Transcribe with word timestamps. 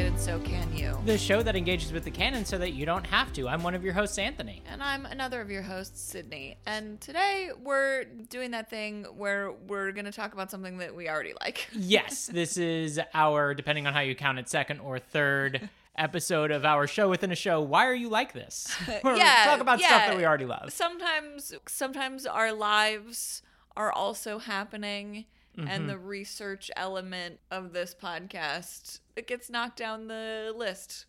it, 0.00 0.06
and 0.06 0.18
so 0.18 0.38
can 0.40 0.74
you. 0.76 0.96
The 1.04 1.18
show 1.18 1.42
that 1.42 1.56
engages 1.56 1.92
with 1.92 2.04
the 2.04 2.10
canon 2.10 2.44
so 2.44 2.56
that 2.58 2.72
you 2.72 2.86
don't 2.86 3.06
have 3.06 3.32
to. 3.34 3.48
I'm 3.48 3.62
one 3.62 3.74
of 3.74 3.84
your 3.84 3.92
hosts, 3.92 4.18
Anthony. 4.18 4.62
And 4.70 4.82
I'm 4.82 5.04
another 5.06 5.40
of 5.40 5.50
your 5.50 5.62
hosts, 5.62 6.00
Sydney. 6.00 6.56
And 6.66 7.00
today 7.00 7.50
we're 7.62 8.04
doing 8.04 8.50
that 8.52 8.70
thing 8.70 9.04
where 9.16 9.52
we're 9.52 9.92
going 9.92 10.04
to 10.06 10.12
talk 10.12 10.32
about 10.32 10.50
something 10.50 10.78
that 10.78 10.94
we 10.94 11.08
already 11.08 11.34
like. 11.40 11.68
Yes, 11.90 12.26
this 12.26 12.56
is 12.56 13.00
our, 13.14 13.52
depending 13.54 13.86
on 13.86 13.92
how 13.94 14.00
you 14.00 14.14
count 14.14 14.38
it, 14.38 14.48
second 14.48 14.80
or 14.80 14.98
third 14.98 15.68
episode 15.96 16.50
of 16.50 16.64
our 16.64 16.86
show 16.86 17.08
within 17.08 17.32
a 17.32 17.36
show. 17.36 17.60
Why 17.60 17.86
are 17.86 17.94
you 17.94 18.08
like 18.08 18.32
this? 18.32 18.74
Yeah, 19.04 19.42
talk 19.44 19.60
about 19.60 19.80
stuff 19.80 20.06
that 20.06 20.16
we 20.16 20.24
already 20.24 20.46
love. 20.46 20.72
Sometimes, 20.72 21.52
sometimes 21.66 22.26
our 22.26 22.52
lives 22.52 23.42
are 23.76 23.92
also 23.92 24.38
happening, 24.38 25.26
Mm-hmm. 25.58 25.66
and 25.68 25.88
the 25.90 25.98
research 25.98 26.70
element 26.76 27.40
of 27.50 27.72
this 27.72 27.92
podcast 28.00 29.00
it 29.20 29.26
gets 29.28 29.48
knocked 29.50 29.76
down 29.76 30.08
the 30.08 30.52
list. 30.56 31.04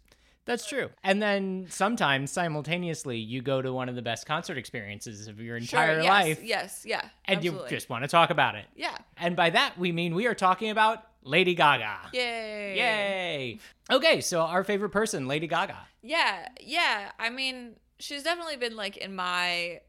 That's 0.45 0.67
true. 0.67 0.89
And 1.03 1.21
then 1.21 1.67
sometimes 1.69 2.31
simultaneously 2.31 3.17
you 3.17 3.41
go 3.41 3.61
to 3.61 3.71
one 3.71 3.89
of 3.89 3.95
the 3.95 4.02
best 4.02 4.25
concert 4.25 4.57
experiences 4.57 5.27
of 5.27 5.39
your 5.39 5.55
entire 5.55 5.95
sure, 5.95 6.03
yes, 6.03 6.09
life 6.09 6.43
Yes, 6.43 6.83
yeah, 6.85 7.02
and 7.25 7.38
absolutely. 7.38 7.63
you 7.63 7.69
just 7.69 7.89
want 7.89 8.03
to 8.03 8.07
talk 8.07 8.31
about 8.31 8.55
it. 8.55 8.66
yeah, 8.75 8.97
And 9.17 9.35
by 9.35 9.52
that 9.52 9.77
we 9.77 9.91
mean 9.91 10.13
we 10.16 10.27
are 10.27 10.33
talking 10.35 10.69
about 10.71 11.03
Lady 11.23 11.53
Gaga. 11.53 12.09
yay, 12.13 12.75
Yay. 12.75 13.59
Okay, 13.91 14.19
so 14.21 14.41
our 14.41 14.63
favorite 14.63 14.89
person, 14.89 15.27
Lady 15.27 15.47
Gaga. 15.47 15.77
Yeah, 16.02 16.47
yeah. 16.59 17.11
I 17.19 17.30
mean, 17.30 17.75
she's 17.99 18.23
definitely 18.23 18.58
been 18.58 18.75
like 18.75 18.97
in 18.97 19.16
my 19.16 19.81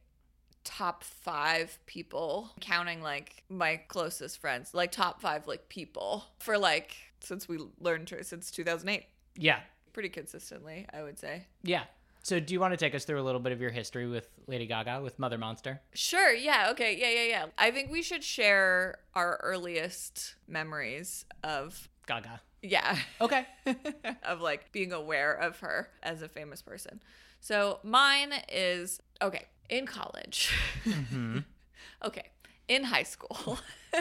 top 0.65 1.03
five 1.03 1.79
people, 1.87 2.51
counting 2.61 3.01
like 3.03 3.43
my 3.49 3.79
closest 3.89 4.39
friends, 4.39 4.75
like 4.75 4.93
top 4.93 5.23
five 5.23 5.47
like 5.47 5.71
people 5.71 6.25
for 6.39 6.59
like 6.59 6.95
since 7.23 7.49
we 7.49 7.59
learned 7.81 8.11
her 8.11 8.23
since 8.23 8.51
2008, 8.51 9.07
Yeah. 9.37 9.61
pretty 9.93 10.09
consistently, 10.09 10.87
I 10.93 11.03
would 11.03 11.19
say. 11.19 11.47
Yeah. 11.63 11.85
So 12.25 12.39
do 12.39 12.55
you 12.55 12.61
want 12.61 12.73
to 12.73 12.77
take 12.77 12.95
us 12.95 13.05
through 13.05 13.21
a 13.21 13.25
little 13.25 13.41
bit 13.41 13.53
of 13.53 13.61
your 13.61 13.71
history 13.71 14.07
with 14.07 14.29
Lady 14.47 14.67
Gaga 14.67 15.01
with 15.03 15.19
Mother 15.19 15.39
Monster? 15.39 15.81
Sure. 15.95 16.33
Yeah. 16.33 16.69
Okay. 16.71 16.97
Yeah. 16.99 17.11
Yeah. 17.11 17.25
Yeah. 17.29 17.47
I 17.59 17.71
think 17.73 17.91
we 17.91 18.01
should 18.03 18.23
share 18.23 18.99
our 19.15 19.41
earliest 19.43 20.37
memories 20.47 21.25
of 21.43 21.89
Gaga. 22.07 22.41
yeah. 22.63 22.97
Okay. 23.21 23.47
of 24.25 24.41
like 24.41 24.71
being 24.73 24.93
aware 24.93 25.33
of 25.35 25.59
her 25.61 25.89
as 26.03 26.23
a 26.23 26.29
famous 26.29 26.63
person. 26.63 27.01
So 27.41 27.81
mine 27.83 28.33
is 28.49 29.01
okay, 29.21 29.47
in 29.69 29.85
college. 29.87 30.53
Mm-hmm. 30.85 31.39
okay, 32.05 32.27
in 32.69 32.85
high 32.85 33.03
school. 33.03 33.59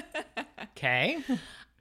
Okay. 0.78 1.18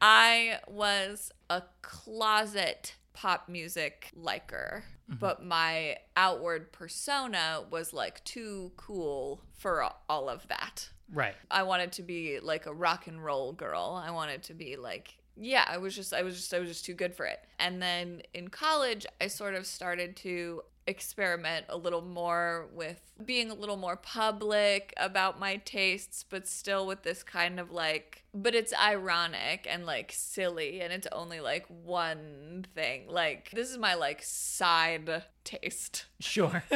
I 0.00 0.58
was 0.68 1.32
a 1.48 1.62
closet 1.82 2.96
pop 3.12 3.48
music 3.48 4.10
liker, 4.14 4.84
mm-hmm. 5.10 5.18
but 5.18 5.44
my 5.44 5.98
outward 6.16 6.72
persona 6.72 7.64
was 7.70 7.92
like 7.92 8.24
too 8.24 8.72
cool 8.76 9.42
for 9.58 9.84
all 10.08 10.28
of 10.28 10.46
that. 10.48 10.88
right. 11.12 11.34
I 11.50 11.64
wanted 11.64 11.92
to 11.92 12.02
be 12.02 12.40
like 12.40 12.66
a 12.66 12.72
rock 12.72 13.06
and 13.06 13.22
roll 13.22 13.52
girl. 13.52 14.00
I 14.02 14.10
wanted 14.10 14.42
to 14.44 14.54
be 14.54 14.76
like 14.76 15.16
yeah, 15.36 15.64
I 15.66 15.78
was 15.78 15.94
just 15.96 16.12
I 16.12 16.22
was 16.22 16.36
just 16.36 16.52
I 16.52 16.58
was 16.58 16.68
just 16.68 16.84
too 16.84 16.94
good 16.94 17.14
for 17.14 17.24
it. 17.24 17.40
And 17.58 17.80
then 17.80 18.22
in 18.34 18.48
college, 18.48 19.06
I 19.20 19.28
sort 19.28 19.54
of 19.54 19.66
started 19.66 20.16
to 20.16 20.62
experiment 20.86 21.66
a 21.68 21.76
little 21.76 22.02
more 22.02 22.68
with 22.72 23.00
being 23.24 23.50
a 23.50 23.54
little 23.54 23.76
more 23.76 23.96
public 23.96 24.92
about 24.96 25.38
my 25.38 25.56
tastes, 25.56 26.24
but 26.28 26.48
still 26.48 26.86
with 26.86 27.02
this 27.02 27.22
kind 27.22 27.60
of 27.60 27.70
like 27.70 28.24
but 28.32 28.54
it's 28.54 28.72
ironic 28.74 29.66
and 29.68 29.84
like 29.86 30.12
silly 30.14 30.80
and 30.80 30.92
it's 30.92 31.06
only 31.12 31.40
like 31.40 31.66
one 31.84 32.66
thing. 32.74 33.08
Like 33.08 33.50
this 33.50 33.70
is 33.70 33.78
my 33.78 33.94
like 33.94 34.22
side 34.22 35.24
taste 35.44 36.06
Sure. 36.20 36.62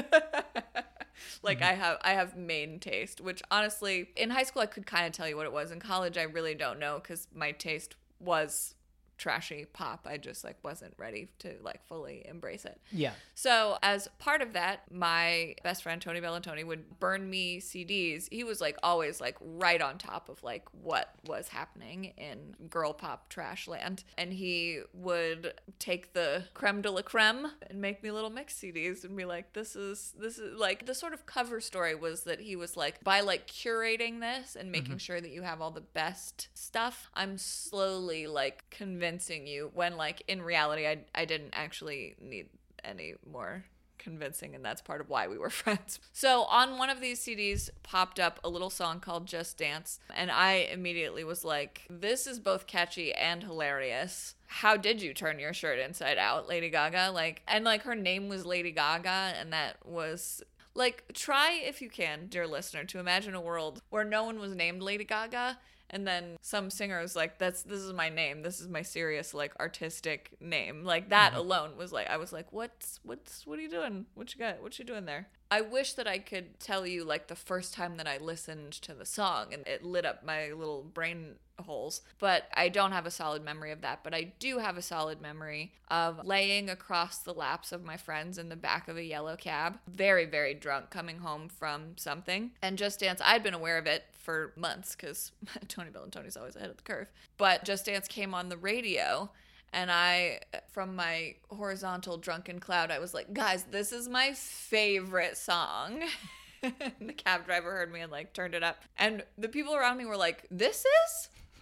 like 1.43 1.59
mm-hmm. 1.59 1.65
I 1.65 1.73
have 1.73 1.99
I 2.03 2.13
have 2.13 2.37
main 2.37 2.81
taste, 2.81 3.21
which 3.21 3.43
honestly 3.51 4.11
in 4.17 4.31
high 4.31 4.43
school 4.43 4.63
I 4.63 4.67
could 4.67 4.87
kind 4.87 5.07
of 5.07 5.13
tell 5.13 5.29
you 5.29 5.37
what 5.37 5.47
it 5.47 5.53
was. 5.53 5.71
In 5.71 5.81
college 5.81 6.19
I 6.19 6.23
really 6.23 6.55
don't 6.55 6.79
know 6.79 7.01
cuz 7.01 7.29
my 7.35 7.53
taste 7.53 7.95
was 8.21 8.75
trashy 9.19 9.67
pop. 9.73 10.07
I 10.09 10.17
just 10.17 10.45
like 10.45 10.57
wasn't 10.63 10.95
ready 10.97 11.29
to 11.41 11.55
like 11.63 11.85
fully 11.87 12.25
embrace 12.29 12.65
it. 12.65 12.81
yeah. 12.91 13.13
So, 13.35 13.79
as 13.83 14.09
part 14.19 14.43
of 14.43 14.53
that, 14.53 14.83
my 14.91 15.55
best 15.63 15.83
friend 15.83 16.01
Tony 16.01 16.21
Bellantoni 16.21 16.65
would 16.65 16.99
burn 17.01 17.29
me 17.29 17.61
CDs. 17.61 18.29
He 18.31 18.45
was 18.45 18.61
like 18.61 18.77
always 18.83 19.21
like 19.21 19.37
right 19.41 19.81
on 19.81 19.99
top 19.99 20.29
of 20.29 20.43
like 20.43 20.65
what 20.73 21.15
was 21.27 21.49
happening 21.49 22.13
in 22.17 22.55
girl 22.69 22.93
pop 22.93 23.29
trash 23.29 23.67
land. 23.69 24.05
And 24.17 24.33
he 24.33 24.81
would 24.93 25.55
take 25.79 26.13
the 26.13 26.45
creme 26.55 26.83
de 26.83 26.91
la 26.91 27.03
creme 27.03 27.51
and 27.69 27.81
make 27.81 28.03
me 28.03 28.11
little 28.11 28.31
mix 28.31 28.55
CDs 28.55 29.05
and 29.05 29.17
be 29.17 29.25
like, 29.25 29.53
this 29.53 29.77
is, 29.77 30.15
this 30.19 30.39
is 30.39 30.59
like 30.59 30.87
the 30.87 30.95
sort 30.95 31.13
of 31.13 31.27
cover 31.27 31.61
story 31.61 31.95
was 31.95 32.23
that 32.25 32.41
he 32.41 32.57
was 32.57 32.77
like, 32.77 33.03
by 33.03 33.21
like 33.21 33.47
curating 33.47 34.21
this 34.21 34.57
and 34.57 34.71
making 34.71 34.91
mm-hmm. 34.91 34.99
sure 34.99 35.21
that 35.21 35.31
you 35.31 35.43
have 35.43 35.61
all 35.61 35.71
the 35.71 35.81
best 35.81 36.49
stuff, 36.55 37.11
I'm 37.15 37.39
slowly 37.39 38.27
like 38.27 38.71
convincing 39.05 39.47
you 39.47 39.71
when 39.75 39.97
like 39.97 40.23
in 40.29 40.41
reality, 40.41 40.87
I, 40.87 40.99
I 41.15 41.27
didn't 41.27 41.53
actually 41.53 42.15
need 42.21 42.47
any 42.83 43.15
more 43.31 43.65
convincing 43.99 44.55
and 44.55 44.65
that's 44.65 44.81
part 44.81 45.01
of 45.01 45.11
why 45.11 45.29
we 45.29 45.37
were 45.37 45.51
friends. 45.63 46.01
So 46.13 46.45
on 46.45 46.79
one 46.79 46.89
of 46.89 47.01
these 47.01 47.21
CDs 47.21 47.69
popped 47.83 48.19
up 48.19 48.41
a 48.43 48.49
little 48.49 48.71
song 48.71 49.01
called 49.01 49.27
Just 49.27 49.59
Dance 49.59 50.01
and 50.15 50.31
I 50.31 50.69
immediately 50.73 51.23
was 51.23 51.45
like 51.45 51.83
this 51.91 52.27
is 52.27 52.39
both 52.39 52.67
catchy 52.67 53.13
and 53.13 53.43
hilarious. 53.43 54.37
How 54.47 54.77
did 54.77 55.03
you 55.03 55.13
turn 55.13 55.39
your 55.39 55.53
shirt 55.53 55.79
inside 55.79 56.17
out, 56.17 56.49
Lady 56.49 56.71
Gaga? 56.71 57.11
Like 57.13 57.43
and 57.47 57.65
like 57.65 57.83
her 57.83 57.95
name 57.95 58.29
was 58.31 58.47
Lady 58.47 58.73
Gaga 58.73 59.35
and 59.39 59.53
that 59.53 59.77
was 59.85 60.43
like 60.75 61.05
try 61.13 61.61
if 61.63 61.83
you 61.83 61.91
can, 61.91 62.27
dear 62.29 62.47
listener, 62.47 62.85
to 62.85 62.99
imagine 62.99 63.35
a 63.35 63.41
world 63.41 63.83
where 63.91 64.05
no 64.05 64.25
one 64.25 64.39
was 64.39 64.55
named 64.55 64.83
Lady 64.83 65.05
Gaga 65.05 65.59
and 65.91 66.07
then 66.07 66.37
some 66.41 66.71
singers 66.71 67.15
like 67.15 67.39
that's 67.39 67.63
this 67.63 67.81
is 67.81 67.93
my 67.93 68.09
name. 68.09 68.43
This 68.43 68.61
is 68.61 68.69
my 68.69 68.83
serious 68.83 69.35
like 69.35 69.53
artistic 69.61 70.31
name. 70.41 70.85
Like 70.85 71.11
that 71.11 71.33
mm-hmm. 71.33 71.41
alone 71.41 71.77
was 71.77 71.93
like 71.93 72.09
i 72.09 72.17
was 72.17 72.33
like 72.33 72.53
what's 72.53 73.01
what's 73.03 73.47
what 73.47 73.59
are 73.59 73.63
you 73.63 73.71
doing? 73.71 74.07
What 74.15 74.35
you 74.35 74.39
got? 74.39 74.63
What 74.63 74.79
you 74.79 74.85
doing 74.85 75.05
there 75.05 75.29
i 75.51 75.61
wish 75.61 75.95
that 75.95 76.07
i 76.07 76.19
could 76.19 76.59
tell 76.59 76.87
you 76.87 77.05
like 77.05 77.29
the 77.29 77.37
first 77.37 77.75
time 77.75 77.97
that 77.97 78.07
i 78.07 78.19
listened 78.19 78.73
to 78.73 78.95
the 78.95 79.07
song 79.07 79.53
and 79.53 79.67
it 79.67 79.85
lit 79.85 80.05
up 80.05 80.25
my 80.25 80.53
little 80.53 80.83
brain 80.83 81.35
holes 81.67 82.01
but 82.19 82.49
i 82.55 82.69
don't 82.69 82.91
have 82.91 83.07
a 83.07 83.11
solid 83.11 83.45
memory 83.45 83.71
of 83.71 83.81
that 83.81 84.01
but 84.03 84.13
i 84.13 84.33
do 84.41 84.59
have 84.59 84.77
a 84.77 84.83
solid 84.83 85.21
memory 85.21 85.73
of 85.89 86.25
laying 86.27 86.69
across 86.69 87.19
the 87.19 87.33
laps 87.33 87.71
of 87.71 87.85
my 87.85 87.97
friends 87.97 88.39
in 88.39 88.49
the 88.49 88.57
back 88.57 88.89
of 88.89 88.97
a 88.97 89.05
yellow 89.05 89.37
cab 89.37 89.79
very 89.87 90.25
very 90.25 90.53
drunk 90.53 90.91
coming 90.91 91.19
home 91.19 91.49
from 91.49 91.97
something. 91.97 92.51
And 92.61 92.77
just 92.77 92.99
dance 93.01 93.21
i'd 93.25 93.45
been 93.45 93.55
aware 93.55 93.79
of 93.79 93.87
it 93.87 94.05
for 94.13 94.53
months 94.57 94.97
because 94.97 95.31
tony 95.69 95.91
Bellantoni's 95.91 96.37
always 96.37 96.57
ahead 96.57 96.71
of 96.71 96.77
the 96.77 96.83
curve 96.83 97.07
but 97.37 97.65
just 97.65 97.87
dance 97.87 98.09
came 98.09 98.35
on 98.35 98.49
the 98.49 98.57
radio 98.57 99.31
and 99.75 99.91
I, 99.91 100.39
from 100.69 100.95
my 100.95 101.35
horizontal 101.51 102.17
drunken 102.17 102.61
cloud, 102.61 102.93
I 102.93 103.01
was 103.01 103.13
like, 103.13 103.35
guys, 103.35 103.65
this 103.65 103.93
is 103.93 104.09
my 104.09 104.33
favorite 104.33 105.37
song. 105.37 106.05
the 106.63 107.13
cab 107.13 107.45
driver 107.45 107.73
heard 107.73 107.93
me 107.93 108.01
and 108.01 108.13
like 108.13 108.33
turned 108.33 108.55
it 108.55 108.63
up. 108.63 108.79
And 108.97 109.25
the 109.37 109.49
people 109.49 109.75
around 109.75 109.99
me 109.99 110.07
were 110.07 110.17
like, 110.17 110.47
this 110.49 110.85
is? 110.85 111.29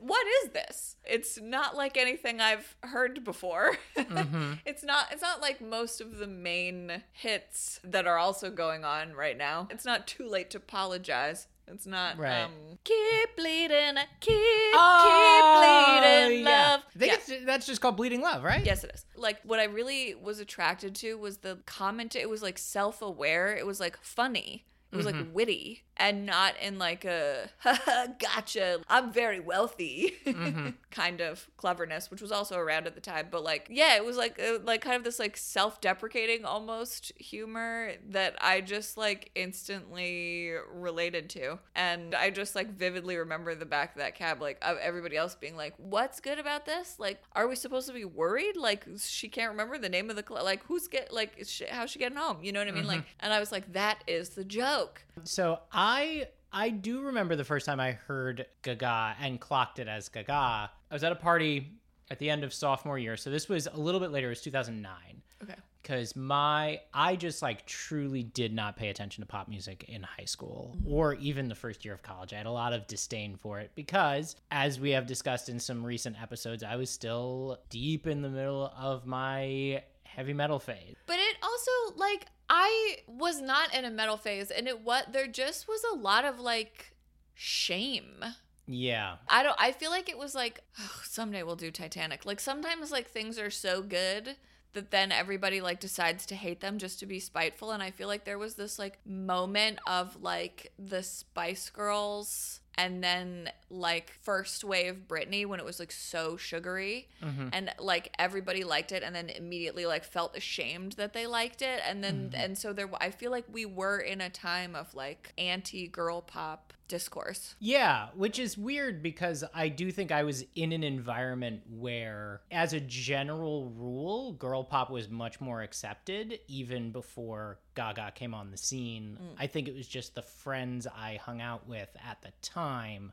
what 0.00 0.26
is 0.44 0.50
this? 0.52 0.96
It's 1.04 1.40
not 1.40 1.76
like 1.76 1.96
anything 1.96 2.40
I've 2.40 2.76
heard 2.84 3.24
before. 3.24 3.76
Mm-hmm. 3.96 4.54
it's 4.66 4.84
not 4.84 5.06
it's 5.12 5.22
not 5.22 5.40
like 5.40 5.60
most 5.60 6.00
of 6.00 6.18
the 6.18 6.26
main 6.26 7.02
hits 7.12 7.80
that 7.84 8.06
are 8.06 8.18
also 8.18 8.50
going 8.50 8.84
on 8.84 9.12
right 9.12 9.36
now. 9.36 9.68
It's 9.70 9.84
not 9.84 10.06
too 10.06 10.28
late 10.28 10.50
to 10.50 10.58
apologize. 10.58 11.46
It's 11.72 11.86
not 11.86 12.18
Right. 12.18 12.42
um 12.42 12.52
keep 12.84 13.36
bleeding, 13.36 13.96
keep 14.20 14.34
Oh, 14.74 16.02
keep 16.02 16.20
bleeding 16.28 16.44
yeah. 16.44 16.70
love. 16.72 16.80
I 16.94 16.98
think 16.98 17.22
Yeah. 17.28 17.36
that's 17.44 17.66
just 17.66 17.80
called 17.80 17.96
Bleeding 17.96 18.20
Love, 18.22 18.42
right? 18.42 18.64
Yes, 18.64 18.84
it 18.84 18.92
is. 18.94 19.04
Like 19.16 19.40
what 19.44 19.58
I 19.60 19.64
really 19.64 20.14
was 20.14 20.38
attracted 20.40 20.94
to 20.96 21.14
was 21.18 21.38
the 21.38 21.58
comment. 21.66 22.16
It 22.16 22.28
was 22.28 22.42
like 22.42 22.58
self-aware. 22.58 23.56
It 23.56 23.66
was 23.66 23.80
like 23.80 23.98
funny. 24.02 24.64
It 24.90 24.96
was 24.96 25.04
like 25.04 25.16
witty 25.34 25.84
and 25.98 26.24
not 26.24 26.54
in 26.60 26.78
like 26.78 27.04
a 27.04 27.50
gotcha. 28.20 28.80
I'm 28.88 29.12
very 29.12 29.40
wealthy 29.40 30.14
kind 30.90 31.20
of 31.20 31.48
cleverness, 31.56 32.10
which 32.10 32.22
was 32.22 32.32
also 32.32 32.56
around 32.56 32.86
at 32.86 32.94
the 32.94 33.00
time. 33.00 33.28
But 33.30 33.42
like, 33.42 33.68
yeah, 33.70 33.96
it 33.96 34.04
was 34.04 34.16
like 34.16 34.40
uh, 34.40 34.58
like 34.64 34.80
kind 34.80 34.96
of 34.96 35.04
this 35.04 35.18
like 35.18 35.36
self-deprecating 35.36 36.44
almost 36.44 37.12
humor 37.16 37.92
that 38.10 38.36
I 38.40 38.60
just 38.60 38.96
like 38.96 39.30
instantly 39.34 40.52
related 40.72 41.28
to, 41.30 41.58
and 41.74 42.14
I 42.14 42.30
just 42.30 42.54
like 42.54 42.72
vividly 42.74 43.16
remember 43.16 43.54
the 43.54 43.66
back 43.66 43.92
of 43.94 43.98
that 43.98 44.14
cab, 44.14 44.40
like 44.40 44.58
of 44.62 44.78
everybody 44.78 45.16
else 45.16 45.34
being 45.34 45.56
like, 45.56 45.74
"What's 45.78 46.20
good 46.20 46.38
about 46.38 46.66
this? 46.66 46.96
Like, 46.98 47.20
are 47.34 47.48
we 47.48 47.56
supposed 47.56 47.88
to 47.88 47.92
be 47.94 48.04
worried? 48.04 48.56
Like, 48.56 48.86
she 48.98 49.28
can't 49.28 49.50
remember 49.50 49.78
the 49.78 49.88
name 49.88 50.10
of 50.10 50.16
the 50.16 50.24
cl- 50.26 50.44
like 50.44 50.64
who's 50.64 50.86
get 50.88 51.12
like 51.12 51.42
she, 51.44 51.64
how's 51.66 51.90
she 51.90 51.98
getting 51.98 52.18
home? 52.18 52.38
You 52.42 52.52
know 52.52 52.60
what 52.60 52.68
I 52.68 52.72
mean? 52.72 52.86
Like, 52.86 53.04
and 53.20 53.32
I 53.32 53.40
was 53.40 53.50
like, 53.50 53.72
that 53.72 54.04
is 54.06 54.30
the 54.30 54.44
joke. 54.44 55.02
So 55.24 55.60
I 55.72 55.87
I 55.88 56.28
I 56.52 56.68
do 56.68 57.00
remember 57.00 57.34
the 57.34 57.44
first 57.44 57.64
time 57.64 57.80
I 57.80 57.92
heard 57.92 58.46
Gaga 58.62 59.16
and 59.20 59.40
clocked 59.40 59.78
it 59.78 59.88
as 59.88 60.10
Gaga. 60.10 60.32
I 60.32 60.70
was 60.94 61.02
at 61.02 61.12
a 61.12 61.16
party 61.16 61.72
at 62.10 62.18
the 62.18 62.28
end 62.28 62.44
of 62.44 62.52
sophomore 62.52 62.98
year. 62.98 63.16
So 63.16 63.30
this 63.30 63.48
was 63.48 63.66
a 63.66 63.76
little 63.76 64.00
bit 64.00 64.10
later. 64.10 64.26
It 64.26 64.30
was 64.30 64.40
2009 64.42 64.94
Okay. 65.42 65.54
because 65.82 66.14
my 66.14 66.80
I 66.92 67.16
just 67.16 67.40
like 67.40 67.64
truly 67.64 68.22
did 68.22 68.52
not 68.52 68.76
pay 68.76 68.90
attention 68.90 69.22
to 69.22 69.26
pop 69.26 69.48
music 69.48 69.84
in 69.88 70.02
high 70.02 70.26
school 70.26 70.76
mm-hmm. 70.76 70.92
or 70.92 71.14
even 71.14 71.48
the 71.48 71.54
first 71.54 71.86
year 71.86 71.94
of 71.94 72.02
college. 72.02 72.34
I 72.34 72.36
had 72.36 72.46
a 72.46 72.50
lot 72.50 72.74
of 72.74 72.86
disdain 72.86 73.36
for 73.36 73.58
it 73.58 73.70
because 73.74 74.36
as 74.50 74.78
we 74.78 74.90
have 74.90 75.06
discussed 75.06 75.48
in 75.48 75.58
some 75.58 75.84
recent 75.84 76.20
episodes, 76.20 76.62
I 76.62 76.76
was 76.76 76.90
still 76.90 77.60
deep 77.70 78.06
in 78.06 78.20
the 78.20 78.28
middle 78.28 78.70
of 78.76 79.06
my 79.06 79.82
heavy 80.04 80.34
metal 80.34 80.58
phase. 80.58 80.96
But 81.06 81.18
it 81.18 81.36
also 81.42 81.96
like 81.96 82.26
I 82.48 82.98
was 83.06 83.40
not 83.40 83.74
in 83.74 83.84
a 83.84 83.90
metal 83.90 84.16
phase 84.16 84.50
and 84.50 84.66
it 84.66 84.80
what 84.80 85.12
there 85.12 85.26
just 85.26 85.68
was 85.68 85.82
a 85.92 85.96
lot 85.96 86.24
of 86.24 86.40
like 86.40 86.94
shame. 87.34 88.24
Yeah. 88.66 89.16
I 89.28 89.42
don't 89.42 89.56
I 89.58 89.72
feel 89.72 89.90
like 89.90 90.08
it 90.08 90.18
was 90.18 90.34
like 90.34 90.62
oh, 90.80 91.00
someday 91.04 91.42
we'll 91.42 91.56
do 91.56 91.70
Titanic. 91.70 92.24
Like 92.24 92.40
sometimes 92.40 92.90
like 92.90 93.08
things 93.08 93.38
are 93.38 93.50
so 93.50 93.82
good 93.82 94.36
that 94.74 94.90
then 94.90 95.10
everybody 95.10 95.60
like 95.60 95.80
decides 95.80 96.26
to 96.26 96.34
hate 96.34 96.60
them 96.60 96.78
just 96.78 97.00
to 97.00 97.06
be 97.06 97.20
spiteful 97.20 97.70
and 97.70 97.82
I 97.82 97.90
feel 97.90 98.08
like 98.08 98.24
there 98.24 98.38
was 98.38 98.54
this 98.54 98.78
like 98.78 98.98
moment 99.06 99.78
of 99.86 100.22
like 100.22 100.72
the 100.78 101.02
Spice 101.02 101.70
Girls 101.70 102.60
and 102.78 103.04
then 103.04 103.50
like 103.68 104.10
first 104.22 104.64
wave 104.64 105.02
Britney 105.06 105.44
when 105.44 105.60
it 105.60 105.66
was 105.66 105.78
like 105.78 105.92
so 105.92 106.36
sugary 106.38 107.08
Mhm. 107.22 107.50
and 107.52 107.74
like 107.78 108.14
everybody 108.18 108.64
liked 108.64 108.92
it 108.92 109.02
and 109.02 109.14
then 109.14 109.28
immediately 109.28 109.84
like 109.84 110.04
felt 110.04 110.34
ashamed 110.36 110.92
that 110.92 111.12
they 111.12 111.26
liked 111.26 111.60
it 111.60 111.80
and 111.84 112.02
then 112.02 112.30
and 112.34 112.56
so 112.56 112.72
there 112.72 112.88
I 113.00 113.10
feel 113.10 113.30
like 113.30 113.44
we 113.52 113.66
were 113.66 113.98
in 113.98 114.20
a 114.22 114.30
time 114.30 114.74
of 114.74 114.94
like 114.94 115.32
anti 115.36 115.88
girl 115.88 116.22
pop 116.22 116.72
discourse. 116.88 117.54
Yeah, 117.60 118.08
which 118.14 118.38
is 118.38 118.58
weird 118.58 119.02
because 119.02 119.44
I 119.54 119.68
do 119.68 119.92
think 119.92 120.10
I 120.10 120.24
was 120.24 120.44
in 120.54 120.72
an 120.72 120.82
environment 120.82 121.62
where, 121.70 122.40
as 122.50 122.72
a 122.72 122.80
general 122.80 123.70
rule, 123.76 124.32
girl 124.32 124.64
pop 124.64 124.90
was 124.90 125.08
much 125.08 125.40
more 125.40 125.62
accepted 125.62 126.40
even 126.48 126.90
before 126.90 127.60
Gaga 127.74 128.12
came 128.14 128.34
on 128.34 128.50
the 128.50 128.56
scene. 128.56 129.18
Mm. 129.20 129.36
I 129.38 129.46
think 129.46 129.68
it 129.68 129.76
was 129.76 129.86
just 129.86 130.14
the 130.14 130.22
friends 130.22 130.86
I 130.86 131.20
hung 131.22 131.40
out 131.40 131.68
with 131.68 131.90
at 132.08 132.22
the 132.22 132.32
time 132.42 133.12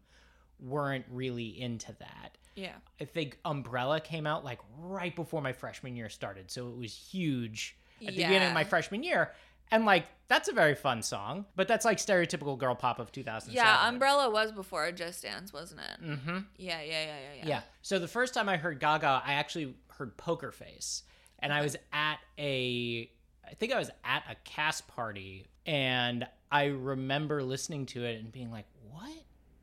weren't 0.59 1.05
really 1.11 1.59
into 1.61 1.93
that. 1.99 2.37
Yeah. 2.55 2.75
I 2.99 3.03
think 3.03 3.37
Umbrella 3.43 3.99
came 3.99 4.25
out 4.25 4.45
like 4.45 4.59
right 4.79 5.15
before 5.15 5.41
my 5.41 5.53
freshman 5.53 5.95
year 5.95 6.09
started, 6.09 6.49
so 6.49 6.69
it 6.69 6.77
was 6.77 6.93
huge 6.93 7.77
at 8.01 8.07
the 8.07 8.23
beginning 8.23 8.47
of 8.47 8.53
my 8.53 8.63
freshman 8.63 9.03
year. 9.03 9.31
And 9.71 9.85
like 9.85 10.05
that's 10.27 10.47
a 10.47 10.53
very 10.53 10.75
fun 10.75 11.01
song, 11.03 11.45
but 11.55 11.67
that's 11.67 11.85
like 11.85 11.97
stereotypical 11.97 12.57
girl 12.57 12.75
pop 12.75 12.99
of 12.99 13.11
2007. 13.11 13.53
Yeah, 13.55 13.87
Umbrella 13.87 14.29
was 14.29 14.51
before 14.51 14.91
Just 14.91 15.21
Dance, 15.23 15.53
wasn't 15.53 15.81
it? 15.81 16.03
Mm-hmm. 16.03 16.37
Yeah, 16.57 16.81
yeah, 16.81 16.81
yeah, 16.81 17.05
yeah, 17.05 17.17
yeah. 17.37 17.47
Yeah. 17.47 17.61
So 17.81 17.99
the 17.99 18.07
first 18.07 18.33
time 18.33 18.49
I 18.49 18.57
heard 18.57 18.79
Gaga, 18.79 19.21
I 19.25 19.33
actually 19.33 19.75
heard 19.89 20.17
Poker 20.17 20.51
Face, 20.51 21.03
and 21.39 21.53
I 21.53 21.61
was 21.61 21.75
at 21.93 22.17
a, 22.39 23.09
I 23.47 23.53
think 23.53 23.71
I 23.71 23.77
was 23.77 23.91
at 24.03 24.23
a 24.29 24.35
cast 24.43 24.87
party, 24.87 25.45
and 25.65 26.27
I 26.51 26.65
remember 26.65 27.43
listening 27.43 27.85
to 27.87 28.03
it 28.03 28.19
and 28.19 28.31
being 28.31 28.51
like, 28.51 28.65
"What 28.91 29.13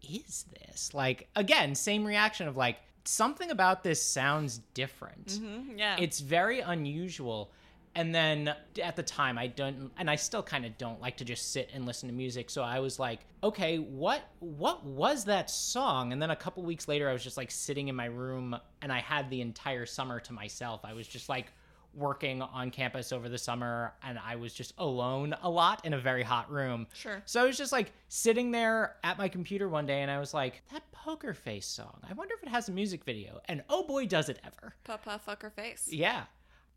is 0.08 0.44
this?" 0.60 0.94
Like 0.94 1.28
again, 1.34 1.74
same 1.74 2.04
reaction 2.04 2.46
of 2.46 2.56
like 2.56 2.78
something 3.04 3.50
about 3.50 3.82
this 3.82 4.00
sounds 4.00 4.58
different. 4.74 5.26
Mhm, 5.26 5.76
yeah. 5.78 5.96
It's 5.98 6.20
very 6.20 6.60
unusual. 6.60 7.50
And 7.94 8.14
then 8.14 8.54
at 8.82 8.96
the 8.96 9.02
time, 9.02 9.36
I 9.36 9.48
don't, 9.48 9.90
and 9.98 10.08
I 10.08 10.16
still 10.16 10.42
kind 10.42 10.64
of 10.64 10.78
don't 10.78 11.00
like 11.00 11.18
to 11.18 11.24
just 11.24 11.52
sit 11.52 11.70
and 11.74 11.84
listen 11.84 12.08
to 12.08 12.14
music. 12.14 12.48
So 12.48 12.62
I 12.62 12.80
was 12.80 12.98
like, 12.98 13.20
okay, 13.44 13.78
what 13.78 14.22
what 14.40 14.84
was 14.84 15.24
that 15.26 15.50
song? 15.50 16.12
And 16.12 16.22
then 16.22 16.30
a 16.30 16.36
couple 16.36 16.62
weeks 16.62 16.88
later, 16.88 17.08
I 17.10 17.12
was 17.12 17.22
just 17.22 17.36
like 17.36 17.50
sitting 17.50 17.88
in 17.88 17.94
my 17.94 18.06
room, 18.06 18.56
and 18.80 18.90
I 18.90 19.00
had 19.00 19.28
the 19.28 19.42
entire 19.42 19.84
summer 19.84 20.20
to 20.20 20.32
myself. 20.32 20.80
I 20.84 20.94
was 20.94 21.06
just 21.06 21.28
like 21.28 21.52
working 21.94 22.40
on 22.40 22.70
campus 22.70 23.12
over 23.12 23.28
the 23.28 23.36
summer, 23.36 23.92
and 24.02 24.18
I 24.18 24.36
was 24.36 24.54
just 24.54 24.72
alone 24.78 25.34
a 25.42 25.50
lot 25.50 25.84
in 25.84 25.92
a 25.92 25.98
very 25.98 26.22
hot 26.22 26.50
room. 26.50 26.86
Sure. 26.94 27.22
So 27.26 27.42
I 27.42 27.46
was 27.46 27.58
just 27.58 27.72
like 27.72 27.92
sitting 28.08 28.50
there 28.50 28.96
at 29.04 29.18
my 29.18 29.28
computer 29.28 29.68
one 29.68 29.84
day, 29.84 30.00
and 30.00 30.10
I 30.10 30.18
was 30.18 30.32
like, 30.32 30.62
that 30.72 30.90
Poker 30.92 31.34
Face 31.34 31.66
song. 31.66 31.98
I 32.08 32.14
wonder 32.14 32.34
if 32.34 32.42
it 32.42 32.48
has 32.48 32.68
a 32.68 32.72
music 32.72 33.04
video. 33.04 33.40
And 33.46 33.62
oh 33.68 33.82
boy, 33.82 34.06
does 34.06 34.28
it 34.28 34.38
ever! 34.46 34.74
Papa 34.84 35.20
fucker 35.28 35.52
face. 35.52 35.88
Yeah. 35.90 36.24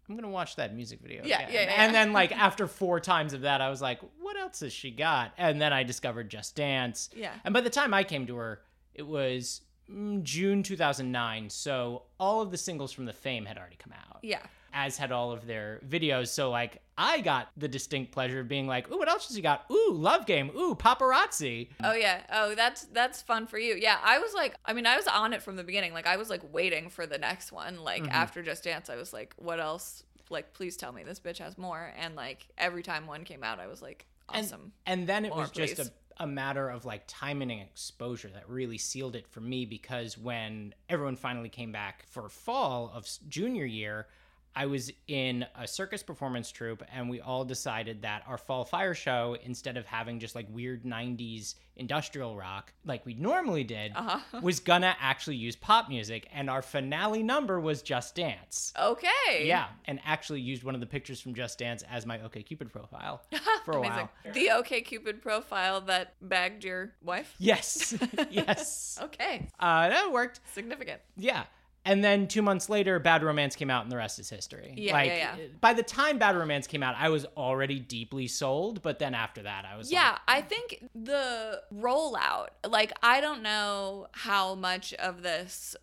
I'm 0.07 0.15
gonna 0.15 0.29
watch 0.29 0.55
that 0.57 0.75
music 0.75 0.99
video. 1.01 1.23
Yeah, 1.25 1.39
again. 1.41 1.49
yeah, 1.53 1.61
yeah, 1.63 1.83
And 1.83 1.95
then 1.95 2.13
like 2.13 2.31
after 2.37 2.67
four 2.67 2.99
times 2.99 3.33
of 3.33 3.41
that, 3.41 3.61
I 3.61 3.69
was 3.69 3.81
like, 3.81 3.99
what 4.21 4.37
else 4.37 4.59
has 4.59 4.71
she 4.73 4.91
got? 4.91 5.31
And 5.37 5.59
then 5.59 5.73
I 5.73 5.83
discovered 5.83 6.29
Just 6.29 6.55
Dance. 6.55 7.09
Yeah. 7.15 7.31
And 7.43 7.53
by 7.53 7.61
the 7.61 7.69
time 7.69 7.93
I 7.93 8.03
came 8.03 8.27
to 8.27 8.35
her, 8.37 8.61
it 8.93 9.05
was 9.07 9.61
mm, 9.91 10.21
June 10.23 10.61
2009. 10.63 11.49
So 11.49 12.03
all 12.19 12.41
of 12.41 12.51
the 12.51 12.57
singles 12.57 12.91
from 12.91 13.05
the 13.05 13.13
Fame 13.13 13.45
had 13.45 13.57
already 13.57 13.77
come 13.77 13.93
out, 13.93 14.19
Yeah. 14.21 14.39
As 14.75 14.97
had 14.97 15.11
all 15.11 15.31
of 15.31 15.47
their 15.47 15.79
videos. 15.87 16.27
So 16.27 16.51
like 16.51 16.81
I 16.97 17.21
got 17.21 17.47
the 17.57 17.67
distinct 17.67 18.11
pleasure 18.11 18.41
of 18.41 18.47
being 18.47 18.67
like, 18.67 18.91
ooh, 18.91 18.97
what 18.97 19.07
else 19.09 19.27
has 19.27 19.35
he 19.35 19.41
got? 19.41 19.65
Ooh, 19.71 19.91
Love 19.93 20.25
Game. 20.25 20.51
Ooh, 20.55 20.75
Paparazzi. 20.75 21.69
Oh 21.83 21.93
yeah. 21.93 22.21
Oh, 22.31 22.53
that's 22.55 22.83
that's 22.85 23.21
fun 23.21 23.47
for 23.47 23.57
you. 23.57 23.75
Yeah, 23.75 23.97
I 24.03 24.19
was 24.19 24.33
like, 24.33 24.53
I 24.65 24.73
mean, 24.73 24.85
I 24.85 24.95
was 24.97 25.07
on 25.07 25.33
it 25.33 25.41
from 25.41 25.55
the 25.55 25.63
beginning. 25.63 25.93
Like, 25.93 26.05
I 26.07 26.17
was 26.17 26.29
like 26.29 26.41
waiting 26.53 26.89
for 26.89 27.05
the 27.07 27.17
next 27.17 27.51
one. 27.51 27.83
Like 27.83 28.03
Mm-hmm. 28.03 28.11
after 28.11 28.43
Just 28.43 28.63
Dance, 28.65 28.89
I 28.89 28.97
was 28.97 29.13
like, 29.13 29.33
what 29.37 29.59
else? 29.59 30.03
Like, 30.29 30.53
please 30.53 30.75
tell 30.75 30.91
me 30.91 31.03
this 31.03 31.19
bitch 31.19 31.37
has 31.39 31.57
more. 31.57 31.91
And 31.97 32.15
like 32.15 32.47
every 32.57 32.83
time 32.83 33.07
one 33.07 33.23
came 33.23 33.43
out, 33.43 33.59
I 33.59 33.67
was 33.67 33.81
like, 33.81 34.05
awesome. 34.29 34.73
And 34.85 35.07
then 35.07 35.23
it 35.23 35.29
More, 35.29 35.39
was 35.39 35.51
just 35.51 35.75
please. 35.75 35.91
a, 36.19 36.23
a 36.23 36.27
matter 36.27 36.67
of 36.69 36.83
like 36.83 37.03
timing 37.07 37.51
and 37.51 37.61
exposure 37.61 38.29
that 38.33 38.49
really 38.49 38.77
sealed 38.77 39.15
it 39.15 39.27
for 39.27 39.39
me 39.41 39.65
because 39.65 40.17
when 40.17 40.73
everyone 40.89 41.15
finally 41.15 41.49
came 41.49 41.71
back 41.71 42.05
for 42.09 42.27
fall 42.29 42.91
of 42.93 43.07
junior 43.29 43.65
year, 43.65 44.07
I 44.55 44.65
was 44.67 44.91
in 45.07 45.45
a 45.59 45.67
circus 45.67 46.01
performance 46.01 46.49
troupe 46.51 46.81
and 46.93 47.09
we 47.09 47.19
all 47.21 47.43
decided 47.43 48.01
that 48.03 48.23
our 48.27 48.37
fall 48.37 48.63
fire 48.63 48.93
show, 48.93 49.35
instead 49.43 49.75
of 49.77 49.85
having 49.85 50.19
just 50.19 50.33
like 50.35 50.47
weird 50.49 50.83
90s 50.85 51.55
industrial 51.77 52.37
rock 52.37 52.71
like 52.85 53.05
we 53.05 53.13
normally 53.15 53.65
did, 53.65 53.91
Uh-huh. 53.93 54.39
was 54.41 54.61
gonna 54.61 54.95
actually 54.99 55.35
use 55.35 55.57
pop 55.57 55.89
music. 55.89 56.27
And 56.31 56.49
our 56.49 56.61
finale 56.61 57.21
number 57.21 57.59
was 57.59 57.81
Just 57.81 58.15
Dance. 58.15 58.71
Okay. 58.81 59.45
Yeah, 59.45 59.67
and 59.85 59.99
actually 60.05 60.39
used 60.39 60.63
one 60.63 60.73
of 60.73 60.79
the 60.79 60.87
pictures 60.87 61.19
from 61.19 61.33
Just 61.35 61.59
Dance 61.59 61.83
as 61.91 62.05
my 62.05 62.21
OK 62.21 62.41
Cupid 62.43 62.71
profile 62.71 63.23
for 63.65 63.73
a 63.75 63.81
while. 63.81 64.09
The 64.33 64.51
OK 64.51 64.81
Cupid 64.81 65.21
profile 65.21 65.81
that 65.81 66.13
bagged 66.21 66.63
your 66.63 66.93
wife. 67.01 67.35
Yes. 67.39 67.93
yes. 68.31 68.97
Okay. 69.01 69.49
Uh, 69.59 69.89
that 69.89 70.11
worked. 70.13 70.39
Significant. 70.53 71.01
Yeah. 71.17 71.43
And 71.85 72.03
then 72.03 72.27
two 72.27 72.41
months 72.41 72.67
later, 72.67 72.97
Bad 72.97 73.23
Romance 73.23 73.55
came 73.55 73.69
out, 73.69 73.83
and 73.83 73.91
the 73.91 73.97
rest 73.97 74.17
is 74.17 74.27
history. 74.27 74.73
Yeah, 74.75 74.93
like, 74.93 75.07
yeah, 75.11 75.35
yeah. 75.37 75.45
By 75.61 75.73
the 75.73 75.83
time 75.83 76.17
Bad 76.17 76.35
Romance 76.35 76.65
came 76.65 76.81
out, 76.81 76.95
I 76.97 77.09
was 77.09 77.25
already 77.37 77.79
deeply 77.79 78.27
sold. 78.27 78.81
But 78.81 78.97
then 78.97 79.13
after 79.13 79.43
that, 79.43 79.65
I 79.65 79.77
was 79.77 79.91
Yeah, 79.91 80.11
like, 80.11 80.19
I 80.27 80.41
think 80.41 80.83
the 80.95 81.61
rollout, 81.73 82.47
like 82.67 82.91
I 83.03 83.21
don't 83.21 83.43
know 83.43 84.07
how 84.13 84.55
much 84.55 84.93
of 84.95 85.21
this 85.21 85.75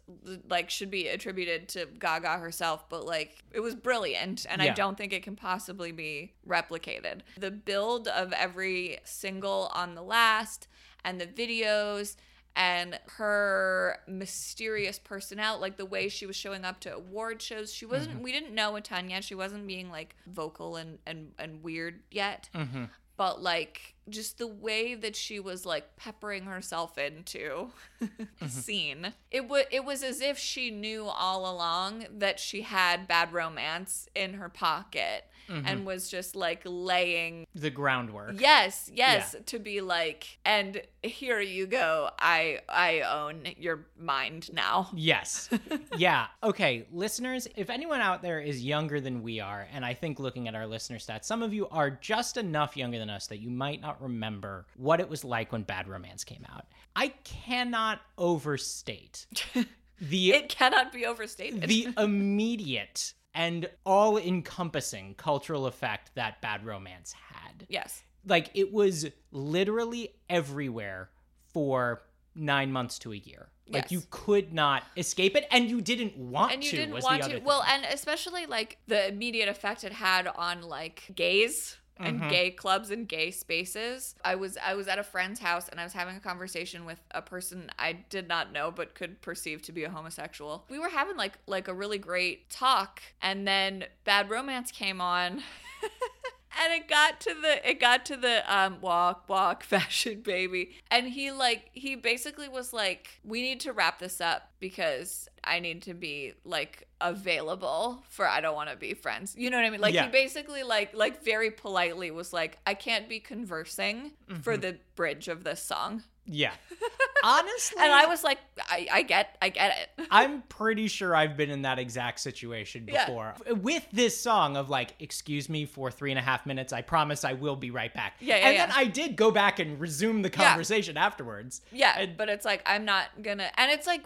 like 0.48 0.70
should 0.70 0.90
be 0.90 1.08
attributed 1.08 1.68
to 1.70 1.86
Gaga 1.86 2.38
herself, 2.38 2.88
but 2.88 3.06
like 3.06 3.44
it 3.52 3.60
was 3.60 3.74
brilliant 3.74 4.46
and 4.48 4.60
I 4.60 4.70
don't 4.70 4.98
think 4.98 5.12
it 5.12 5.22
can 5.22 5.36
possibly 5.36 5.92
be 5.92 6.32
replicated. 6.46 7.20
The 7.38 7.50
build 7.50 8.08
of 8.08 8.32
every 8.32 8.98
single 9.04 9.70
on 9.72 9.94
the 9.94 10.02
last 10.02 10.66
and 11.04 11.20
the 11.20 11.26
videos 11.26 12.16
and 12.54 12.98
her 13.16 13.98
mysterious 14.06 14.98
personality 14.98 15.62
like 15.62 15.76
the 15.76 15.86
way 15.86 16.08
she 16.08 16.26
was 16.26 16.36
showing 16.36 16.64
up 16.64 16.80
to 16.80 16.94
award 16.94 17.40
shows 17.40 17.72
she 17.72 17.86
wasn't 17.86 18.20
we 18.22 18.32
didn't 18.32 18.54
know 18.54 18.76
a 18.76 18.80
ton 18.80 19.08
yet. 19.10 19.24
She 19.24 19.34
wasn't 19.34 19.66
being 19.66 19.90
like 19.90 20.16
vocal 20.26 20.76
and 20.76 20.98
and, 21.06 21.32
and 21.38 21.62
weird 21.62 22.00
yet. 22.10 22.48
Mm-hmm. 22.54 22.84
but 23.16 23.42
like 23.42 23.91
just 24.08 24.38
the 24.38 24.46
way 24.46 24.94
that 24.94 25.14
she 25.14 25.38
was 25.38 25.64
like 25.66 25.96
peppering 25.96 26.44
herself 26.44 26.98
into 26.98 27.70
the 28.00 28.06
mm-hmm. 28.10 28.46
scene 28.46 29.12
it 29.30 29.48
was 29.48 29.64
it 29.70 29.84
was 29.84 30.02
as 30.02 30.20
if 30.20 30.38
she 30.38 30.70
knew 30.70 31.04
all 31.06 31.50
along 31.50 32.04
that 32.10 32.38
she 32.38 32.62
had 32.62 33.06
bad 33.06 33.32
romance 33.32 34.08
in 34.14 34.34
her 34.34 34.48
pocket 34.48 35.24
mm-hmm. 35.48 35.66
and 35.66 35.86
was 35.86 36.08
just 36.08 36.34
like 36.34 36.62
laying 36.64 37.46
the 37.54 37.70
groundwork. 37.70 38.40
yes 38.40 38.90
yes 38.92 39.36
to 39.46 39.58
be 39.58 39.80
like 39.80 40.38
and 40.44 40.82
here 41.02 41.40
you 41.40 41.66
go 41.66 42.10
i 42.18 42.58
i 42.68 43.00
own 43.00 43.42
your 43.56 43.86
mind 43.98 44.50
now 44.52 44.90
Yes. 44.94 45.48
yeah. 45.96 46.26
Okay, 46.42 46.86
listeners, 46.92 47.48
if 47.56 47.70
anyone 47.70 48.00
out 48.00 48.22
there 48.22 48.40
is 48.40 48.64
younger 48.64 49.00
than 49.00 49.22
we 49.22 49.40
are, 49.40 49.66
and 49.72 49.84
I 49.84 49.94
think 49.94 50.18
looking 50.18 50.48
at 50.48 50.54
our 50.54 50.66
listener 50.66 50.98
stats, 50.98 51.24
some 51.24 51.42
of 51.42 51.52
you 51.52 51.68
are 51.68 51.90
just 51.90 52.36
enough 52.36 52.76
younger 52.76 52.98
than 52.98 53.10
us 53.10 53.26
that 53.26 53.38
you 53.38 53.50
might 53.50 53.80
not 53.80 53.91
remember 54.00 54.66
what 54.76 55.00
it 55.00 55.08
was 55.08 55.24
like 55.24 55.52
when 55.52 55.62
Bad 55.62 55.88
Romance 55.88 56.24
came 56.24 56.44
out. 56.52 56.66
I 56.96 57.08
cannot 57.24 58.00
overstate 58.18 59.26
the 60.00 60.32
it 60.32 60.48
cannot 60.48 60.92
be 60.92 61.06
overstated 61.06 61.62
the 61.68 61.88
immediate 61.98 63.14
and 63.34 63.68
all 63.86 64.18
encompassing 64.18 65.14
cultural 65.14 65.66
effect 65.66 66.10
that 66.14 66.40
Bad 66.42 66.64
Romance 66.66 67.12
had. 67.12 67.66
yes 67.68 68.02
Like, 68.26 68.50
it 68.54 68.72
was 68.72 69.06
literally 69.30 70.14
everywhere 70.28 71.10
for 71.52 72.02
nine 72.34 72.72
months 72.72 72.98
to 73.00 73.12
a 73.12 73.16
year. 73.16 73.48
Like 73.68 73.84
Yes. 73.84 73.92
you 73.92 74.02
could 74.10 74.52
not 74.52 74.82
escape 74.96 75.36
it, 75.36 75.46
and 75.50 75.68
you 75.70 75.80
didn't 75.80 76.16
want 76.16 76.52
and 76.52 76.64
you 76.64 76.70
to. 76.70 76.76
didn't 76.76 76.94
was 76.94 77.04
want 77.04 77.22
to 77.22 77.38
well 77.40 77.62
and 77.66 77.84
especially 77.86 78.46
like 78.46 78.78
the 78.88 79.08
immediate 79.08 79.48
effect 79.48 79.84
it 79.84 79.92
had 79.92 80.26
on 80.26 80.62
like 80.62 81.04
gays 81.14 81.76
and 82.02 82.20
Mhm. 82.20 82.30
gay 82.30 82.50
clubs 82.50 82.90
and 82.90 83.08
gay 83.08 83.30
spaces. 83.30 84.14
I 84.24 84.34
was 84.34 84.56
i 84.64 84.74
was 84.74 84.88
at 84.88 84.98
a 84.98 85.02
friend's 85.02 85.40
house 85.40 85.68
and 85.68 85.80
i 85.80 85.84
was 85.84 85.92
having 85.92 86.16
a 86.16 86.20
conversation 86.20 86.84
with 86.84 87.00
a 87.12 87.22
person 87.22 87.70
i 87.78 87.92
did 87.92 88.28
not 88.28 88.52
know 88.52 88.70
but 88.70 88.94
could 88.94 89.20
perceive 89.22 89.62
to 89.62 89.72
be 89.72 89.84
a 89.84 89.90
homosexual. 89.90 90.64
We 90.68 90.78
were 90.78 90.88
having 90.88 91.16
like 91.16 91.38
like 91.46 91.68
a 91.68 91.74
really 91.74 91.98
great 91.98 92.50
talk 92.50 93.00
and 93.20 93.46
then 93.46 93.84
bad 94.04 94.30
romance 94.30 94.70
came 94.72 95.00
on 95.00 95.42
and 96.60 96.72
it 96.72 96.88
got 96.88 97.20
to 97.20 97.34
the 97.40 97.68
it 97.70 97.80
got 97.80 98.04
to 98.06 98.16
the 98.16 98.42
um 98.54 98.78
walk 98.80 99.28
walk 99.28 99.62
fashion 99.74 100.20
baby 100.20 100.72
and 100.90 101.06
he 101.08 101.30
like 101.30 101.70
he 101.72 101.94
basically 101.94 102.48
was 102.48 102.72
like 102.72 103.20
we 103.24 103.40
need 103.42 103.60
to 103.60 103.72
wrap 103.72 103.98
this 103.98 104.20
up 104.20 104.50
because 104.60 105.28
i 105.44 105.58
need 105.60 105.82
to 105.82 105.94
be 105.94 106.32
like 106.44 106.86
available 107.00 108.02
for 108.08 108.26
i 108.26 108.40
don't 108.40 108.54
want 108.54 108.68
to 108.70 108.76
be 108.76 108.94
friends 108.94 109.34
you 109.36 109.48
know 109.50 109.56
what 109.56 109.64
i 109.66 109.70
mean 109.70 109.80
like 109.80 109.94
Yeah. 109.94 110.04
he 110.06 110.10
basically 110.10 110.62
like 110.62 110.94
like 110.94 111.22
very 111.24 111.50
politely 111.50 112.10
was 112.10 112.32
like 112.32 112.58
i 112.66 112.74
can't 112.74 113.08
be 113.08 113.20
conversing 113.20 114.12
for 114.42 114.56
Mhm. 114.56 114.60
the 114.60 114.78
bridge 114.94 115.28
of 115.28 115.44
this 115.44 115.62
song 115.62 116.02
yeah. 116.26 116.52
Honestly, 117.24 117.80
and 117.80 117.92
i 117.92 118.06
was 118.06 118.24
like 118.24 118.38
i 118.68 118.88
i 118.90 119.02
get 119.02 119.36
i 119.40 119.48
get 119.48 119.72
it 119.96 120.06
I'm 120.10 120.42
pretty 120.42 120.88
sure 120.88 121.14
I've 121.14 121.36
been 121.36 121.48
in 121.50 121.62
that 121.62 121.78
exact 121.78 122.18
situation 122.20 122.86
Yeah. 122.90 123.06
before 123.06 123.34
with 123.62 123.86
this 123.92 124.20
song 124.20 124.56
of 124.56 124.68
like, 124.68 124.94
excuse 125.00 125.48
me 125.48 125.64
for 125.64 125.90
three 125.90 126.10
and 126.10 126.18
a 126.18 126.22
half 126.22 126.44
minutes. 126.44 126.72
I 126.72 126.82
promise 126.82 127.24
I 127.24 127.32
will 127.32 127.56
be 127.56 127.70
right 127.70 127.94
back. 127.94 128.16
Yeah, 128.20 128.36
yeah, 128.36 128.46
And 128.48 128.54
yeah. 128.56 128.66
then 128.66 128.74
I 128.76 128.84
did 128.84 129.16
go 129.16 129.30
back 129.30 129.58
and 129.58 129.80
resume 129.80 130.20
the 130.22 130.28
Yeah. 130.28 130.48
conversation 130.48 130.96
afterwards. 130.98 131.62
Yeah, 131.72 131.98
And- 131.98 132.16
but 132.16 132.28
it's 132.28 132.44
like 132.44 132.62
I'm 132.66 132.84
not 132.84 133.06
gonna, 133.22 133.50
and 133.56 133.70
it's 133.70 133.86
like 133.86 134.02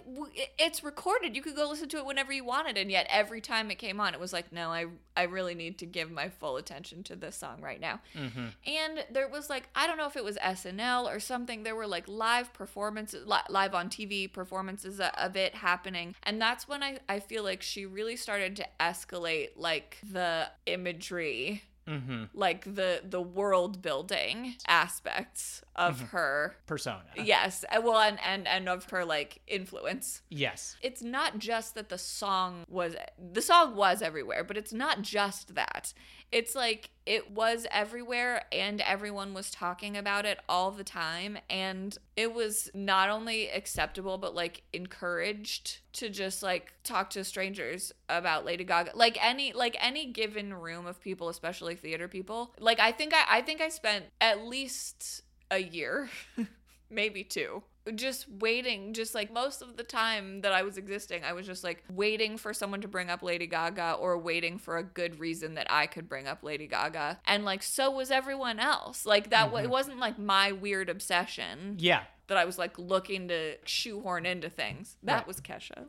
it's 0.59 0.85
recorded. 0.85 1.35
You 1.35 1.43
could 1.43 1.57
go 1.57 1.69
listen 1.69 1.89
to 1.89 1.97
it 1.99 2.05
whenever 2.07 2.33
you 2.33 2.45
wanted, 2.45 2.77
and 2.79 2.91
yet 2.91 3.07
every 3.11 3.41
time 3.41 3.71
it 3.71 3.77
came 3.77 4.01
on, 4.01 4.15
it 4.15 4.21
was 4.21 4.33
like, 4.33 4.53
no, 4.53 4.71
I 4.71 4.87
I 5.17 5.23
really 5.25 5.55
need 5.55 5.79
to 5.79 5.87
give 5.87 6.11
my 6.11 6.29
full 6.29 6.57
attention 6.59 7.03
to 7.05 7.17
this 7.17 7.35
song 7.37 7.61
right 7.63 7.81
now. 7.81 8.01
hmm 8.15 8.49
And 8.67 9.05
there 9.11 9.29
was 9.29 9.51
like 9.51 9.69
I 9.75 9.87
don't 9.89 9.97
know 9.97 10.07
if 10.07 10.17
it 10.17 10.23
was 10.25 10.37
SNL 10.37 11.07
or 11.13 11.19
something. 11.19 11.63
There 11.65 11.75
were 11.75 11.87
like 11.87 12.06
live 12.09 12.53
performances, 12.53 13.27
li- 13.27 13.39
live 13.49 13.75
on 13.75 13.89
TV 13.89 14.33
performances 14.33 15.01
of 15.01 15.37
it 15.37 15.55
happening, 15.55 16.15
and 16.23 16.41
that's 16.41 16.69
when 16.69 16.83
I 16.83 16.99
I 17.09 17.21
feel 17.21 17.43
like 17.43 17.63
she 17.63 17.87
really 17.87 18.17
started 18.17 18.57
to 18.57 18.67
escalate 18.81 19.51
like 19.57 19.99
the 20.13 20.49
imagery 20.67 21.63
hmm 21.87 22.25
like 22.35 22.65
the 22.75 23.01
the 23.09 23.21
world 23.23 23.81
building 23.81 24.55
aspects 24.67 25.63
of 25.77 26.01
Mhm. 26.01 26.09
her 26.09 26.57
Persona. 26.67 27.05
yes 27.17 27.65
uh, 27.71 27.81
well 27.81 28.01
and, 28.01 28.19
and 28.25 28.49
and 28.49 28.69
of 28.69 28.89
her 28.91 29.05
like 29.05 29.41
influence 29.47 30.23
Yes. 30.29 30.77
it's 30.83 31.03
not 31.03 31.39
just 31.39 31.75
that 31.75 31.89
the 31.89 31.99
song 31.99 32.65
was 32.69 32.97
the 33.33 33.43
song 33.43 33.77
was 33.77 34.03
everywhere 34.03 34.43
but 34.45 34.57
it's 34.57 34.73
not 34.73 35.03
just 35.03 35.55
that 35.55 35.93
it's 36.33 36.55
like 36.55 36.91
it 37.07 37.31
was 37.31 37.67
everywhere 37.71 38.45
and 38.51 38.81
everyone 38.81 39.33
was 39.33 39.51
talking 39.51 39.97
about 39.97 40.25
it 40.27 40.39
all 40.49 40.71
the 40.73 40.83
time 40.85 41.39
and 41.49 41.99
it 42.17 42.33
was 42.33 42.71
not 42.75 43.11
only 43.11 43.49
acceptable 43.51 44.17
but 44.17 44.35
like 44.35 44.63
encouraged 44.73 45.81
to 45.93 46.09
just 46.09 46.43
like 46.43 46.73
talk 46.83 47.11
to 47.11 47.23
strangers 47.23 47.93
about 48.09 48.45
Lady 48.45 48.65
Gaga. 48.65 48.93
Like 48.95 49.23
any 49.25 49.53
like 49.53 49.77
any 49.81 50.07
given 50.07 50.53
room 50.55 50.87
of 50.87 51.01
people 51.01 51.29
especially 51.29 51.77
theater 51.77 52.09
people. 52.09 52.55
Like 52.59 52.81
I 52.81 52.93
think 52.93 53.15
I 53.15 53.39
I 53.39 53.43
think 53.43 53.61
I 53.61 53.69
spent 53.69 54.07
at 54.21 54.45
least 54.45 55.23
a 55.51 55.59
year 55.59 56.09
maybe 56.91 57.23
two 57.23 57.63
just 57.95 58.27
waiting 58.41 58.93
just 58.93 59.15
like 59.15 59.33
most 59.33 59.63
of 59.63 59.77
the 59.77 59.85
time 59.85 60.41
that 60.41 60.53
i 60.53 60.63
was 60.63 60.77
existing 60.77 61.23
i 61.25 61.33
was 61.33 61.47
just 61.47 61.63
like 61.63 61.85
waiting 61.93 62.37
for 62.37 62.53
someone 62.53 62.81
to 62.81 62.89
bring 62.89 63.09
up 63.11 63.23
lady 63.23 63.47
gaga 63.47 63.93
or 63.93 64.19
waiting 64.19 64.59
for 64.59 64.77
a 64.79 64.83
good 64.83 65.21
reason 65.21 65.55
that 65.55 65.67
i 65.71 65.87
could 65.87 66.09
bring 66.09 66.27
up 66.27 66.43
lady 66.43 66.67
gaga. 66.67 67.19
And 67.27 67.45
like 67.45 67.63
so 67.63 67.91
was 67.91 68.11
everyone 68.11 68.59
else. 68.59 69.07
Like 69.07 69.31
that 69.31 69.53
wa- 69.53 69.59
it 69.59 69.63
mm-hmm. 69.63 69.71
wasn't 69.73 69.99
like 69.99 70.19
my 70.19 70.53
weird 70.53 70.89
obsession 70.89 71.77
Yeah. 71.79 72.03
that 72.29 72.37
i 72.39 72.45
was 72.45 72.59
like 72.59 72.79
looking 72.79 73.29
to 73.29 73.57
shoehorn 73.65 74.27
into 74.27 74.51
things. 74.51 74.97
That 75.03 75.19
Right. 75.19 75.27
was 75.27 75.41
kesha 75.41 75.87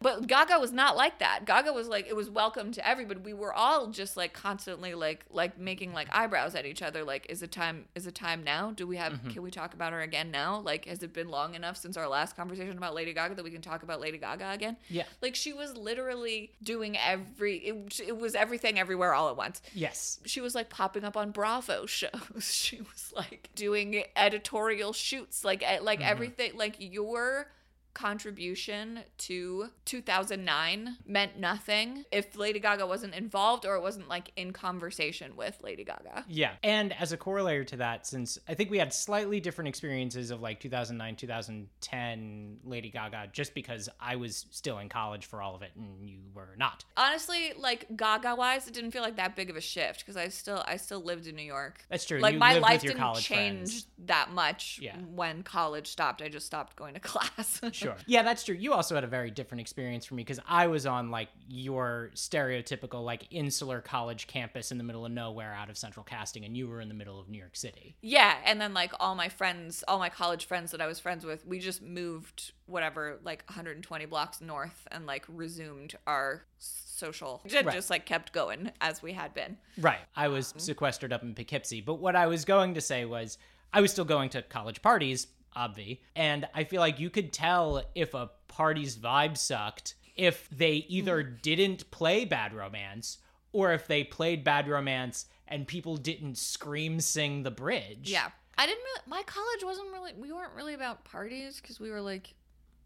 but 0.00 0.26
Gaga 0.26 0.59
was 0.59 0.73
not 0.73 0.97
like 0.97 1.19
that. 1.19 1.45
Gaga 1.45 1.73
was 1.73 1.88
like 1.88 2.07
it 2.09 2.16
was 2.16 2.30
welcome 2.30 2.73
to 2.73 2.87
everybody. 2.88 3.21
We 3.21 3.35
were 3.35 3.52
all 3.52 3.88
just 3.88 4.16
like 4.16 4.33
constantly 4.33 4.95
like 4.95 5.25
like 5.30 5.59
making 5.59 5.92
like 5.92 6.09
eyebrows 6.11 6.54
at 6.54 6.64
each 6.66 6.83
other. 6.83 7.04
Like, 7.04 7.26
is 7.28 7.42
it 7.42 7.52
time? 7.52 7.85
Is 7.95 8.07
it 8.07 8.14
time 8.14 8.42
now? 8.42 8.71
Do 8.71 8.87
we 8.87 8.97
have? 8.97 9.12
Mhm. 9.12 9.33
Can 9.35 9.42
we 9.42 9.50
talk 9.50 9.75
about 9.75 9.92
her 9.92 10.00
again 10.00 10.30
now? 10.30 10.61
Like, 10.61 10.87
has 10.87 11.02
it 11.02 11.12
been 11.12 11.28
long 11.28 11.54
enough 11.54 11.76
since 11.76 11.97
our 11.97 12.09
last 12.09 12.37
conversation 12.37 12.76
about 12.78 12.95
Lady 12.95 13.12
Gaga 13.12 13.35
that 13.35 13.45
we 13.45 13.50
can 13.50 13.62
talk 13.62 13.83
about 13.83 14.00
Lady 14.00 14.19
Gaga 14.19 14.50
again? 14.52 14.76
yeah. 14.88 15.04
Like, 15.21 15.35
she 15.35 15.52
was 15.52 15.76
literally 15.76 16.52
doing 16.62 16.97
every. 16.97 17.57
It, 17.59 18.00
it 18.07 18.16
was 18.16 18.35
everything 18.35 18.78
everywhere 18.78 19.12
all 19.14 19.28
at 19.28 19.37
once 19.37 19.61
Yes. 19.75 20.19
she 20.25 20.40
was 20.40 20.54
like 20.54 20.71
popping 20.71 21.04
up 21.04 21.16
on 21.16 21.30
Bravo 21.30 21.87
shows. 21.87 22.11
She 22.40 22.78
was 22.80 23.12
like 23.14 23.50
doing 23.54 24.02
editorial 24.16 24.92
shoots, 24.92 25.45
like 25.45 25.62
like 25.83 26.00
Mhm. 26.00 26.09
everything. 26.09 26.57
Like 26.57 26.76
your 26.78 27.50
contribution 27.94 29.00
to 29.18 29.66
2009 29.85 30.97
meant 31.06 31.38
nothing 31.38 32.04
if 32.12 32.37
Lady 32.37 32.61
Gaga 32.61 32.87
wasn't 32.87 33.14
involved 33.14 33.66
or 33.66 33.75
it 33.76 33.82
wasn't 33.82 34.09
like 34.09 34.30
in 34.37 34.52
conversation 34.52 35.37
with 35.37 35.59
Lady 35.62 35.85
Gaga. 35.85 36.25
Yeah. 36.28 36.52
And 36.62 36.92
as 37.00 37.12
a 37.12 37.16
corollary 37.16 37.64
to 37.66 37.76
that, 37.78 38.06
since 38.06 38.38
I 38.49 38.54
think 38.54 38.70
we 38.70 38.78
had 38.78 38.92
slightly 38.94 39.40
different 39.40 39.68
experiences 39.68 40.30
of 40.30 40.40
like 40.40 40.61
2009, 40.61 41.16
2010 41.16 42.59
Lady 42.64 42.90
Gaga, 42.90 43.28
just 43.32 43.54
because 43.54 43.88
I 44.00 44.16
was 44.16 44.47
still 44.50 44.78
in 44.78 44.88
college 44.88 45.26
for 45.26 45.42
all 45.42 45.54
of 45.54 45.62
it 45.62 45.70
and 45.76 46.09
you 46.09 46.18
were 46.35 46.54
not. 46.56 46.85
Honestly, 46.97 47.52
like 47.59 47.87
Gaga 47.97 48.35
wise, 48.37 48.66
it 48.68 48.75
didn't 48.75 48.90
feel 48.92 49.02
like 49.02 49.16
that 49.16 49.37
big 49.37 49.50
of 49.50 49.56
a 49.56 49.61
shift 49.61 50.00
because 50.00 50.16
I 50.16 50.28
still 50.28 50.62
I 50.66 50.76
still 50.76 51.00
lived 51.00 51.26
in 51.26 51.37
New 51.37 51.42
York. 51.42 51.85
That's 51.88 52.04
true. 52.04 52.20
Like 52.20 52.35
you 52.35 52.38
my 52.38 52.59
life 52.59 52.82
didn't 52.82 53.14
change 53.16 53.26
friends. 53.26 53.87
that 54.06 54.30
much 54.32 54.78
Yeah. 54.82 54.97
when 54.97 55.42
college 55.42 55.88
stopped. 55.88 56.23
I 56.23 56.28
just 56.28 56.47
stopped 56.47 56.76
going 56.76 56.94
to 56.94 57.00
class. 57.11 57.61
Sure. 57.81 57.97
Yeah, 58.07 58.23
that's 58.23 58.45
true. 58.45 58.55
You 58.55 58.73
also 58.73 58.95
had 58.95 59.05
a 59.05 59.09
very 59.09 59.31
different 59.31 59.61
experience 59.61 60.05
from 60.05 60.17
me 60.17 60.23
because 60.25 60.41
I 60.49 60.67
was 60.67 60.87
on 60.87 61.11
like 61.11 61.29
your 61.49 62.11
stereotypical 62.15 63.05
like 63.05 63.27
insular 63.31 63.81
college 63.81 64.27
campus 64.27 64.71
in 64.73 64.79
the 64.79 64.85
middle 64.85 65.05
of 65.07 65.13
nowhere 65.13 65.53
out 65.55 65.71
of 65.71 65.77
central 65.77 66.05
casting, 66.05 66.45
and 66.45 66.57
you 66.57 66.69
were 66.69 66.81
in 66.81 66.89
the 66.89 66.95
middle 66.95 67.19
of 67.21 67.29
New 67.29 67.39
York 67.39 67.57
City. 67.57 67.97
Yeah, 68.03 68.37
and 68.45 68.61
then 68.61 68.75
like 68.75 68.93
all 69.01 69.15
my 69.15 69.29
friends, 69.29 69.85
all 69.89 69.99
my 69.99 70.09
college 70.09 70.47
friends 70.47 70.71
that 70.73 70.81
I 70.81 70.87
was 70.87 70.99
friends 70.99 71.25
with, 71.25 71.47
we 71.47 71.59
just 71.59 71.83
moved 71.83 72.53
whatever 72.67 73.19
like 73.25 73.43
120 73.49 74.07
blocks 74.07 74.41
north 74.41 74.87
and 74.91 75.07
like 75.07 75.25
resumed 75.29 75.97
our 76.07 76.45
social. 76.59 77.41
Just, 77.47 77.65
Right. 77.65 77.75
just 77.75 77.91
like 77.91 78.07
kept 78.07 78.33
going 78.33 78.71
as 78.81 79.03
we 79.03 79.13
had 79.13 79.35
been. 79.35 79.57
Right. 79.79 79.99
I 80.15 80.29
was 80.29 80.53
um. 80.53 80.59
sequestered 80.61 81.13
up 81.13 81.23
in 81.23 81.35
Poughkeepsie. 81.35 81.81
But 81.81 81.95
what 81.95 82.15
I 82.17 82.27
was 82.27 82.45
going 82.45 82.75
to 82.75 82.81
say 82.81 83.05
was 83.05 83.39
I 83.73 83.81
was 83.81 83.91
still 83.93 84.05
going 84.05 84.31
to 84.31 84.43
college 84.43 84.83
parties, 84.83 85.27
obvi, 85.57 86.00
and 86.16 86.49
I 86.54 86.64
feel 86.64 86.80
like 86.80 87.00
you 87.00 87.11
could 87.11 87.33
tell 87.33 87.83
if 87.95 88.14
a 88.14 88.30
party's 88.49 88.97
vibe 88.97 89.37
sucked 89.37 89.95
if 90.16 90.49
they 90.50 90.73
either 90.88 91.23
didn't 91.23 91.90
play 91.90 92.25
Bad 92.25 92.52
Romance 92.52 93.19
or 93.52 93.73
if 93.73 93.87
they 93.87 94.04
played 94.04 94.45
Bad 94.45 94.69
Romance 94.69 95.26
and 95.49 95.66
people 95.66 95.97
didn't 95.97 96.37
scream 96.37 97.00
sing 97.00 97.42
the 97.42 97.50
bridge. 97.50 98.11
Yeah. 98.11 98.28
I 98.59 98.66
didn't 98.66 98.83
really 98.83 99.00
my 99.07 99.23
college 99.23 99.64
wasn't 99.64 99.90
really 99.92 100.12
we 100.19 100.30
weren't 100.33 100.52
really 100.54 100.75
about 100.75 101.04
parties 101.04 101.61
cuz 101.61 101.80
we 101.80 101.90
were 101.90 102.00
like 102.02 102.35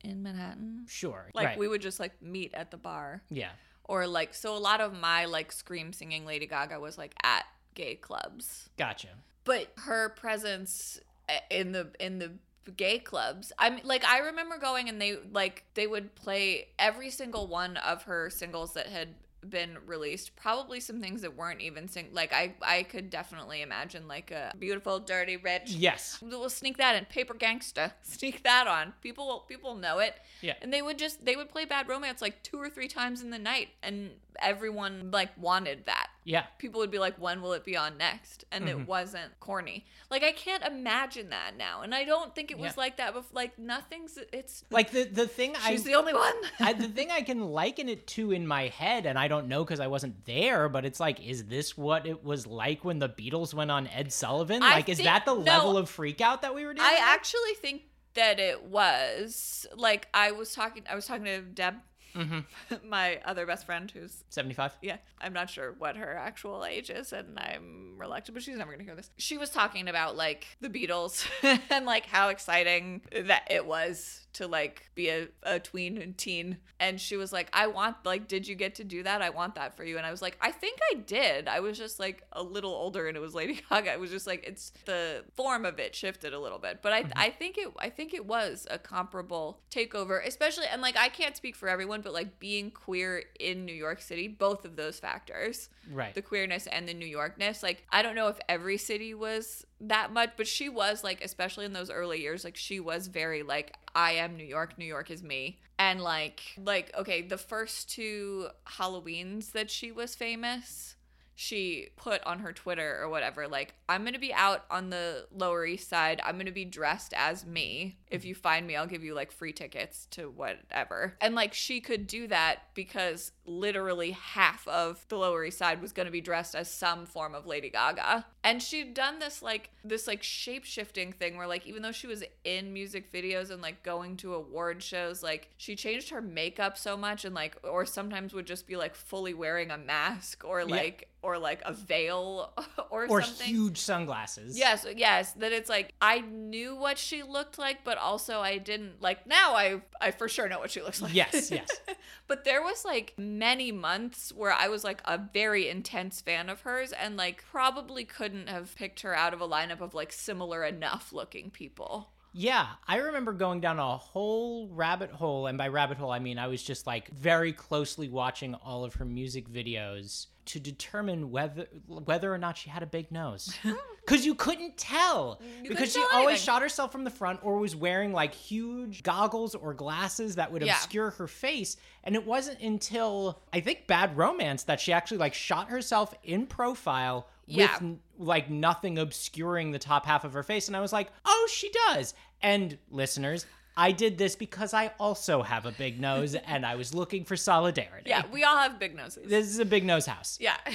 in 0.04 0.23
Manhattan. 0.23 0.85
Sure. 0.88 1.30
Like 1.35 1.47
right. 1.47 1.59
we 1.59 1.66
would 1.66 1.83
just 1.83 1.99
like 1.99 2.21
meet 2.23 2.54
at 2.54 2.71
the 2.71 2.76
bar 2.76 3.23
Yeah. 3.30 3.50
or 3.85 4.06
like 4.06 4.33
so 4.35 4.56
a 4.56 4.59
lot 4.59 4.80
of 4.80 4.92
my 4.94 5.25
like 5.25 5.50
scream 5.50 5.92
singing 5.92 6.25
Lady 6.25 6.47
Gaga 6.47 6.78
was 6.78 6.97
like 6.97 7.14
at 7.25 7.47
gay 7.75 7.97
clubs. 7.97 8.68
Gotcha. 8.76 9.09
but 9.44 9.73
her 9.78 10.11
presence 10.11 11.00
uh, 11.28 11.33
in 11.50 11.73
the 11.73 11.90
in 11.99 12.18
the 12.18 12.33
gay 12.73 12.99
clubs. 12.99 13.52
I 13.59 13.71
mean 13.71 13.80
like 13.85 14.04
i 14.04 14.18
remember 14.18 14.59
going 14.59 14.88
and 14.88 15.00
they 15.00 15.16
like 15.33 15.64
they 15.75 15.87
would 15.87 16.14
play 16.14 16.68
every 16.78 17.11
single 17.11 17.47
one 17.47 17.76
of 17.78 18.04
her 18.04 18.30
singles 18.30 18.75
that 18.75 18.87
had 18.87 19.09
been 19.47 19.76
released 19.87 20.35
probably 20.37 20.80
some 20.80 21.02
things 21.02 21.21
that 21.21 21.37
weren't 21.37 21.61
even 21.61 21.87
sing 21.87 22.09
like 22.12 22.33
i 22.33 22.54
i 22.62 22.83
could 22.83 23.11
definitely 23.11 23.61
imagine 23.61 24.09
like 24.09 24.30
a 24.30 24.50
beautiful 24.59 24.99
dirty 24.99 25.37
rich 25.37 25.71
Yes. 25.71 26.18
we'll 26.23 26.49
sneak 26.49 26.78
that 26.78 26.97
in. 26.97 27.04
Paper 27.04 27.35
gangsta. 27.35 27.92
Sneak 28.02 28.42
that 28.44 28.66
on. 28.66 28.94
People 29.02 29.44
people 29.47 29.75
know 29.75 29.99
it. 29.99 30.14
Yeah. 30.40 30.54
and 30.62 30.73
they 30.73 30.80
would 30.80 30.99
just 30.99 31.26
they 31.26 31.37
would 31.37 31.50
play 31.50 31.66
bad 31.66 31.88
romance 31.90 32.23
like 32.23 32.42
two 32.42 32.59
or 32.59 32.71
three 32.71 32.88
times 32.88 33.21
in 33.21 33.28
the 33.28 33.38
night. 33.38 33.68
And 33.83 34.12
everyone 34.41 35.11
like 35.12 35.31
wanted 35.38 35.87
that. 35.87 36.09
Yeah. 36.25 36.45
People 36.59 36.81
would 36.81 36.91
be 36.91 36.99
like, 36.99 37.17
when 37.21 37.43
will 37.43 37.53
it 37.53 37.64
be 37.64 37.76
on 37.76 37.99
next? 37.99 38.45
And 38.50 38.64
Mm-hmm. 38.64 38.81
it 38.81 38.88
wasn't 38.88 39.38
corny. 39.41 39.85
Like 40.11 40.23
I 40.23 40.33
can't 40.33 40.64
imagine 40.64 41.31
that 41.31 41.53
now. 41.59 41.83
And 41.83 41.95
I 41.95 42.05
don't 42.05 42.35
think 42.35 42.50
it 42.50 42.59
was 42.59 42.73
Yeah. 42.73 42.81
like 42.81 42.97
that 42.97 43.12
before. 43.12 43.31
Like 43.35 43.59
nothing's 43.59 44.19
it's 44.33 44.64
Like 44.71 44.91
the 44.91 45.05
the 45.05 45.26
thing 45.26 45.55
I 45.62 45.71
she's 45.71 45.85
the 45.85 45.95
only 45.95 46.14
one. 46.14 46.33
I, 46.61 46.73
the 46.73 46.88
thing 46.88 47.11
I 47.11 47.21
can 47.23 47.41
liken 47.41 47.88
it 47.88 48.07
to 48.09 48.33
in 48.33 48.47
my 48.47 48.69
head, 48.69 49.05
and 49.07 49.19
I 49.19 49.29
don't 49.29 49.49
know 49.49 49.64
because 49.64 49.81
I 49.81 49.87
wasn't 49.88 50.25
there, 50.25 50.69
but 50.69 50.85
it's 50.87 50.99
like, 51.00 51.21
is 51.25 51.45
this 51.45 51.76
what 51.76 52.07
it 52.07 52.25
was 52.25 52.47
like 52.47 52.85
when 52.85 52.99
the 53.00 53.09
Beatles 53.09 53.53
went 53.53 53.71
on 53.71 53.87
Ed 53.88 54.12
Sullivan? 54.12 54.62
I 54.62 54.76
like, 54.76 54.88
is 54.88 54.99
that 54.99 55.25
the 55.26 55.35
no. 55.35 55.41
level 55.41 55.76
of 55.76 55.91
freak 55.91 56.21
out 56.23 56.43
that 56.43 56.55
we 56.55 56.64
were 56.64 56.73
doing? 56.75 56.87
I 56.87 56.99
actually 57.03 57.55
think 57.61 57.83
that 58.14 58.38
it 58.38 58.62
was 58.64 59.67
like 59.76 60.09
I 60.14 60.31
was 60.33 60.55
talking 60.55 60.85
I 60.88 60.95
was 60.95 61.07
talking 61.07 61.25
to 61.25 61.41
Deb, 61.43 61.75
Mm-hmm. 62.14 62.76
my 62.88 63.21
other 63.25 63.47
best 63.47 63.66
friend 63.66 63.90
who's 63.90 64.25
75? 64.30 64.76
yeah, 64.83 64.99
I'm 65.21 65.33
not 65.33 65.50
sure 65.50 65.75
what 65.78 65.97
her 65.97 66.16
actual 66.16 66.64
age 66.64 66.90
is, 66.90 67.12
and 67.12 67.38
I'm 67.38 67.94
reluctant, 67.97 68.35
but 68.35 68.42
she's 68.42 68.56
never 68.56 68.73
gonna 68.73 68.85
hear 68.85 68.94
this. 68.94 69.11
She 69.16 69.38
was 69.38 69.50
talking 69.50 69.88
about 69.88 70.16
like 70.16 70.47
the 70.61 70.68
Beatles 70.68 71.26
and 71.71 71.87
like 71.87 72.06
how 72.06 72.28
exciting 72.28 73.02
that 73.26 73.47
it 73.50 73.66
was 73.66 74.25
to 74.35 74.47
like 74.47 74.90
be 74.94 75.09
a, 75.09 75.28
a 75.42 75.59
tween 75.59 75.97
and 75.99 76.16
teen. 76.18 76.59
And 76.80 77.00
she 77.00 77.16
was 77.16 77.33
like, 77.33 77.49
I 77.52 77.68
want 77.68 77.97
like, 78.04 78.28
did 78.28 78.47
you 78.47 78.54
get 78.54 78.75
to 78.76 78.85
do 78.85 79.02
that? 79.04 79.23
I 79.23 79.30
want 79.30 79.54
that 79.54 79.76
for 79.76 79.85
you. 79.85 79.97
And 79.97 80.04
I 80.04 80.11
was 80.11 80.21
like, 80.21 80.37
I 80.40 80.50
think 80.50 80.78
I 80.92 80.97
did. 80.97 81.49
I 81.49 81.61
was 81.61 81.78
just 81.78 81.99
like 81.99 82.23
a 82.33 82.42
little 82.42 82.73
older 82.73 83.06
and 83.09 83.16
it 83.16 83.21
was 83.21 83.35
Lady 83.35 83.61
Gaga. 83.71 83.92
It 83.92 84.00
was 84.00 84.11
just 84.11 84.26
like 84.26 84.44
it's 84.44 84.73
the 84.85 85.25
form 85.35 85.64
of 85.64 85.78
it 85.78 85.94
shifted 85.94 86.35
a 86.35 86.38
little 86.38 86.59
bit. 86.59 86.80
But 86.83 86.92
I 86.92 87.04
I 87.16 87.30
think 87.30 87.59
it 87.59 87.68
I 87.78 87.88
think 87.90 88.12
it 88.12 88.26
was 88.26 88.66
a 88.71 88.78
comparable 88.78 89.61
takeover, 89.71 90.25
especially 90.26 90.66
and 90.71 90.83
like 90.83 90.97
I 90.97 91.09
can't 91.09 91.37
speak 91.37 91.56
for 91.56 91.68
everyone, 91.68 92.02
but 92.04 92.12
like 92.12 92.38
being 92.38 92.70
queer 92.70 93.25
in 93.40 93.64
New 93.64 93.73
York 93.75 94.00
City, 94.00 94.28
both 94.28 94.64
of 94.64 94.76
those 94.76 95.00
factors 95.00 95.68
Right. 95.90 96.14
the 96.14 96.23
queerness 96.23 96.66
and 96.68 96.88
the 96.88 96.94
New 96.94 97.06
Yorkness. 97.06 97.62
Like, 97.62 97.84
I 97.90 98.02
don't 98.02 98.14
know 98.14 98.28
if 98.28 98.38
every 98.49 98.78
city 98.78 99.14
was 99.14 99.66
that 99.80 100.12
much, 100.12 100.30
but 100.37 100.46
she 100.46 100.68
was 100.68 101.02
like, 101.02 101.25
especially 101.25 101.64
in 101.64 101.73
those 101.73 101.90
early 101.90 102.20
years, 102.20 102.44
like 102.44 102.56
she 102.56 102.78
was 102.80 103.08
very 103.08 103.42
like, 103.42 103.75
I 103.94 104.12
am 104.12 104.37
New 104.37 104.44
York, 104.44 104.78
New 104.78 104.84
York 104.87 105.11
is 105.11 105.23
me. 105.23 105.58
And 105.78 106.00
like, 106.00 106.40
like, 106.56 106.96
okay, 106.96 107.23
the 107.23 107.37
first 107.38 107.90
two 107.90 108.46
Halloweens 108.66 109.52
that 109.52 109.70
she 109.70 109.90
was 109.90 110.14
famous, 110.14 110.94
she 111.35 111.88
put 111.97 112.23
on 112.25 112.41
her 112.41 112.53
Twitter 112.53 112.99
or 113.00 113.09
whatever, 113.09 113.49
like, 113.49 113.75
I'm 113.88 114.05
gonna 114.05 114.19
be 114.19 114.33
out 114.33 114.64
on 114.71 114.91
the 114.91 115.26
Lower 115.33 115.67
East 115.67 115.88
Side. 115.88 116.21
I'm 116.25 116.38
gonna 116.38 116.53
be 116.53 116.64
dressed 116.64 117.12
as 117.14 117.45
me. 117.45 117.99
If 118.09 118.25
you 118.25 118.35
find 118.35 118.67
me, 118.67 118.76
I'll 118.76 118.87
give 118.87 119.03
you 119.03 119.14
like 119.14 119.33
free 119.33 119.53
tickets 119.53 120.07
to 120.12 120.31
whatever. 120.31 121.17
And 121.21 121.35
like, 121.35 121.53
she 121.53 121.81
could 121.81 122.07
do 122.07 122.29
that 122.29 122.61
because 122.75 123.33
literally 123.47 124.13
half 124.13 124.67
of 124.69 125.05
the 125.09 125.17
Lower 125.17 125.45
East 125.45 125.59
Side 125.59 125.81
was 125.83 125.93
gonna 125.93 126.11
be 126.11 126.21
dressed 126.21 126.55
as 126.55 126.71
some 126.71 127.07
form 127.07 127.35
of 127.35 127.47
Lady 127.47 127.71
Gaga. 127.71 128.25
And 128.43 128.63
she'd 128.63 128.95
done 128.95 129.19
this 129.19 129.43
like, 129.43 129.71
this 129.85 130.07
like 130.07 130.23
shape 130.23 130.65
shifting 130.65 131.13
thing 131.13 131.37
where 131.37 131.47
like, 131.47 131.67
even 131.67 131.83
though 131.83 131.93
she 131.93 132.07
was 132.07 132.23
in 132.45 132.73
music 132.73 133.13
videos 133.13 133.51
and 133.51 133.63
like 133.63 133.83
going 133.83 134.17
to 134.19 134.35
award 134.35 134.83
shows, 134.83 135.23
like, 135.23 135.49
she 135.57 135.77
changed 135.77 136.11
her 136.11 136.21
makeup 136.21 136.77
so 136.77 136.97
much 136.97 137.25
and 137.25 137.35
like, 137.35 137.57
or 137.63 137.87
sometimes 137.87 138.35
would 138.35 138.47
just 138.47 138.67
be 138.67 138.77
like 138.77 138.95
fully 138.95 139.33
wearing 139.35 139.71
a 139.71 139.79
mask 139.79 140.45
or 140.45 140.61
Yeah. 140.61 140.67
like, 140.67 141.09
or 141.23 141.39
like 141.39 141.63
a 141.65 141.73
veil 141.73 142.53
or, 142.91 143.07
Or 143.09 143.23
something. 143.23 143.47
huge 143.47 143.79
sunglasses. 143.79 144.59
Yes, 144.59 144.87
yes, 144.95 145.33
that 145.33 145.53
it's 145.53 145.71
like 145.71 145.95
I 146.03 146.21
knew 146.21 146.75
what 146.77 146.99
she 146.99 147.23
looked 147.23 147.59
like, 147.59 147.83
but 147.83 147.97
also 147.97 148.41
I 148.41 148.59
didn't 148.59 149.01
like 149.01 149.27
now 149.27 149.55
I 149.55 149.81
I 150.03 150.11
for 150.11 150.29
sure 150.29 150.51
know 150.51 150.59
what 150.59 150.71
she 150.71 150.83
looks 150.83 151.01
like. 151.01 151.15
Yes, 151.15 151.51
yes. 151.51 151.67
but 152.29 152.45
there 152.45 152.61
was 152.63 152.85
like 152.85 153.15
many 153.38 153.73
months 153.73 154.33
where 154.35 154.53
I 154.53 154.69
was 154.69 154.85
like 154.85 155.03
a 155.05 155.19
very 155.19 155.69
intense 155.69 156.21
fan 156.21 156.49
of 156.49 156.62
hers 156.62 156.93
and 156.93 157.17
like 157.17 157.45
probably 157.50 158.05
couldn't 158.05 158.49
have 158.49 158.75
picked 158.76 159.00
her 159.00 159.14
out 159.14 159.35
of 159.35 159.41
a 159.41 159.49
lineup 159.49 159.81
of 159.81 159.95
like 159.95 160.12
similar 160.12 160.64
enough 160.64 161.12
looking 161.12 161.50
people. 161.50 162.13
Yeah, 162.37 162.67
I 162.88 162.97
remember 162.97 163.33
going 163.33 163.61
down 163.61 163.79
a 163.79 163.97
whole 163.97 164.69
rabbit 164.69 165.12
hole, 165.12 165.47
and 165.47 165.57
by 165.57 165.69
rabbit 165.69 165.99
hole, 165.99 166.11
I 166.11 166.19
mean 166.19 166.37
I 166.38 166.49
was 166.49 166.62
just 166.62 166.85
like 166.87 167.09
very 167.11 167.53
closely 167.53 168.09
watching 168.09 168.55
all 168.57 168.85
of 168.85 168.95
her 168.95 169.05
music 169.05 169.49
videos 169.49 170.26
to 170.47 170.59
determine 170.61 171.31
whether 171.31 171.67
whether 171.87 172.35
or 172.35 172.37
not 172.38 172.59
she 172.59 172.69
had 172.71 172.82
a 172.82 172.87
big 172.87 173.11
nose. 173.13 173.56
Because 174.04 174.26
you 174.26 174.35
couldn't 174.35 174.76
tell. 174.76 175.41
You 175.63 175.71
because 175.71 175.89
she 175.89 175.95
couldn't 175.95 176.11
tell 176.11 176.19
always 176.19 176.32
anything. 176.35 176.45
shot 176.45 176.61
herself 176.61 176.93
from 176.93 177.04
the 177.04 177.11
front 177.11 177.41
or 177.43 177.56
was 177.56 177.75
wearing 177.75 178.13
like 178.13 178.35
huge 178.35 179.02
goggles 179.02 179.54
or 179.54 179.73
glasses 179.73 180.35
that 180.37 180.52
would 180.52 180.61
Yeah. 180.61 180.75
obscure 180.75 181.08
her 181.13 181.26
face. 181.26 181.78
And 182.02 182.15
it 182.15 182.26
wasn't 182.26 182.61
until 182.61 183.41
I 183.50 183.61
think 183.61 183.87
Bad 183.87 184.15
Romance 184.15 184.65
that 184.65 184.78
she 184.78 184.93
actually 184.93 185.17
like 185.17 185.32
shot 185.32 185.71
herself 185.71 186.13
in 186.23 186.45
profile 186.45 187.26
Yeah. 187.47 187.76
with 187.80 187.99
like 188.19 188.49
nothing 188.50 188.99
obscuring 188.99 189.71
the 189.73 189.78
top 189.78 190.07
half 190.07 190.25
of 190.25 190.33
her 190.33 190.43
face 190.43 190.69
and 190.69 190.76
i 190.76 190.80
was 190.80 190.93
like 190.93 191.11
oh 191.25 191.49
she 191.52 191.71
does 191.89 192.15
and 192.43 192.78
listeners 192.91 193.45
i 193.76 193.91
did 193.93 194.19
this 194.19 194.37
because 194.37 194.73
i 194.73 194.93
also 195.00 195.43
have 195.43 195.67
a 195.67 195.73
big 195.73 196.00
nose 196.00 196.35
and 196.47 196.65
i 196.65 196.75
was 196.76 196.95
looking 196.95 197.25
for 197.25 197.37
solidarity 197.37 198.09
Yeah, 198.11 198.23
we 198.33 198.45
all 198.45 198.57
have 198.57 198.78
big 198.78 198.95
noses. 198.95 199.28
this 199.28 199.47
is 199.47 199.59
a 199.59 199.65
big 199.65 199.85
nose 199.85 200.07
house 200.07 200.39
Yeah. 200.41 200.57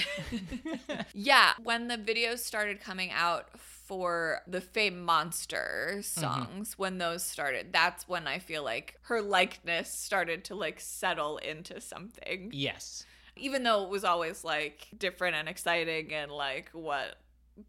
yeah. 1.13 1.53
When 1.63 1.87
the 1.87 1.97
videos 1.97 2.39
started 2.39 2.79
coming 2.81 3.11
out 3.11 3.57
for 3.57 4.41
the 4.45 4.61
Fame 4.61 5.03
Monster 5.03 5.93
mm-hmm. 5.93 6.01
songs, 6.01 6.77
when 6.77 6.99
those 6.99 7.23
started, 7.23 7.73
that's 7.73 8.07
when 8.07 8.27
I 8.27 8.37
feel 8.37 8.63
like 8.63 8.95
her 9.03 9.19
likeness 9.21 9.91
started 9.91 10.43
to 10.45 10.55
like 10.55 10.79
settle 10.79 11.37
into 11.37 11.81
something. 11.81 12.49
yes 12.53 13.05
Even 13.39 13.63
though 13.63 13.83
it 13.83 13.89
was 13.89 14.03
always 14.03 14.43
like 14.43 14.87
different 14.97 15.35
and 15.35 15.47
exciting 15.49 16.13
and 16.13 16.31
like 16.31 16.69
what 16.73 17.15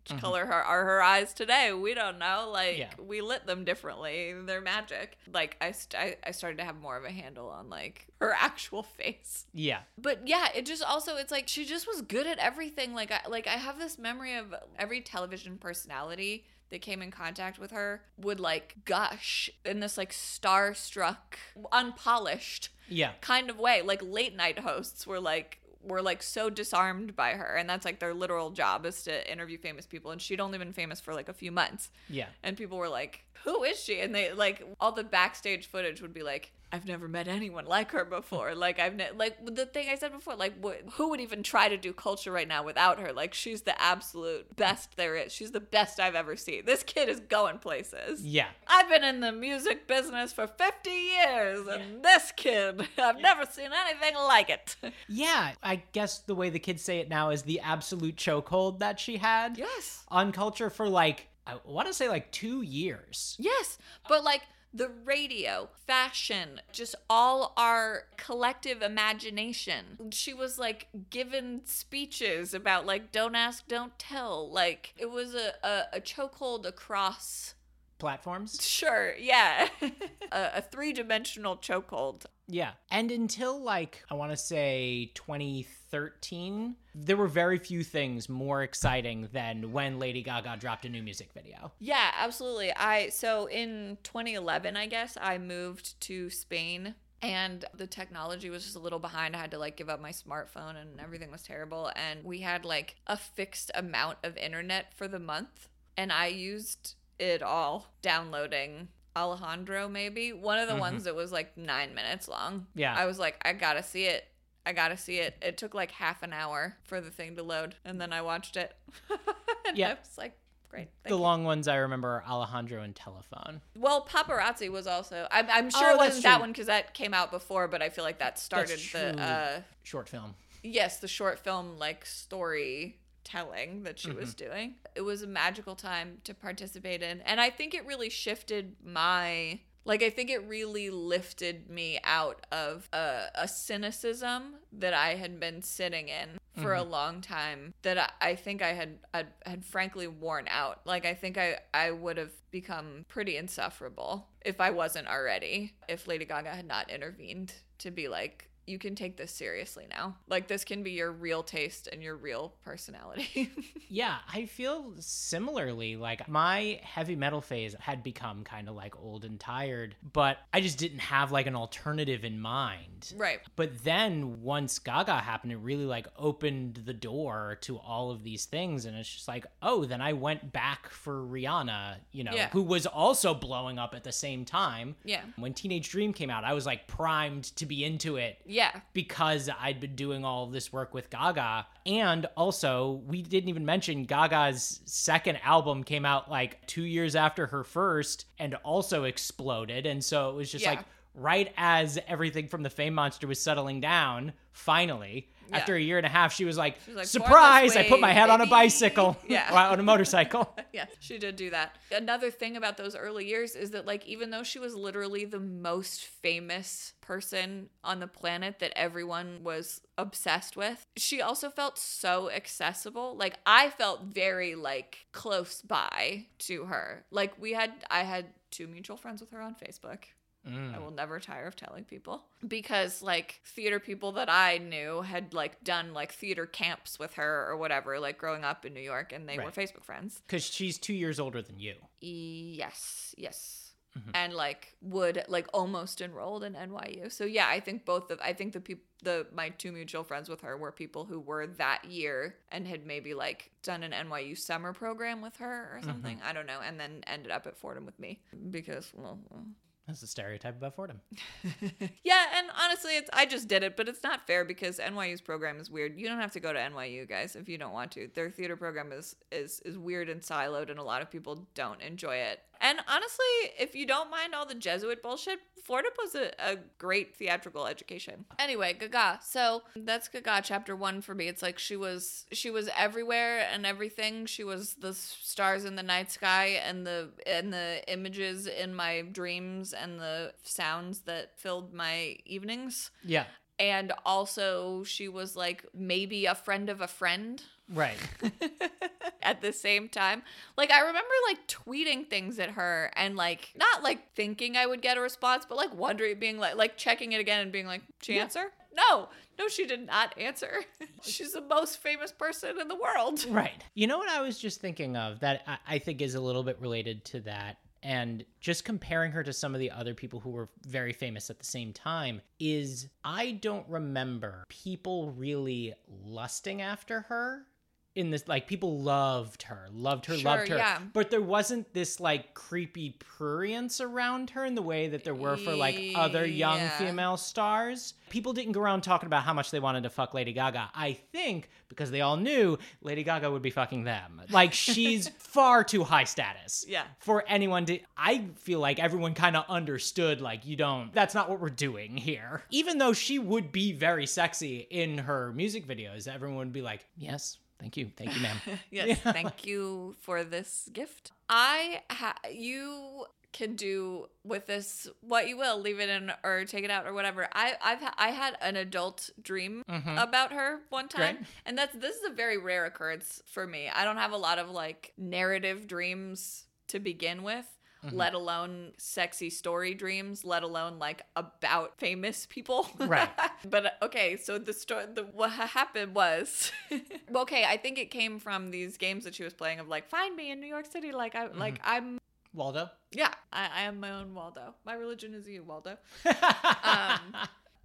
Mm-hmm. 0.06 0.18
color 0.18 0.46
her 0.46 0.52
are 0.52 0.84
her 0.84 1.02
eyes 1.02 1.34
today 1.34 1.72
we 1.72 1.94
don't 1.94 2.20
know 2.20 2.48
like 2.52 2.78
Yeah. 2.78 2.90
we 3.04 3.20
lit 3.22 3.44
them 3.44 3.64
differently. 3.64 4.32
They're 4.46 4.60
magic. 4.60 5.18
Like 5.34 5.56
I, 5.60 5.72
st- 5.72 6.00
I 6.00 6.16
i 6.24 6.30
started 6.30 6.58
to 6.58 6.64
have 6.64 6.76
more 6.80 6.96
of 6.96 7.04
a 7.04 7.10
handle 7.10 7.48
on 7.48 7.68
like 7.68 8.06
her 8.20 8.32
actual 8.38 8.84
face. 8.84 9.46
Yeah. 9.52 9.80
But 9.98 10.28
yeah 10.28 10.46
it 10.54 10.64
just 10.64 10.84
also 10.84 11.16
it's 11.16 11.32
like 11.32 11.48
she 11.48 11.64
just 11.64 11.88
was 11.88 12.02
good 12.02 12.28
at 12.28 12.38
everything. 12.38 12.94
Like 12.94 13.10
i 13.10 13.22
like 13.28 13.48
i 13.48 13.54
have 13.58 13.80
this 13.80 13.98
memory 13.98 14.36
of 14.36 14.54
every 14.78 15.00
television 15.00 15.58
personality 15.58 16.44
that 16.70 16.82
came 16.82 17.02
in 17.02 17.10
contact 17.10 17.58
with 17.58 17.72
her 17.72 18.02
would 18.16 18.38
like 18.38 18.76
gush 18.84 19.50
in 19.64 19.80
this 19.80 19.98
like 19.98 20.12
starstruck 20.12 21.34
unpolished 21.72 22.68
yeah. 22.90 23.12
kind 23.20 23.48
of 23.48 23.58
way. 23.58 23.82
Like 23.82 24.02
late 24.02 24.36
night 24.36 24.58
hosts 24.58 25.06
were 25.06 25.20
like 25.20 25.58
were 25.82 26.02
like 26.02 26.22
so 26.22 26.50
disarmed 26.50 27.16
by 27.16 27.30
her 27.30 27.56
and 27.56 27.66
that's 27.66 27.86
like 27.86 28.00
their 28.00 28.12
literal 28.12 28.50
job 28.50 28.84
is 28.84 29.02
to 29.02 29.32
interview 29.32 29.56
famous 29.56 29.86
people 29.86 30.10
and 30.10 30.20
she'd 30.20 30.38
only 30.38 30.58
been 30.58 30.74
famous 30.74 31.00
for 31.00 31.14
like 31.14 31.28
a 31.28 31.32
few 31.32 31.50
months. 31.50 31.90
Yeah. 32.08 32.26
And 32.42 32.56
people 32.56 32.76
were 32.76 32.88
like 32.88 33.24
who 33.44 33.62
is 33.64 33.82
she? 33.82 34.00
And 34.00 34.14
they 34.14 34.32
like 34.32 34.62
all 34.80 34.92
the 34.92 35.04
backstage 35.04 35.66
footage 35.66 36.02
would 36.02 36.12
be 36.12 36.22
like 36.22 36.52
i've 36.72 36.86
never 36.86 37.08
met 37.08 37.26
anyone 37.28 37.66
like 37.66 37.90
her 37.92 38.04
before. 38.04 38.54
Like 38.54 38.78
i've 38.78 38.94
ne- 38.94 39.10
like 39.16 39.44
the 39.44 39.66
thing 39.66 39.88
i 39.90 39.96
said 39.96 40.12
before 40.12 40.36
like 40.36 40.54
wh- 40.64 40.88
who 40.92 41.10
would 41.10 41.20
even 41.20 41.42
try 41.42 41.68
to 41.68 41.76
do 41.76 41.92
culture 41.92 42.30
right 42.32 42.46
now 42.48 42.62
without 42.62 43.00
her? 43.00 43.12
Like 43.12 43.34
she's 43.34 43.62
the 43.62 43.80
absolute 43.80 44.56
best 44.56 44.96
there 44.96 45.16
is. 45.16 45.32
She's 45.32 45.50
the 45.50 45.60
best 45.60 45.98
i've 45.98 46.14
ever 46.14 46.36
seen. 46.36 46.64
This 46.66 46.82
kid 46.82 47.08
is 47.08 47.20
going 47.20 47.58
places. 47.58 48.24
Yeah. 48.24 48.46
I've 48.68 48.88
been 48.88 49.04
in 49.04 49.20
the 49.20 49.32
music 49.32 49.86
business 49.86 50.32
for 50.32 50.46
50 50.46 50.90
years, 50.90 51.66
and 51.66 52.04
this 52.04 52.32
kid, 52.36 52.86
I've 52.98 53.20
never 53.20 53.44
seen 53.46 53.70
anything 53.72 54.14
like 54.16 54.50
it. 54.50 54.76
yeah 55.08 55.52
i 55.62 55.82
guess 55.92 56.18
the 56.20 56.34
way 56.34 56.50
the 56.50 56.58
kids 56.58 56.82
say 56.82 56.98
it 56.98 57.08
now 57.08 57.30
is 57.30 57.42
the 57.42 57.60
absolute 57.60 58.16
chokehold 58.16 58.78
that 58.78 59.00
she 59.00 59.16
had 59.16 59.58
Yes. 59.58 60.04
on 60.08 60.32
culture 60.32 60.70
for 60.70 60.88
like 60.88 61.28
i 61.46 61.54
want 61.64 61.88
to 61.88 61.94
say 61.94 62.08
like 62.08 62.30
two 62.30 62.62
years. 62.62 63.36
Yes. 63.38 63.78
But 64.08 64.22
like 64.24 64.42
the 64.72 64.88
radio, 64.88 65.68
fashion, 65.86 66.60
just 66.72 66.94
all 67.08 67.52
our 67.56 68.04
collective 68.16 68.82
imagination. 68.82 70.10
She 70.10 70.32
was 70.32 70.58
like 70.58 70.88
given 71.10 71.62
speeches 71.64 72.54
about 72.54 72.86
like 72.86 73.12
don't 73.12 73.34
ask, 73.34 73.66
don't 73.66 73.98
tell. 73.98 74.50
Like 74.50 74.94
it 74.96 75.10
was 75.10 75.34
a, 75.34 75.54
a, 75.62 75.82
a 75.94 76.00
chokehold 76.00 76.66
across. 76.66 77.54
Platforms 78.00 78.60
Sure, 78.60 79.14
yeah. 79.18 79.68
a, 80.32 80.50
a 80.56 80.62
three 80.62 80.92
dimensional 80.92 81.56
chokehold. 81.56 82.24
Yeah. 82.48 82.72
And 82.90 83.10
until 83.10 83.62
like 83.62 84.02
I 84.10 84.14
want 84.14 84.32
to 84.32 84.36
say 84.36 85.12
2013, 85.14 86.76
there 86.94 87.16
were 87.16 87.28
very 87.28 87.58
few 87.58 87.84
things 87.84 88.28
more 88.28 88.62
exciting 88.62 89.28
than 89.32 89.72
when 89.72 89.98
Lady 89.98 90.22
Gaga 90.22 90.56
dropped 90.58 90.84
a 90.84 90.88
new 90.88 91.02
music 91.02 91.30
video. 91.32 91.72
Yeah, 91.78 92.10
absolutely. 92.18 92.72
I 92.74 93.10
so 93.10 93.46
in 93.46 93.98
2011, 94.02 94.76
I 94.76 94.86
guess 94.86 95.16
I 95.20 95.38
moved 95.38 96.00
to 96.02 96.30
Spain 96.30 96.94
and 97.22 97.66
the 97.76 97.86
technology 97.86 98.48
was 98.48 98.64
just 98.64 98.76
a 98.76 98.80
little 98.80 98.98
behind. 98.98 99.36
I 99.36 99.40
had 99.40 99.50
to 99.50 99.58
like 99.58 99.76
give 99.76 99.90
up 99.90 100.00
my 100.00 100.10
smartphone 100.10 100.80
and 100.80 101.00
everything 101.00 101.30
was 101.30 101.42
terrible 101.42 101.92
and 101.94 102.24
we 102.24 102.40
had 102.40 102.64
like 102.64 102.96
a 103.06 103.16
fixed 103.16 103.70
amount 103.74 104.18
of 104.24 104.36
internet 104.36 104.94
for 104.94 105.06
the 105.06 105.18
month 105.18 105.68
and 105.96 106.10
I 106.10 106.28
used 106.28 106.94
it 107.20 107.42
all 107.42 107.86
downloading 108.02 108.88
Alejandro 109.16 109.88
maybe, 109.88 110.32
one 110.32 110.58
of 110.58 110.68
the 110.68 110.76
ones 110.76 111.04
that 111.04 111.14
was 111.14 111.30
like 111.32 111.56
9 111.56 111.94
minutes 111.94 112.28
long. 112.28 112.66
Yeah. 112.74 112.94
I 112.96 113.06
was 113.06 113.18
like 113.18 113.36
I 113.44 113.52
got 113.52 113.74
to 113.74 113.82
see 113.82 114.04
it. 114.06 114.24
I 114.66 114.72
gotta 114.74 114.96
see 114.98 115.16
it. 115.18 115.36
It 115.40 115.56
took 115.56 115.72
like 115.74 115.90
half 115.90 116.22
an 116.22 116.34
hour 116.34 116.76
for 116.84 117.00
the 117.00 117.10
thing 117.10 117.34
to 117.36 117.42
load, 117.42 117.76
and 117.84 117.98
then 117.98 118.12
I 118.12 118.20
watched 118.20 118.58
it. 118.58 118.76
and 119.66 119.76
Yeah. 119.76 119.88
I 119.88 119.92
was 119.94 120.18
like, 120.18 120.34
great. 120.68 120.88
The 121.04 121.08
you. 121.10 121.16
long 121.16 121.44
ones 121.44 121.66
I 121.66 121.76
remember 121.76 122.08
are 122.08 122.24
Alejandro 122.28 122.82
and 122.82 122.94
Telephone. 122.94 123.62
Well, 123.74 124.04
paparazzi 124.06 124.70
was 124.70 124.86
also. 124.86 125.26
I'm, 125.30 125.46
I'm 125.50 125.70
sure 125.70 125.90
Oh, 125.90 125.94
it 125.94 125.96
wasn't 125.96 126.24
that 126.24 126.40
one 126.40 126.52
because 126.52 126.66
that 126.66 126.92
came 126.92 127.14
out 127.14 127.30
before, 127.30 127.68
but 127.68 127.80
I 127.80 127.88
feel 127.88 128.04
like 128.04 128.18
that 128.18 128.38
started 128.38 128.78
the. 128.92 129.20
uh 129.20 129.60
Short 129.82 130.10
film. 130.10 130.34
Yes, 130.62 130.98
the 131.00 131.08
short 131.08 131.38
film 131.38 131.78
like 131.78 132.04
story 132.04 132.98
telling 133.24 133.82
that 133.84 133.98
she 133.98 134.10
was 134.12 134.34
Mm-hmm. 134.34 134.50
doing. 134.52 134.74
It 134.94 135.02
was 135.02 135.22
a 135.22 135.26
magical 135.26 135.74
time 135.76 136.18
to 136.24 136.34
participate 136.34 137.02
in, 137.02 137.20
and 137.22 137.40
I 137.40 137.50
think 137.50 137.74
it 137.74 137.86
really 137.86 138.10
shifted 138.10 138.76
my. 138.84 139.60
Like 139.86 140.02
I 140.02 140.10
think 140.10 140.28
it 140.30 140.46
really 140.46 140.90
lifted 140.90 141.70
me 141.70 141.98
out 142.04 142.46
of 142.52 142.88
a, 142.92 143.22
a 143.34 143.48
cynicism 143.48 144.56
that 144.72 144.92
I 144.92 145.14
had 145.14 145.40
been 145.40 145.62
sitting 145.62 146.08
in 146.08 146.38
for 146.62 146.70
Mm-hmm. 146.72 146.86
a 146.86 146.90
long 146.90 147.20
time 147.22 147.74
that 147.82 147.96
I, 147.96 148.30
I 148.32 148.34
think 148.34 148.60
I 148.60 148.74
had, 148.74 148.98
had 149.14 149.28
had 149.46 149.64
frankly 149.64 150.06
worn 150.06 150.46
out. 150.50 150.80
Like 150.84 151.06
I 151.06 151.14
think 151.14 151.38
I 151.38 151.60
I 151.72 151.92
would 151.92 152.18
have 152.18 152.32
become 152.50 153.06
pretty 153.08 153.36
insufferable 153.38 154.28
if 154.44 154.60
I 154.60 154.70
wasn't 154.70 155.06
already. 155.08 155.72
If 155.88 156.06
Lady 156.06 156.26
Gaga 156.26 156.50
had 156.50 156.66
not 156.66 156.90
intervened 156.90 157.54
to 157.78 157.90
be 157.90 158.08
like 158.08 158.49
you 158.70 158.78
can 158.78 158.94
take 158.94 159.16
this 159.16 159.32
seriously 159.32 159.86
now. 159.90 160.16
Like 160.28 160.46
this 160.48 160.64
can 160.64 160.82
be 160.82 160.92
your 160.92 161.10
real 161.12 161.42
taste 161.42 161.88
and 161.90 162.02
your 162.02 162.16
real 162.16 162.54
personality. 162.64 163.50
Yeah, 163.92 164.18
I 164.32 164.46
feel 164.46 164.92
similarly. 165.00 165.96
Like 165.96 166.28
my 166.28 166.78
heavy 166.84 167.16
metal 167.16 167.40
phase 167.40 167.74
had 167.80 168.04
become 168.04 168.44
kind 168.44 168.68
of 168.68 168.76
like 168.76 168.94
old 168.96 169.24
and 169.24 169.38
tired, 169.40 169.96
but 170.12 170.38
I 170.52 170.60
just 170.60 170.78
didn't 170.78 171.00
have 171.00 171.32
like 171.32 171.48
an 171.48 171.56
alternative 171.56 172.24
in 172.24 172.40
mind. 172.40 173.12
right. 173.16 173.40
But 173.56 173.82
then 173.82 174.42
once 174.42 174.78
Gaga 174.78 175.18
happened, 175.18 175.52
it 175.52 175.56
really 175.58 175.86
like 175.86 176.06
opened 176.16 176.82
the 176.84 176.92
door 176.92 177.58
to 177.62 177.78
all 177.78 178.12
of 178.12 178.22
these 178.22 178.44
things. 178.44 178.84
And 178.84 178.96
it's 178.96 179.12
just 179.12 179.26
like, 179.26 179.44
oh, 179.60 179.84
then 179.84 180.00
I 180.00 180.12
went 180.12 180.52
back 180.52 180.88
for 180.90 181.14
Rihanna, 181.22 181.96
you 182.12 182.22
know, 182.22 182.32
Yeah. 182.32 182.50
who 182.50 182.62
was 182.62 182.86
also 182.86 183.34
blowing 183.34 183.78
up 183.78 183.92
at 183.94 184.04
the 184.04 184.12
same 184.12 184.44
time. 184.44 184.94
Yeah. 185.04 185.22
When 185.36 185.52
Teenage 185.52 185.90
Dream 185.90 186.12
came 186.12 186.30
out, 186.30 186.44
I 186.44 186.52
was 186.52 186.64
like 186.64 186.86
primed 186.86 187.44
to 187.56 187.66
be 187.66 187.84
into 187.84 188.16
it 188.18 188.38
Yeah. 188.46 188.59
Because 188.92 189.48
I'd 189.60 189.80
been 189.80 189.94
doing 189.94 190.24
all 190.24 190.46
this 190.46 190.72
work 190.72 190.92
with 190.94 191.10
Gaga. 191.10 191.66
And 191.86 192.26
also, 192.36 193.02
we 193.06 193.22
didn't 193.22 193.48
even 193.48 193.64
mention 193.64 194.04
Gaga's 194.04 194.80
second 194.84 195.38
album 195.44 195.84
came 195.84 196.04
out 196.04 196.30
like 196.30 196.66
two 196.66 196.82
years 196.82 197.14
after 197.16 197.46
her 197.48 197.64
first 197.64 198.26
and 198.38 198.54
also 198.56 199.04
exploded. 199.04 199.86
And 199.86 200.02
so 200.04 200.30
it 200.30 200.34
was 200.36 200.50
just 200.50 200.64
Yeah. 200.64 200.70
like 200.70 200.84
right 201.14 201.52
as 201.56 201.98
everything 202.06 202.48
from 202.48 202.62
the 202.62 202.70
Fame 202.70 202.94
Monster 202.94 203.26
was 203.26 203.40
settling 203.40 203.80
down, 203.80 204.32
finally. 204.52 205.28
Yeah. 205.50 205.56
After 205.58 205.74
a 205.74 205.80
year 205.80 205.96
and 205.98 206.06
a 206.06 206.10
half, 206.10 206.32
she 206.32 206.44
was 206.44 206.56
like, 206.56 206.76
was 206.86 206.96
like, 206.96 207.06
"Surprise! 207.06 207.76
I 207.76 207.88
put 207.88 208.00
my 208.00 208.12
head 208.12 208.30
on 208.30 208.40
a 208.40 208.46
bicycle, 208.46 209.16
Yeah. 209.28 209.52
or 209.52 209.58
on 209.58 209.80
a 209.80 209.82
motorcycle." 209.82 210.54
Yeah, 210.72 210.86
she 211.00 211.18
did 211.18 211.34
do 211.34 211.50
that. 211.50 211.74
Another 211.90 212.30
thing 212.30 212.56
about 212.56 212.76
those 212.76 212.94
early 212.94 213.26
years 213.26 213.56
is 213.56 213.72
that, 213.72 213.86
like, 213.86 214.06
even 214.06 214.30
though 214.30 214.44
she 214.44 214.60
was 214.60 214.76
literally 214.76 215.24
the 215.24 215.40
most 215.40 216.04
famous 216.04 216.92
person 217.00 217.68
on 217.82 217.98
the 217.98 218.06
planet 218.06 218.60
that 218.60 218.72
everyone 218.76 219.40
was 219.42 219.80
obsessed 219.98 220.56
with, 220.56 220.86
she 220.96 221.20
also 221.20 221.50
felt 221.50 221.76
so 221.76 222.30
accessible. 222.30 223.16
Like, 223.16 223.38
I 223.44 223.70
felt 223.70 224.04
very, 224.04 224.54
like, 224.54 225.06
close 225.10 225.60
by 225.60 226.26
to 226.40 226.66
her. 226.66 227.04
Like, 227.10 227.32
we 227.40 227.52
had, 227.52 227.72
I 227.90 228.04
had 228.04 228.26
two 228.52 228.68
mutual 228.68 228.96
friends 228.96 229.20
with 229.20 229.30
her 229.32 229.40
on 229.40 229.56
Facebook. 229.56 230.04
Mm. 230.48 230.74
I 230.74 230.78
will 230.78 230.90
never 230.90 231.20
tire 231.20 231.46
of 231.46 231.54
telling 231.54 231.84
people 231.84 232.24
because 232.46 233.02
like 233.02 233.40
theater 233.44 233.78
people 233.78 234.12
that 234.12 234.30
I 234.30 234.58
knew 234.58 235.02
had 235.02 235.34
like 235.34 235.62
done 235.62 235.92
like 235.92 236.12
theater 236.12 236.46
camps 236.46 236.98
with 236.98 237.14
her 237.14 237.46
or 237.48 237.56
whatever 237.58 238.00
like 238.00 238.16
growing 238.16 238.42
up 238.42 238.64
in 238.64 238.72
New 238.72 238.80
York 238.80 239.12
and 239.12 239.28
they 239.28 239.36
were 239.36 239.50
Facebook 239.50 239.84
friends. 239.84 240.22
Because 240.26 240.42
she's 240.42 240.78
two 240.78 240.94
years 240.94 241.20
older 241.20 241.42
than 241.42 241.58
you. 241.58 241.74
Yes, 242.00 243.14
yes. 243.18 243.72
Mm-hmm. 243.98 244.10
And 244.14 244.34
like 244.34 244.76
would 244.82 245.24
like 245.28 245.48
almost 245.52 246.00
enrolled 246.00 246.44
in 246.44 246.54
NYU. 246.54 247.10
So 247.10 247.24
yeah, 247.24 247.48
I 247.48 247.60
think 247.60 247.84
both 247.84 248.10
of 248.10 248.20
I 248.22 248.32
think 248.32 248.52
the 248.52 248.60
people 248.60 248.84
the 249.02 249.26
my 249.32 249.48
two 249.48 249.72
mutual 249.72 250.04
friends 250.04 250.28
with 250.28 250.42
her 250.42 250.56
were 250.56 250.72
people 250.72 251.04
who 251.04 251.18
were 251.18 251.46
that 251.46 251.84
year 251.84 252.36
and 252.50 252.66
had 252.66 252.86
maybe 252.86 253.14
like 253.14 253.50
done 253.62 253.82
an 253.82 253.92
NYU 253.92 254.38
summer 254.38 254.72
program 254.72 255.20
with 255.20 255.36
her 255.36 255.72
or 255.74 255.80
something. 255.82 256.18
Mm-hmm. 256.18 256.28
I 256.28 256.32
don't 256.32 256.46
know. 256.46 256.60
And 256.64 256.78
then 256.78 257.02
ended 257.06 257.32
up 257.32 257.46
at 257.46 257.56
Fordham 257.56 257.84
with 257.84 257.98
me 257.98 258.20
because 258.50 258.92
well, 258.94 259.18
well, 259.28 259.44
That's 259.90 260.04
a 260.04 260.06
stereotype 260.06 260.56
about 260.56 260.76
Fordham. 260.76 261.00
yeah, 262.04 262.26
and 262.36 262.46
honestly, 262.62 262.96
it's 262.96 263.10
I 263.12 263.26
just 263.26 263.48
did 263.48 263.64
it, 263.64 263.76
but 263.76 263.88
it's 263.88 264.04
not 264.04 264.24
fair 264.24 264.44
because 264.44 264.78
NYU's 264.78 265.20
program 265.20 265.58
is 265.58 265.68
weird. 265.68 265.98
You 265.98 266.06
don't 266.06 266.20
have 266.20 266.30
to 266.32 266.40
go 266.40 266.52
to 266.52 266.58
NYU, 266.60 267.08
guys, 267.08 267.34
if 267.34 267.48
you 267.48 267.58
don't 267.58 267.72
want 267.72 267.90
to. 267.92 268.08
Their 268.14 268.30
theater 268.30 268.56
program 268.56 268.92
is 268.92 269.16
is 269.32 269.60
is 269.64 269.76
weird 269.76 270.08
and 270.08 270.20
siloed, 270.20 270.70
and 270.70 270.78
a 270.78 270.84
lot 270.84 271.02
of 271.02 271.10
people 271.10 271.48
don't 271.54 271.80
enjoy 271.82 272.16
it. 272.16 272.40
And 272.60 272.78
honestly, 272.86 273.24
if 273.58 273.74
you 273.74 273.86
don't 273.86 274.10
mind 274.10 274.34
all 274.34 274.44
the 274.44 274.54
Jesuit 274.54 275.02
bullshit, 275.02 275.40
Fordham 275.64 275.92
was 275.98 276.14
a, 276.14 276.30
a 276.38 276.58
great 276.78 277.16
theatrical 277.16 277.66
education. 277.66 278.24
Anyway, 278.38 278.74
Gaga. 278.78 279.20
So 279.22 279.62
that's 279.74 280.08
Gaga 280.08 280.42
chapter 280.44 280.76
one 280.76 281.00
for 281.00 281.14
me. 281.14 281.28
It's 281.28 281.42
like 281.42 281.58
she 281.58 281.76
was 281.76 282.26
she 282.32 282.50
was 282.50 282.68
everywhere 282.76 283.46
and 283.50 283.64
everything. 283.64 284.26
She 284.26 284.44
was 284.44 284.74
the 284.74 284.92
stars 284.94 285.64
in 285.64 285.76
the 285.76 285.82
night 285.82 286.10
sky 286.10 286.60
and 286.66 286.86
the 286.86 287.10
and 287.26 287.52
the 287.52 287.82
images 287.88 288.46
in 288.46 288.74
my 288.74 289.02
dreams 289.02 289.72
and 289.82 289.98
the 290.00 290.32
sounds 290.42 291.00
that 291.00 291.38
filled 291.38 291.72
my 291.74 292.16
evenings. 292.24 292.90
Yeah. 293.04 293.24
And 293.58 293.92
also 294.06 294.84
she 294.84 295.08
was 295.08 295.36
like 295.36 295.64
maybe 295.74 296.26
a 296.26 296.34
friend 296.34 296.68
of 296.70 296.80
a 296.80 296.88
friend 296.88 297.42
Right. 297.72 297.96
at 299.22 299.42
the 299.42 299.52
same 299.52 299.88
time. 299.88 300.22
Like 300.56 300.70
I 300.72 300.80
remember 300.80 301.08
like 301.28 301.46
tweeting 301.46 302.08
things 302.08 302.38
at 302.38 302.50
her 302.50 302.90
and 302.96 303.16
like 303.16 303.52
not 303.56 303.82
like 303.82 304.12
thinking 304.14 304.56
I 304.56 304.66
would 304.66 304.82
get 304.82 304.96
a 304.98 305.00
response, 305.00 305.46
but 305.48 305.56
like 305.56 305.72
wondering 305.74 306.18
being 306.18 306.38
like 306.38 306.56
like 306.56 306.76
checking 306.76 307.12
it 307.12 307.20
again 307.20 307.40
and 307.42 307.52
being 307.52 307.66
like, 307.66 307.82
she 308.02 308.16
Yeah. 308.16 308.22
answer? 308.22 308.46
No. 308.74 309.08
No, 309.38 309.48
she 309.48 309.66
did 309.66 309.86
not 309.86 310.16
answer. 310.18 310.50
She's 311.02 311.32
the 311.32 311.40
most 311.40 311.78
famous 311.78 312.12
person 312.12 312.60
in 312.60 312.68
the 312.68 312.74
world. 312.76 313.24
Right. 313.28 313.62
You 313.74 313.86
know 313.86 313.98
what 313.98 314.08
I 314.10 314.20
was 314.20 314.38
just 314.38 314.60
thinking 314.60 314.96
of 314.96 315.20
that 315.20 315.42
I, 315.46 315.58
I 315.74 315.78
think 315.78 316.02
is 316.02 316.14
a 316.14 316.20
little 316.20 316.42
bit 316.42 316.60
related 316.60 317.04
to 317.06 317.20
that, 317.20 317.56
and 317.82 318.24
just 318.40 318.64
comparing 318.64 319.12
her 319.12 319.22
to 319.22 319.32
some 319.32 319.54
of 319.54 319.60
the 319.60 319.70
other 319.70 319.94
people 319.94 320.20
who 320.20 320.30
were 320.30 320.48
very 320.66 320.92
famous 320.92 321.30
at 321.30 321.38
the 321.38 321.44
same 321.44 321.72
time 321.72 322.20
is 322.38 322.88
I 323.04 323.32
don't 323.32 323.68
remember 323.68 324.44
people 324.48 325.12
really 325.12 325.74
lusting 326.04 326.62
after 326.62 327.02
her. 327.02 327.46
In 327.96 328.10
this, 328.10 328.28
like, 328.28 328.46
people 328.46 328.80
loved 328.82 329.42
her, 329.42 329.66
loved 329.72 330.06
her, 330.06 330.16
Sure, 330.16 330.30
loved 330.36 330.48
her. 330.48 330.56
yeah. 330.56 330.78
But 330.92 331.10
there 331.10 331.20
wasn't 331.20 331.74
this, 331.74 331.98
like, 331.98 332.34
creepy 332.34 332.96
prurience 333.18 333.80
around 333.80 334.30
her 334.30 334.44
in 334.44 334.54
the 334.54 334.62
way 334.62 334.88
that 334.88 335.02
there 335.02 335.14
were 335.14 335.36
for, 335.36 335.56
like, 335.56 335.76
other 335.96 336.24
young 336.24 336.58
Yeah. 336.58 336.78
female 336.78 337.16
stars. 337.16 337.94
People 338.08 338.32
didn't 338.32 338.52
go 338.52 338.60
around 338.60 338.82
talking 338.82 339.08
about 339.08 339.24
how 339.24 339.32
much 339.34 339.50
they 339.50 339.58
wanted 339.58 339.82
to 339.82 339.90
fuck 339.90 340.14
Lady 340.14 340.32
Gaga. 340.32 340.70
I 340.72 340.92
think 340.92 341.48
because 341.68 341.90
they 341.90 342.00
all 342.00 342.16
knew 342.16 342.58
Lady 342.80 343.02
Gaga 343.02 343.30
would 343.30 343.42
be 343.42 343.50
fucking 343.50 343.84
them. 343.84 344.20
Like 344.30 344.52
she's 344.52 345.08
far 345.18 345.62
too 345.62 345.84
high 345.84 346.02
status. 346.04 346.64
Yeah. 346.68 346.82
For 346.98 347.24
anyone 347.28 347.66
to 347.66 347.78
I 347.96 348.24
feel 348.38 348.58
like 348.58 348.80
everyone 348.80 349.14
kind 349.14 349.36
of 349.36 349.44
understood 349.48 350.20
like 350.20 350.44
you 350.44 350.56
don't 350.56 350.92
that's 350.92 351.14
not 351.14 351.28
what 351.30 351.38
we're 351.40 351.48
doing 351.50 351.96
here. 351.96 352.42
Even 352.50 352.78
though 352.78 352.92
she 352.92 353.20
would 353.20 353.52
be 353.52 353.70
very 353.72 354.06
sexy 354.06 354.66
in 354.70 354.98
her 354.98 355.32
music 355.32 355.64
videos, 355.68 356.08
everyone 356.08 356.38
would 356.38 356.52
be 356.52 356.62
like, 356.62 356.84
"Yes, 356.96 357.38
thank 357.60 357.76
you. 357.76 357.90
Thank 357.96 358.14
you, 358.16 358.22
ma'am." 358.22 358.36
Yes, 358.70 358.98
thank 359.02 359.46
you 359.46 359.94
for 360.00 360.24
this 360.24 360.68
gift. 360.72 361.12
I 361.28 361.82
ha- 361.90 362.18
you 362.30 363.06
can 363.32 363.54
do 363.54 364.06
with 364.24 364.46
this 364.46 364.88
what 365.00 365.28
you 365.28 365.36
will, 365.36 365.60
leave 365.60 365.78
it 365.78 365.88
in 365.88 366.12
or 366.24 366.44
take 366.44 366.64
it 366.64 366.70
out 366.70 366.86
or 366.86 366.92
whatever. 366.92 367.28
I 367.32 367.54
I've 367.62 367.80
ha- 367.80 367.94
I 367.96 368.08
had 368.10 368.36
an 368.40 368.56
adult 368.56 369.10
dream 369.22 369.62
mm-hmm. 369.68 369.98
about 369.98 370.32
her 370.32 370.60
one 370.68 370.88
time, 370.88 371.16
Great. 371.16 371.28
and 371.46 371.56
that's 371.56 371.74
this 371.74 371.96
is 371.96 372.10
a 372.10 372.14
very 372.14 372.38
rare 372.38 372.64
occurrence 372.64 373.22
for 373.26 373.46
me. 373.46 373.68
I 373.72 373.84
don't 373.84 373.98
have 373.98 374.12
a 374.12 374.16
lot 374.16 374.38
of 374.38 374.50
like 374.50 374.92
narrative 374.98 375.66
dreams 375.66 376.44
to 376.68 376.78
begin 376.78 377.22
with. 377.22 377.46
Let 377.92 378.14
alone 378.14 378.72
sexy 378.76 379.30
story 379.30 379.74
dreams, 379.74 380.24
let 380.24 380.42
alone 380.42 380.78
like 380.78 381.02
about 381.16 381.78
famous 381.78 382.26
people. 382.28 382.68
Right. 382.78 383.08
but 383.48 383.66
uh, 383.66 383.70
okay, 383.82 384.16
so 384.16 384.38
the 384.38 384.52
story, 384.52 384.86
the 384.94 385.04
what 385.04 385.30
happened 385.30 385.94
was, 385.94 386.52
okay, 387.14 387.44
I 387.44 387.56
think 387.56 387.78
it 387.78 387.90
came 387.90 388.18
from 388.18 388.50
these 388.50 388.76
games 388.76 389.04
that 389.04 389.14
she 389.14 389.24
was 389.24 389.32
playing 389.32 389.60
of 389.60 389.68
like, 389.68 389.88
find 389.88 390.14
me 390.14 390.30
in 390.30 390.40
New 390.40 390.46
York 390.46 390.66
City, 390.70 390.92
like 390.92 391.14
I, 391.14 391.26
like 391.28 391.58
I'm, 391.64 391.98
Waldo. 392.34 392.70
yeah, 392.92 393.12
I, 393.32 393.48
I 393.54 393.62
am 393.62 393.80
my 393.80 393.90
own 393.92 394.14
Waldo. 394.14 394.54
My 394.64 394.74
religion 394.74 395.14
is 395.14 395.26
you, 395.28 395.42
Waldo. 395.42 395.76
Um, 396.62 397.16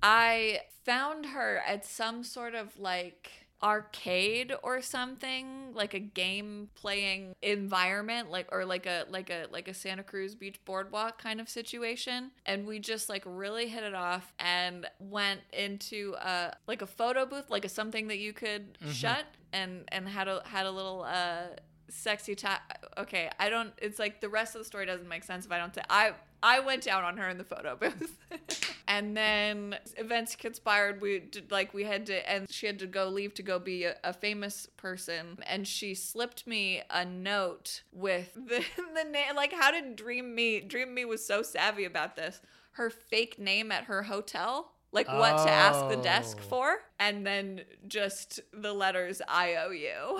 I 0.01 0.61
found 0.83 1.27
her 1.27 1.61
at 1.67 1.85
some 1.85 2.23
sort 2.23 2.55
of 2.55 2.79
like 2.79 3.44
arcade 3.63 4.53
or 4.63 4.81
something 4.81 5.73
like 5.73 5.93
a 5.93 5.99
game 5.99 6.69
playing 6.75 7.33
environment 7.41 8.29
like 8.29 8.47
or 8.51 8.65
like 8.65 8.85
a 8.85 9.05
like 9.09 9.29
a 9.29 9.45
like 9.51 9.67
a 9.67 9.73
Santa 9.73 10.03
Cruz 10.03 10.35
beach 10.35 10.59
boardwalk 10.65 11.21
kind 11.21 11.39
of 11.39 11.49
situation. 11.49 12.31
And 12.45 12.67
we 12.67 12.79
just 12.79 13.09
like 13.09 13.23
really 13.25 13.67
hit 13.67 13.83
it 13.83 13.95
off 13.95 14.33
and 14.39 14.85
went 14.99 15.41
into 15.53 16.15
a 16.21 16.53
like 16.67 16.81
a 16.81 16.87
photo 16.87 17.25
booth 17.25 17.49
like 17.49 17.65
a 17.65 17.69
something 17.69 18.07
that 18.09 18.19
you 18.19 18.33
could 18.33 18.77
shut 18.91 19.25
and 19.53 19.83
and 19.91 20.07
had 20.07 20.27
a 20.27 20.41
had 20.45 20.65
a 20.65 20.71
little 20.71 21.03
uh 21.03 21.47
sexy 21.89 22.33
time 22.35 22.59
okay 22.97 23.29
i 23.39 23.47
don't 23.47 23.71
it's 23.77 23.99
like 23.99 24.19
the 24.19 24.27
rest 24.27 24.55
of 24.55 24.59
the 24.59 24.65
story 24.65 24.85
doesn't 24.87 25.07
make 25.07 25.23
sense 25.23 25.45
if 25.45 25.51
i 25.51 25.57
don't 25.57 25.73
t- 25.73 25.81
i 25.89 26.11
i 26.41 26.59
went 26.59 26.81
down 26.83 27.03
on 27.03 27.15
her 27.15 27.29
in 27.29 27.37
the 27.37 27.43
photo 27.43 27.75
booth 27.75 28.17
and 28.87 29.15
then 29.15 29.77
events 29.97 30.35
conspired. 30.35 31.01
We 31.01 31.19
did 31.19 31.51
like 31.51 31.73
we 31.73 31.83
had 31.83 32.05
to 32.07 32.29
and 32.29 32.49
she 32.51 32.67
had 32.67 32.79
to 32.79 32.87
go 32.87 33.07
leave 33.07 33.33
to 33.35 33.43
go 33.43 33.59
be 33.59 33.83
a, 33.85 33.95
a 34.03 34.13
famous 34.13 34.67
person. 34.77 35.37
And 35.47 35.67
she 35.67 35.95
slipped 35.95 36.45
me 36.47 36.81
a 36.89 37.05
note 37.05 37.83
with 37.91 38.33
the 38.35 38.63
the 38.95 39.03
name 39.09 39.35
like 39.35 39.53
how 39.53 39.71
did 39.71 39.95
dream 39.95 40.35
me 40.35 40.61
dream 40.61 40.93
me 40.93 41.05
was 41.05 41.25
so 41.25 41.41
savvy 41.41 41.85
about 41.85 42.15
this 42.15 42.41
her 42.73 42.89
fake 42.89 43.39
name 43.39 43.71
at 43.71 43.85
her 43.85 44.03
hotel? 44.03 44.71
Like 44.91 45.07
what 45.11 45.37
to 45.39 45.51
ask 45.51 45.87
the 45.87 45.97
desk 45.97 46.37
Oh. 46.41 46.45
for 46.47 46.77
and 46.99 47.25
then 47.25 47.61
just 47.87 48.39
the 48.53 48.73
letters 48.73 49.21
i 49.27 49.55
o 49.55 49.71
u 49.71 50.19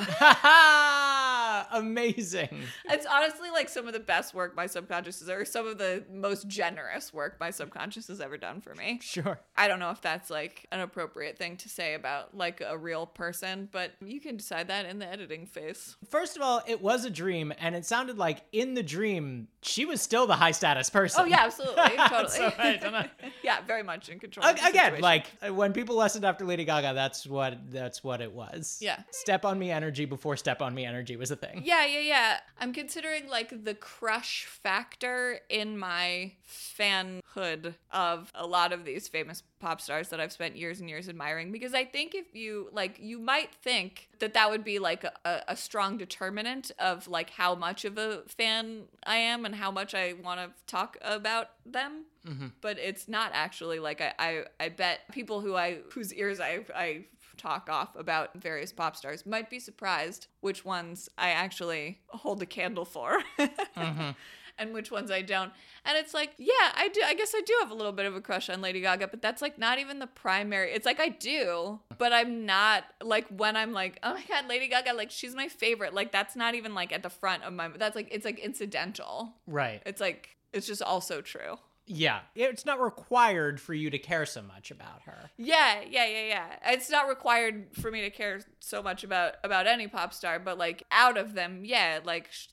Amazing. 1.72 2.50
It's 2.90 3.06
honestly 3.06 3.50
like 3.50 3.70
some 3.70 3.88
of 3.88 3.94
the 3.94 4.00
best 4.00 4.34
work 4.34 4.56
my 4.56 4.66
subconscious 4.66 5.20
has, 5.20 5.30
or 5.30 5.46
some 5.46 5.68
of 5.68 5.78
the 5.78 6.04
most 6.12 6.48
generous 6.48 7.14
work 7.14 7.38
my 7.40 7.50
subconscious 7.50 8.08
has 8.08 8.22
ever 8.22 8.38
done 8.38 8.62
for 8.62 8.74
me. 8.76 9.00
Sure. 9.02 9.40
I 9.58 9.68
don't 9.68 9.80
know 9.80 9.92
if 9.92 10.02
that's 10.02 10.30
like 10.30 10.68
an 10.72 10.80
appropriate 10.80 11.38
thing 11.38 11.58
to 11.58 11.70
say 11.70 11.94
about 11.94 12.36
like 12.36 12.62
a 12.62 12.78
real 12.78 13.06
person, 13.06 13.70
but 13.72 13.92
you 14.04 14.20
can 14.20 14.38
decide 14.38 14.68
that 14.68 14.86
in 14.86 15.00
the 15.00 15.08
editing 15.08 15.46
phase. 15.46 15.96
First 16.10 16.36
of 16.36 16.42
all, 16.42 16.62
it 16.68 16.82
was 16.82 17.06
a 17.06 17.10
dream, 17.10 17.54
and 17.60 17.76
it 17.76 17.86
sounded 17.86 18.18
like 18.18 18.44
in 18.52 18.74
the 18.74 18.84
dream 18.84 19.48
she 19.62 19.86
was 19.86 20.02
still 20.02 20.28
the 20.28 20.36
high 20.36 20.52
status 20.52 20.90
person. 20.90 21.22
Oh 21.22 21.26
yeah, 21.26 21.46
absolutely, 21.46 21.84
totally. 22.10 22.30
So, 22.30 22.54
I 22.58 22.78
don't 22.78 22.94
know. 22.94 23.06
yeah, 23.44 23.62
very 23.66 23.84
much 23.84 24.10
in 24.10 24.20
control. 24.20 24.46
of 24.46 24.56
Ag- 24.56 24.62
the 24.62 24.68
Again, 24.70 25.02
like 25.02 25.28
when 25.52 25.74
people 25.74 25.96
listened 25.96 26.26
after 26.26 26.46
Lady 26.46 26.65
Gaga, 26.66 26.94
that's 26.94 27.26
what 27.26 27.72
that's 27.72 28.04
what 28.04 28.22
it 28.22 28.32
was. 28.32 28.80
Yeah. 28.82 29.04
Step 29.12 29.46
on 29.46 29.58
me 29.58 29.72
energy 29.72 30.06
before 30.06 30.38
step 30.38 30.62
on 30.62 30.74
me 30.74 30.86
energy 30.86 31.16
was 31.16 31.32
a 31.32 31.36
thing. 31.36 31.62
Yeah, 31.64 31.86
yeah, 31.86 32.00
yeah. 32.00 32.38
I'm 32.60 32.74
considering 32.74 33.28
like 33.28 33.64
the 33.64 33.74
crush 33.74 34.46
factor 34.46 35.40
in 35.50 35.78
my 35.78 36.34
fanhood 36.48 37.76
of 37.92 38.32
a 38.36 38.46
lot 38.46 38.74
of 38.74 38.86
these 38.86 39.08
famous 39.08 39.44
pop 39.60 39.82
stars 39.82 40.10
that 40.10 40.20
I've 40.20 40.32
spent 40.32 40.56
years 40.56 40.80
and 40.80 40.90
years 40.90 41.10
admiring 41.10 41.52
because 41.52 41.74
I 41.74 41.86
think 41.86 42.14
if 42.14 42.36
you 42.36 42.70
like 42.72 42.98
you 43.00 43.20
might 43.20 43.54
think 43.54 44.10
that 44.20 44.34
that 44.34 44.50
would 44.50 44.64
be 44.64 44.80
like 44.80 45.04
a, 45.04 45.42
a 45.48 45.56
strong 45.56 45.98
determinant 45.98 46.72
of 46.80 47.08
like 47.08 47.32
how 47.32 47.56
much 47.56 47.86
of 47.86 47.98
a 47.98 48.24
fan 48.28 48.84
I 49.04 49.18
am 49.18 49.46
and 49.46 49.56
how 49.56 49.72
much 49.72 49.94
I 49.94 50.14
want 50.14 50.40
to 50.40 50.52
talk 50.68 50.98
about 51.02 51.50
them 51.66 52.06
Mm-hmm. 52.26 52.48
but 52.62 52.80
it's 52.80 53.08
not 53.08 53.32
actually 53.34 53.80
like 53.80 54.02
I, 54.02 54.14
I 54.18 54.44
I 54.60 54.70
bet 54.70 55.02
people 55.12 55.42
who 55.42 55.56
I 55.56 55.80
whose 55.94 56.12
ears 56.14 56.40
I 56.40 56.66
I 56.76 57.06
talk 57.38 57.70
off 57.70 57.96
about 57.96 58.34
various 58.36 58.72
pop 58.72 58.96
stars 58.96 59.26
might 59.26 59.50
be 59.50 59.60
surprised 59.60 60.28
which 60.40 60.66
ones 60.66 61.10
I 61.18 61.30
actually 61.32 62.00
hold 62.08 62.42
a 62.42 62.46
candle 62.46 62.86
for. 62.86 63.22
Mm-hmm. 63.38 64.12
And 64.58 64.74
which 64.74 64.90
ones 64.90 65.12
I 65.12 65.22
don't. 65.22 65.52
And 65.84 65.98
it's 65.98 66.14
like, 66.14 66.32
yeah, 66.38 66.72
I 66.76 66.88
do. 66.88 67.02
I 67.06 67.14
guess 67.14 67.34
I 67.36 67.42
do 67.42 67.54
have 67.60 67.72
a 67.72 67.74
little 67.74 67.92
bit 67.92 68.06
of 68.06 68.16
a 68.16 68.22
crush 68.22 68.50
on 68.50 68.62
Lady 68.62 68.80
Gaga, 68.80 69.10
but 69.10 69.22
that's 69.22 69.42
like 69.42 69.58
not 69.60 69.80
even 69.80 70.00
the 70.00 70.08
primary. 70.08 70.72
It's 70.72 70.86
like 70.86 71.02
I 71.02 71.10
do, 71.10 71.82
but 71.98 72.14
I'm 72.14 72.46
not 72.46 72.86
like 73.04 73.28
when 73.28 73.58
I'm 73.58 73.74
like, 73.74 74.00
oh 74.02 74.14
my 74.14 74.24
God, 74.30 74.48
Lady 74.48 74.70
Gaga, 74.70 74.94
like 74.94 75.12
she's 75.12 75.36
my 75.36 75.50
favorite. 75.50 75.94
Like 75.94 76.14
that's 76.14 76.38
not 76.38 76.56
even 76.56 76.74
like 76.74 76.94
at 76.94 77.04
the 77.04 77.10
front 77.10 77.44
of 77.44 77.52
my, 77.52 77.68
that's 77.68 77.98
like, 77.98 78.08
it's 78.12 78.24
like 78.24 78.40
incidental. 78.40 79.34
Right. 79.46 79.84
It's 79.86 80.00
like, 80.00 80.30
it's 80.54 80.68
just 80.68 80.82
also 80.82 81.20
true. 81.20 81.58
Yeah. 81.88 82.22
It's 82.36 82.66
not 82.66 82.82
required 82.82 83.60
for 83.60 83.74
you 83.74 83.90
to 83.90 84.00
care 84.00 84.26
so 84.26 84.42
much 84.42 84.72
about 84.72 85.04
her. 85.04 85.30
Yeah, 85.38 85.82
yeah, 85.88 86.06
yeah, 86.06 86.26
yeah. 86.28 86.74
It's 86.74 86.90
not 86.90 87.08
required 87.08 87.68
for 87.74 87.92
me 87.92 88.02
to 88.02 88.10
care 88.10 88.42
so 88.60 88.82
much 88.82 89.04
about 89.04 89.36
about 89.44 89.68
any 89.68 89.88
pop 89.88 90.14
star, 90.14 90.40
but 90.40 90.58
like 90.58 90.84
out 90.92 91.18
of 91.18 91.34
them, 91.34 91.62
yeah, 91.64 92.00
like 92.04 92.32
sh- 92.32 92.48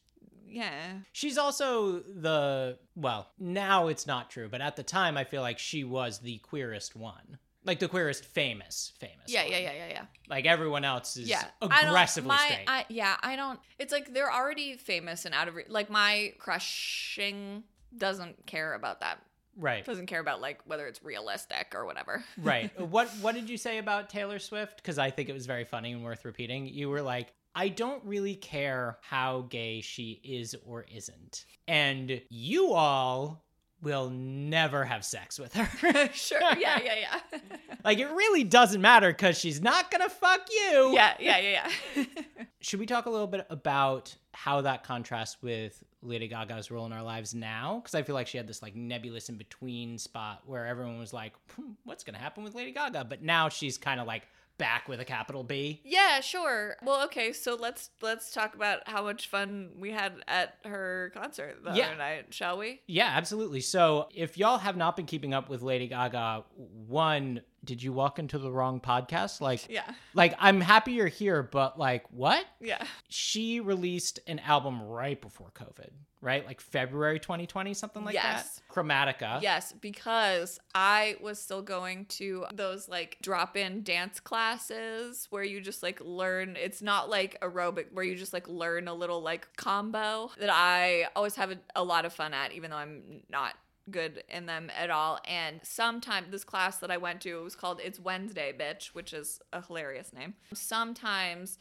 yeah. 0.47 0.99
She's 1.13 1.39
also 1.39 2.01
the 2.01 2.79
well, 2.95 3.31
now 3.39 3.89
it's 3.89 4.07
not 4.07 4.31
true, 4.31 4.49
but 4.51 4.61
at 4.61 4.77
the 4.77 4.83
time 4.83 5.17
I 5.17 5.25
feel 5.25 5.43
like 5.43 5.59
she 5.59 5.85
was 5.85 6.19
the 6.19 6.39
queerest 6.39 6.95
one. 6.95 7.39
Like 7.65 7.79
the 7.79 7.89
queerest 7.89 8.25
famous 8.25 8.93
famous. 8.99 9.29
Yeah, 9.29 9.45
one. 9.45 9.53
yeah, 9.53 9.59
yeah, 9.59 9.73
yeah, 9.73 9.89
yeah. 9.89 10.05
Like 10.29 10.47
everyone 10.47 10.85
else 10.85 11.17
is 11.17 11.29
Yeah. 11.29 11.45
I 11.63 11.87
aggressively 11.87 12.29
my, 12.29 12.37
straight. 12.49 12.65
I, 12.67 12.85
yeah, 12.89 13.17
I 13.23 13.37
don't 13.37 13.61
it's 13.79 13.93
like 13.93 14.13
they're 14.13 14.33
already 14.33 14.77
famous 14.77 15.25
and 15.25 15.35
out 15.35 15.49
of 15.49 15.55
re- 15.55 15.65
like 15.69 15.89
my 15.89 16.35
crushing 16.39 17.63
doesn't 17.97 18.47
care 18.47 18.75
about 18.75 19.01
that. 19.01 19.19
right. 19.57 19.85
Doesn't 19.85 20.07
care 20.07 20.21
about 20.21 20.41
like 20.41 20.61
whether 20.67 20.87
it's 20.87 21.03
realistic 21.03 21.73
or 21.75 21.85
whatever. 21.87 22.25
right. 22.39 22.71
What 22.81 23.09
what 23.21 23.35
did 23.35 23.51
you 23.51 23.57
say 23.57 23.79
about 23.79 24.09
Taylor 24.11 24.39
Swift? 24.39 24.83
Cuz 24.83 24.99
I 24.99 25.11
think 25.11 25.29
it 25.29 25.33
was 25.33 25.47
very 25.47 25.65
funny 25.65 25.93
and 25.93 26.03
worth 26.03 26.25
repeating. 26.25 26.67
You 26.67 26.89
were 26.89 27.03
like 27.03 27.33
I 27.55 27.69
don't 27.69 28.03
really 28.05 28.35
care 28.35 28.99
how 29.03 29.43
gay 29.43 29.83
she 29.83 30.21
is 30.25 30.57
or 30.65 30.87
isn't. 30.91 31.45
And 31.69 32.23
you 32.31 32.73
all 32.73 33.42
will 33.83 34.11
never 34.11 34.85
have 34.85 35.05
sex 35.05 35.39
with 35.39 35.53
her. 35.55 36.09
sure. 36.13 36.41
Yeah, 36.41 36.81
yeah, 36.83 36.95
yeah. 37.01 37.39
like 37.85 37.99
it 37.99 38.07
really 38.07 38.45
doesn't 38.45 38.81
matter 38.81 39.13
cuz 39.13 39.39
she's 39.39 39.61
not 39.61 39.91
going 39.91 40.03
to 40.03 40.09
fuck 40.09 40.49
you. 40.51 40.93
yeah, 40.95 41.15
yeah, 41.19 41.39
yeah, 41.39 41.71
yeah. 41.97 42.05
Should 42.61 42.81
we 42.81 42.87
talk 42.87 43.07
a 43.07 43.11
little 43.11 43.27
bit 43.27 43.47
about 43.51 44.15
how 44.33 44.61
that 44.61 44.85
contrasts 44.85 45.43
with 45.43 45.83
Lady 46.01 46.29
Gaga's 46.29 46.71
role 46.71 46.87
in 46.87 46.93
our 46.93 47.03
lives 47.03 47.35
now? 47.35 47.81
Because 47.83 47.95
I 47.95 48.03
feel 48.03 48.15
like 48.15 48.29
she 48.29 48.37
had 48.37 48.47
this 48.47 48.63
like 48.63 48.77
nebulous 48.77 49.29
in 49.29 49.37
between 49.37 49.99
spot 49.99 50.43
where 50.47 50.67
everyone 50.67 50.99
was 50.99 51.13
like, 51.13 51.35
hmm, 51.57 51.73
"What's 51.85 52.05
gonna 52.05 52.19
happen 52.19 52.45
with 52.45 52.55
Lady 52.55 52.71
Gaga?" 52.71 53.05
But 53.05 53.23
now 53.23 53.49
she's 53.49 53.77
kind 53.79 54.01
of 54.01 54.07
like 54.07 54.29
back 54.59 54.89
with 54.89 55.01
a 55.01 55.05
capital 55.05 55.43
B. 55.43 55.81
Yeah, 55.85 56.21
sure. 56.21 56.77
Well, 56.83 57.05
okay, 57.05 57.33
so 57.33 57.55
let's 57.57 57.91
let's 58.01 58.33
talk 58.33 58.55
about 58.55 58.81
how 58.87 59.03
much 59.03 59.29
fun 59.29 59.71
we 59.79 59.91
had 59.91 60.15
at 60.29 60.57
her 60.65 61.11
concert 61.15 61.63
the 61.65 61.73
Yeah. 61.75 61.87
other 61.89 61.97
night, 61.97 62.27
shall 62.35 62.59
we? 62.59 62.81
Yeah, 62.87 63.11
absolutely. 63.15 63.61
So 63.61 64.09
if 64.15 64.39
y'all 64.39 64.59
have 64.59 64.77
not 64.77 64.97
been 64.97 65.07
keeping 65.07 65.35
up 65.35 65.49
with 65.49 65.63
Lady 65.63 65.89
Gaga, 65.89 66.45
one, 66.57 67.43
did 67.65 67.83
you 67.83 67.93
walk 67.93 68.19
into 68.19 68.39
the 68.39 68.51
wrong 68.51 68.81
podcast? 68.81 69.41
Like, 69.41 69.69
Yeah. 69.69 69.89
like 70.15 70.35
I'm 70.39 70.61
happy 70.61 70.93
you're 70.93 71.07
here, 71.07 71.43
but 71.43 71.79
like, 71.79 72.05
what? 72.11 72.45
Yeah. 72.61 72.85
She 73.09 73.61
released 73.61 74.19
an 74.27 74.41
album 74.41 74.83
right 74.83 75.21
before 75.21 75.51
COVID, 75.55 75.91
right? 76.21 76.45
Like 76.45 76.61
February 76.61 77.21
2020, 77.21 77.73
something 77.75 78.05
like 78.05 78.15
Yes. 78.15 78.57
that. 78.57 78.75
Chromatica. 78.75 79.43
Yes, 79.43 79.73
because 79.73 80.59
I 80.75 81.17
was 81.21 81.39
still 81.39 81.63
going 81.63 82.07
to 82.07 82.47
those 82.53 82.89
like 82.89 83.19
drop 83.23 83.57
in 83.57 83.83
dance 83.85 84.19
classes 84.19 85.27
where 85.31 85.45
you 85.45 85.61
just 85.61 85.83
like 85.83 86.01
learn. 86.01 86.57
It's 86.57 86.83
not 86.83 87.09
like 87.11 87.41
aerobic 87.43 87.93
where 87.93 88.05
you 88.05 88.17
just 88.17 88.33
like 88.33 88.49
learn 88.49 88.89
a 88.89 88.95
little 88.95 89.23
like 89.23 89.47
combo 89.57 90.31
that 90.39 90.51
I 90.51 91.07
always 91.15 91.37
have 91.37 91.53
a, 91.53 91.59
a 91.77 91.85
lot 91.85 92.05
of 92.05 92.13
fun 92.13 92.35
at, 92.35 92.53
even 92.53 92.71
though 92.71 92.77
I'm 92.77 93.23
not 93.31 93.55
good 93.91 94.25
in 94.29 94.47
them 94.47 94.71
at 94.77 94.91
all. 94.91 95.19
And 95.27 95.61
sometime 95.63 96.27
this 96.31 96.45
class 96.45 96.79
that 96.79 96.91
I 96.91 96.97
went 96.97 97.21
to, 97.23 97.39
it 97.39 97.43
was 97.43 97.57
called 97.57 97.81
It's 97.83 97.99
Wednesday, 98.01 98.53
bitch, 98.59 98.89
which 98.89 99.13
is 99.13 99.41
a 99.53 99.63
hilarious 99.63 100.13
name. 100.13 100.35
Sometimes 100.55 101.59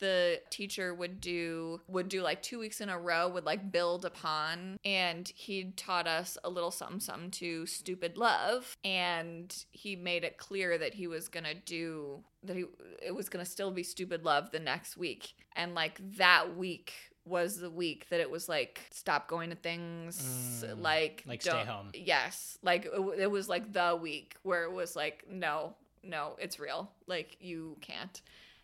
the 0.00 0.40
teacher 0.50 0.92
would 0.94 1.20
do 1.20 1.80
would 1.86 2.08
do 2.08 2.20
like 2.20 2.42
two 2.42 2.58
weeks 2.58 2.80
in 2.80 2.88
a 2.88 2.98
row 2.98 3.28
would 3.28 3.44
like 3.44 3.70
build 3.70 4.04
upon 4.04 4.76
and 4.84 5.32
he 5.34 5.72
taught 5.76 6.06
us 6.06 6.36
a 6.42 6.50
little 6.50 6.70
something 6.70 7.00
something 7.00 7.30
to 7.30 7.64
stupid 7.66 8.18
love 8.18 8.76
and 8.84 9.64
he 9.70 9.94
made 9.94 10.24
it 10.24 10.36
clear 10.36 10.76
that 10.78 10.94
he 10.94 11.06
was 11.06 11.28
gonna 11.28 11.54
do 11.54 12.22
that 12.42 12.56
he 12.56 12.64
it 13.00 13.14
was 13.14 13.28
gonna 13.28 13.44
still 13.44 13.70
be 13.70 13.82
stupid 13.82 14.24
love 14.24 14.50
the 14.50 14.58
next 14.58 14.96
week 14.96 15.34
and 15.54 15.74
like 15.74 16.00
that 16.16 16.56
week 16.56 16.92
was 17.26 17.58
the 17.58 17.70
week 17.70 18.06
that 18.10 18.20
it 18.20 18.30
was 18.30 18.48
like 18.48 18.80
stop 18.90 19.28
going 19.28 19.50
to 19.50 19.56
things 19.56 20.62
Mm, 20.66 20.82
like 20.82 21.22
like 21.26 21.40
stay 21.42 21.64
home. 21.64 21.90
yes 21.94 22.58
like 22.62 22.84
it, 22.86 23.00
it 23.20 23.30
was 23.30 23.48
like 23.48 23.72
the 23.72 23.98
week 24.00 24.36
where 24.42 24.64
it 24.64 24.72
was 24.72 24.94
like 24.94 25.24
no 25.30 25.74
no 26.02 26.36
it's 26.38 26.58
real 26.60 26.90
like 27.06 27.36
you 27.40 27.76
can't 27.80 28.20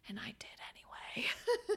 and 0.09 0.19
i 0.21 0.35
did 0.39 0.59
anyway 0.73 1.29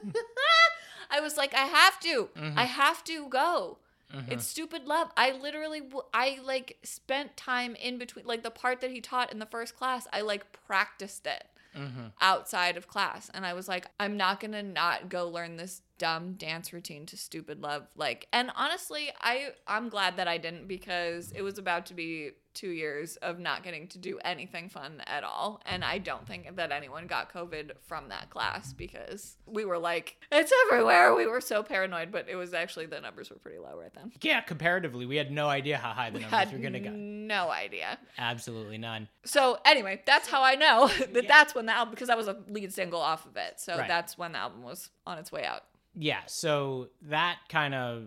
i 1.10 1.20
was 1.20 1.36
like 1.36 1.54
i 1.54 1.64
have 1.64 1.98
to 2.00 2.28
Mhm. 2.36 2.54
i 2.56 2.64
have 2.64 3.02
to 3.04 3.28
go 3.28 3.78
Mhm. 4.14 4.30
it's 4.32 4.46
stupid 4.46 4.86
love 4.86 5.10
i 5.16 5.32
literally 5.32 5.82
I 6.12 6.38
like 6.44 6.76
spent 6.82 7.36
time 7.36 7.74
in 7.76 7.98
between 7.98 8.26
like 8.26 8.42
the 8.42 8.50
part 8.50 8.80
that 8.82 8.90
he 8.90 9.00
taught 9.00 9.32
in 9.32 9.38
the 9.38 9.46
first 9.46 9.74
class 9.76 10.06
i 10.12 10.20
like 10.20 10.44
practiced 10.66 11.26
it 11.26 11.44
Mhm. 11.74 12.12
outside 12.20 12.76
of 12.76 12.86
class 12.86 13.30
and 13.34 13.44
i 13.44 13.52
was 13.54 13.66
like 13.66 13.86
i'm 13.98 14.16
not 14.16 14.38
gonna 14.38 14.62
not 14.62 15.08
go 15.08 15.28
learn 15.28 15.56
this 15.56 15.82
dumb 15.98 16.32
dance 16.34 16.72
routine 16.72 17.06
to 17.06 17.16
Stupid 17.16 17.60
Love. 17.62 17.86
Like, 17.96 18.26
and 18.32 18.50
honestly, 18.56 19.10
I 19.20 19.48
I'm 19.66 19.88
glad 19.88 20.16
that 20.16 20.28
I 20.28 20.38
didn't 20.38 20.66
because 20.68 21.32
it 21.32 21.42
was 21.42 21.58
about 21.58 21.86
to 21.86 21.94
be 21.94 22.30
two 22.52 22.68
years 22.70 23.16
of 23.16 23.40
not 23.40 23.64
getting 23.64 23.88
to 23.88 23.98
do 23.98 24.16
anything 24.24 24.68
fun 24.68 25.02
at 25.08 25.24
all. 25.24 25.60
And 25.66 25.84
I 25.84 25.98
don't 25.98 26.24
think 26.24 26.54
that 26.54 26.70
anyone 26.70 27.08
got 27.08 27.32
COVID 27.32 27.72
from 27.82 28.10
that 28.10 28.30
class 28.30 28.72
because 28.72 29.36
we 29.44 29.64
were 29.64 29.76
like, 29.78 30.16
it's 30.30 30.52
everywhere. 30.68 31.16
We 31.16 31.26
were 31.26 31.40
so 31.40 31.64
paranoid, 31.64 32.12
but 32.12 32.28
it 32.28 32.36
was 32.36 32.54
actually 32.54 32.86
the 32.86 33.00
numbers 33.00 33.28
were 33.30 33.36
pretty 33.40 33.58
low 33.58 33.76
right 33.76 33.92
then. 33.92 34.12
Yeah, 34.22 34.40
comparatively, 34.40 35.04
we 35.04 35.16
had 35.16 35.32
no 35.32 35.48
idea 35.48 35.78
how 35.78 35.90
high 35.90 36.10
the 36.10 36.20
numbers 36.20 36.52
were 36.52 36.58
going 36.58 36.74
to 36.74 36.80
go. 36.80 36.90
no 36.92 37.50
idea. 37.50 37.98
Absolutely 38.18 38.78
none. 38.78 39.08
So 39.24 39.58
anyway, 39.64 40.02
that's 40.06 40.28
how 40.28 40.44
I 40.44 40.54
know 40.54 40.88
that 41.12 41.26
that's 41.26 41.56
when 41.56 41.66
the 41.66 41.72
album 41.72 41.90
because 41.92 42.06
that 42.06 42.16
was 42.16 42.28
a 42.28 42.36
lead 42.48 42.72
single 42.72 43.00
off 43.00 43.26
of 43.26 43.36
it. 43.36 43.58
So 43.58 43.76
Right. 43.76 43.88
that's 43.88 44.16
when 44.16 44.30
the 44.30 44.38
album 44.38 44.62
was 44.62 44.90
on 45.06 45.18
its 45.18 45.32
way 45.32 45.44
out. 45.44 45.62
Yeah, 45.96 46.20
so 46.26 46.88
that 47.02 47.38
kind 47.48 47.74
of 47.74 48.04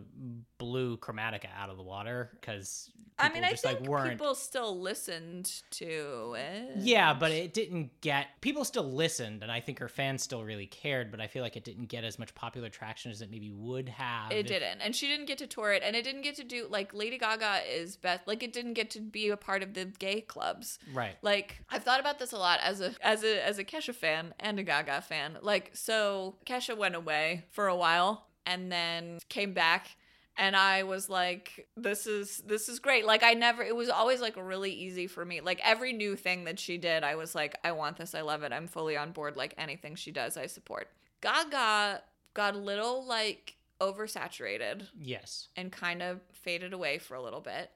blew 0.57 0.97
Chromatica 0.97 1.47
out 1.57 1.69
of 1.69 1.77
the 1.77 1.83
water 1.83 2.31
because 2.39 2.91
I 3.19 3.29
mean, 3.29 3.43
I 3.43 3.49
just 3.51 3.63
think 3.63 3.79
like 3.79 3.89
weren't. 3.89 4.11
people 4.11 4.35
still 4.35 4.79
listened 4.79 5.63
to 5.71 6.35
it. 6.37 6.77
Yeah, 6.77 7.13
but 7.15 7.31
it 7.31 7.53
didn't 7.53 7.99
get 8.01 8.27
people 8.41 8.63
still 8.63 8.83
listened, 8.91 9.41
and 9.41 9.51
I 9.51 9.59
think 9.59 9.79
her 9.79 9.87
fans 9.87 10.21
still 10.21 10.43
really 10.43 10.67
cared. 10.67 11.09
But 11.09 11.19
I 11.19 11.27
feel 11.27 11.41
like 11.41 11.57
it 11.57 11.63
didn't 11.63 11.87
get 11.87 12.03
as 12.03 12.19
much 12.19 12.35
popular 12.35 12.69
traction 12.69 13.09
as 13.11 13.21
it 13.21 13.31
maybe 13.31 13.49
would 13.49 13.89
have. 13.89 14.31
It 14.31 14.39
if- 14.39 14.47
didn't, 14.47 14.81
and 14.81 14.95
she 14.95 15.07
didn't 15.07 15.25
get 15.25 15.39
to 15.39 15.47
tour 15.47 15.71
it, 15.71 15.81
and 15.83 15.95
it 15.95 16.03
didn't 16.03 16.21
get 16.21 16.35
to 16.35 16.43
do 16.43 16.67
like 16.69 16.93
Lady 16.93 17.17
Gaga 17.17 17.61
is 17.67 17.97
best. 17.97 18.27
Like 18.27 18.43
it 18.43 18.53
didn't 18.53 18.73
get 18.73 18.91
to 18.91 18.99
be 18.99 19.29
a 19.29 19.37
part 19.37 19.63
of 19.63 19.73
the 19.73 19.85
gay 19.85 20.21
clubs. 20.21 20.77
Right. 20.93 21.15
Like 21.23 21.63
I've 21.71 21.83
thought 21.83 21.99
about 21.99 22.19
this 22.19 22.33
a 22.33 22.37
lot 22.37 22.59
as 22.61 22.81
a 22.81 22.93
as 23.01 23.23
a 23.23 23.45
as 23.45 23.57
a 23.57 23.63
Kesha 23.63 23.95
fan 23.95 24.35
and 24.39 24.59
a 24.59 24.63
Gaga 24.63 25.01
fan. 25.01 25.37
Like 25.41 25.71
so 25.73 26.35
Kesha 26.45 26.77
went 26.77 26.95
away 26.95 27.45
for 27.49 27.67
a 27.67 27.75
while 27.75 28.27
and 28.45 28.71
then 28.71 29.19
came 29.27 29.53
back 29.53 29.97
and 30.37 30.55
I 30.55 30.83
was 30.83 31.09
like 31.09 31.67
this 31.75 32.05
is 32.07 32.37
this 32.45 32.69
is 32.69 32.79
great. 32.79 33.05
Like 33.05 33.23
I 33.23 33.33
never 33.33 33.63
it 33.63 33.75
was 33.75 33.89
always 33.89 34.21
like 34.21 34.35
really 34.37 34.71
easy 34.71 35.07
for 35.07 35.25
me. 35.25 35.41
Like 35.41 35.59
every 35.63 35.93
new 35.93 36.15
thing 36.15 36.43
that 36.45 36.59
she 36.59 36.77
did, 36.77 37.03
I 37.03 37.15
was 37.15 37.33
like 37.35 37.57
I 37.63 37.71
want 37.71 37.97
this. 37.97 38.13
I 38.15 38.21
love 38.21 38.43
it. 38.43 38.51
I'm 38.51 38.67
fully 38.67 38.95
on 38.97 39.11
board 39.11 39.35
like 39.35 39.53
anything 39.57 39.95
she 39.95 40.11
does, 40.11 40.37
I 40.37 40.45
support. 40.47 40.89
Gaga 41.21 42.01
got 42.33 42.55
a 42.55 42.59
little 42.59 43.05
like 43.05 43.55
oversaturated 43.81 44.87
Yes. 44.99 45.49
and 45.55 45.71
kind 45.71 46.01
of 46.01 46.19
faded 46.33 46.73
away 46.73 46.97
for 46.99 47.15
a 47.15 47.21
little 47.21 47.41
bit 47.41 47.71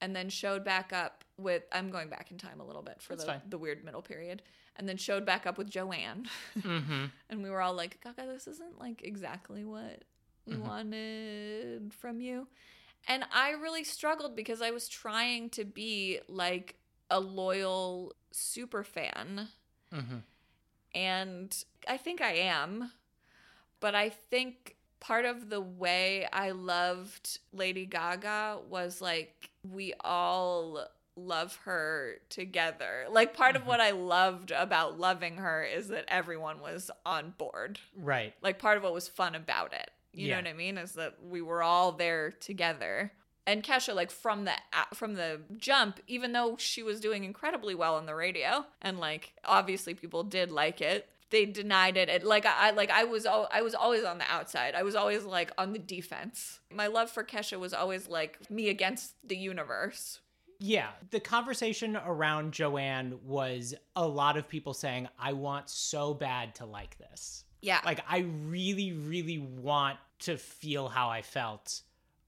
and 0.00 0.14
then 0.14 0.28
showed 0.28 0.64
back 0.64 0.92
up 0.92 1.24
with 1.38 1.62
I'm 1.72 1.90
going 1.90 2.08
back 2.08 2.30
in 2.30 2.38
time 2.38 2.60
a 2.60 2.64
little 2.64 2.82
bit 2.82 3.00
for 3.00 3.14
That's 3.14 3.24
the, 3.24 3.32
fine. 3.32 3.40
the 3.48 3.58
weird 3.58 3.84
middle 3.84 4.02
period 4.02 4.42
and 4.76 4.88
then 4.88 4.96
showed 4.96 5.24
back 5.26 5.46
up 5.46 5.58
with 5.58 5.70
Joanne 5.70 6.26
Mm-hmm. 6.58 7.04
and 7.30 7.42
we 7.42 7.50
were 7.50 7.60
all 7.60 7.74
like 7.74 8.00
Gaga 8.02 8.26
this 8.26 8.46
isn't 8.46 8.78
like 8.78 9.02
exactly 9.02 9.64
what 9.64 10.04
we 10.46 10.54
Mhm. 10.54 10.60
wanted 10.60 11.94
from 11.94 12.20
you 12.20 12.48
and 13.08 13.24
I 13.32 13.50
really 13.50 13.84
struggled 13.84 14.36
because 14.36 14.62
I 14.62 14.70
was 14.70 14.88
trying 14.88 15.50
to 15.50 15.64
be 15.64 16.20
like 16.28 16.76
a 17.10 17.18
loyal 17.20 18.14
super 18.30 18.84
fan 18.84 19.48
Mm-hmm. 19.92 20.18
and 20.94 21.64
I 21.88 21.96
think 21.96 22.20
I 22.20 22.32
am. 22.34 22.92
But 23.80 23.94
I 23.94 24.08
think 24.10 24.76
part 25.00 25.24
of 25.24 25.48
the 25.50 25.60
way 25.60 26.26
I 26.32 26.52
loved 26.52 27.38
Lady 27.52 27.84
Gaga 27.86 28.60
was 28.68 29.00
like 29.00 29.50
we 29.68 29.94
all 30.00 30.86
love 31.16 31.56
her 31.64 32.16
together. 32.30 33.06
Like 33.10 33.34
part 33.34 33.56
of 33.56 33.62
Mhm. 33.62 33.66
what 33.66 33.80
I 33.80 33.90
loved 33.90 34.50
about 34.50 34.98
loving 34.98 35.36
her 35.38 35.62
is 35.64 35.88
that 35.88 36.04
everyone 36.08 36.60
was 36.60 36.90
on 37.04 37.32
board. 37.32 37.80
Right. 37.94 38.34
Like 38.40 38.58
part 38.58 38.76
of 38.76 38.82
what 38.84 38.94
was 38.94 39.08
fun 39.08 39.34
about 39.34 39.72
it. 39.72 39.90
You 40.12 40.28
Yeah. 40.28 40.36
know 40.40 40.48
what 40.48 40.54
I 40.54 40.56
mean? 40.56 40.78
Is 40.78 40.92
that 40.92 41.16
we 41.24 41.40
were 41.42 41.62
all 41.62 41.92
there 41.92 42.30
together. 42.32 43.12
And 43.46 43.64
Kesha, 43.64 43.94
like 43.94 44.10
from 44.10 44.44
the 44.44 44.52
from 44.94 45.14
the 45.14 45.40
jump, 45.56 45.98
even 46.06 46.32
though 46.32 46.56
she 46.58 46.82
was 46.82 47.00
doing 47.00 47.24
incredibly 47.24 47.74
well 47.74 47.96
on 47.96 48.06
the 48.06 48.14
radio, 48.14 48.66
and 48.80 49.00
like 49.00 49.32
obviously 49.44 49.94
people 49.94 50.22
did 50.22 50.52
like 50.52 50.80
it, 50.80 51.08
they 51.30 51.44
denied 51.46 51.96
it. 51.96 52.08
it 52.08 52.22
like 52.22 52.46
I 52.46 52.70
like 52.70 52.90
I 52.90 53.02
was 53.02 53.26
al- 53.26 53.48
I 53.50 53.62
was 53.62 53.74
always 53.74 54.04
on 54.04 54.18
the 54.18 54.30
outside. 54.30 54.76
I 54.76 54.84
was 54.84 54.94
always 54.94 55.24
like 55.24 55.50
on 55.58 55.72
the 55.72 55.80
defense. 55.80 56.60
My 56.70 56.86
love 56.86 57.10
for 57.10 57.24
Kesha 57.24 57.58
was 57.58 57.74
always 57.74 58.06
like 58.08 58.38
me 58.48 58.68
against 58.68 59.14
the 59.26 59.36
universe. 59.36 60.20
Yeah, 60.60 60.90
the 61.10 61.18
conversation 61.18 61.96
around 61.96 62.52
Joanne 62.52 63.18
was 63.24 63.74
a 63.96 64.06
lot 64.06 64.36
of 64.36 64.46
people 64.48 64.72
saying, 64.74 65.08
I 65.18 65.32
want 65.32 65.68
so 65.68 66.14
bad 66.14 66.54
to 66.56 66.66
like 66.66 66.96
this. 66.98 67.42
Yeah. 67.62 67.80
Like, 67.84 68.00
I 68.08 68.18
really, 68.46 68.92
really 68.92 69.38
want 69.38 69.98
to 70.20 70.36
feel 70.36 70.88
how 70.88 71.08
I 71.08 71.22
felt 71.22 71.80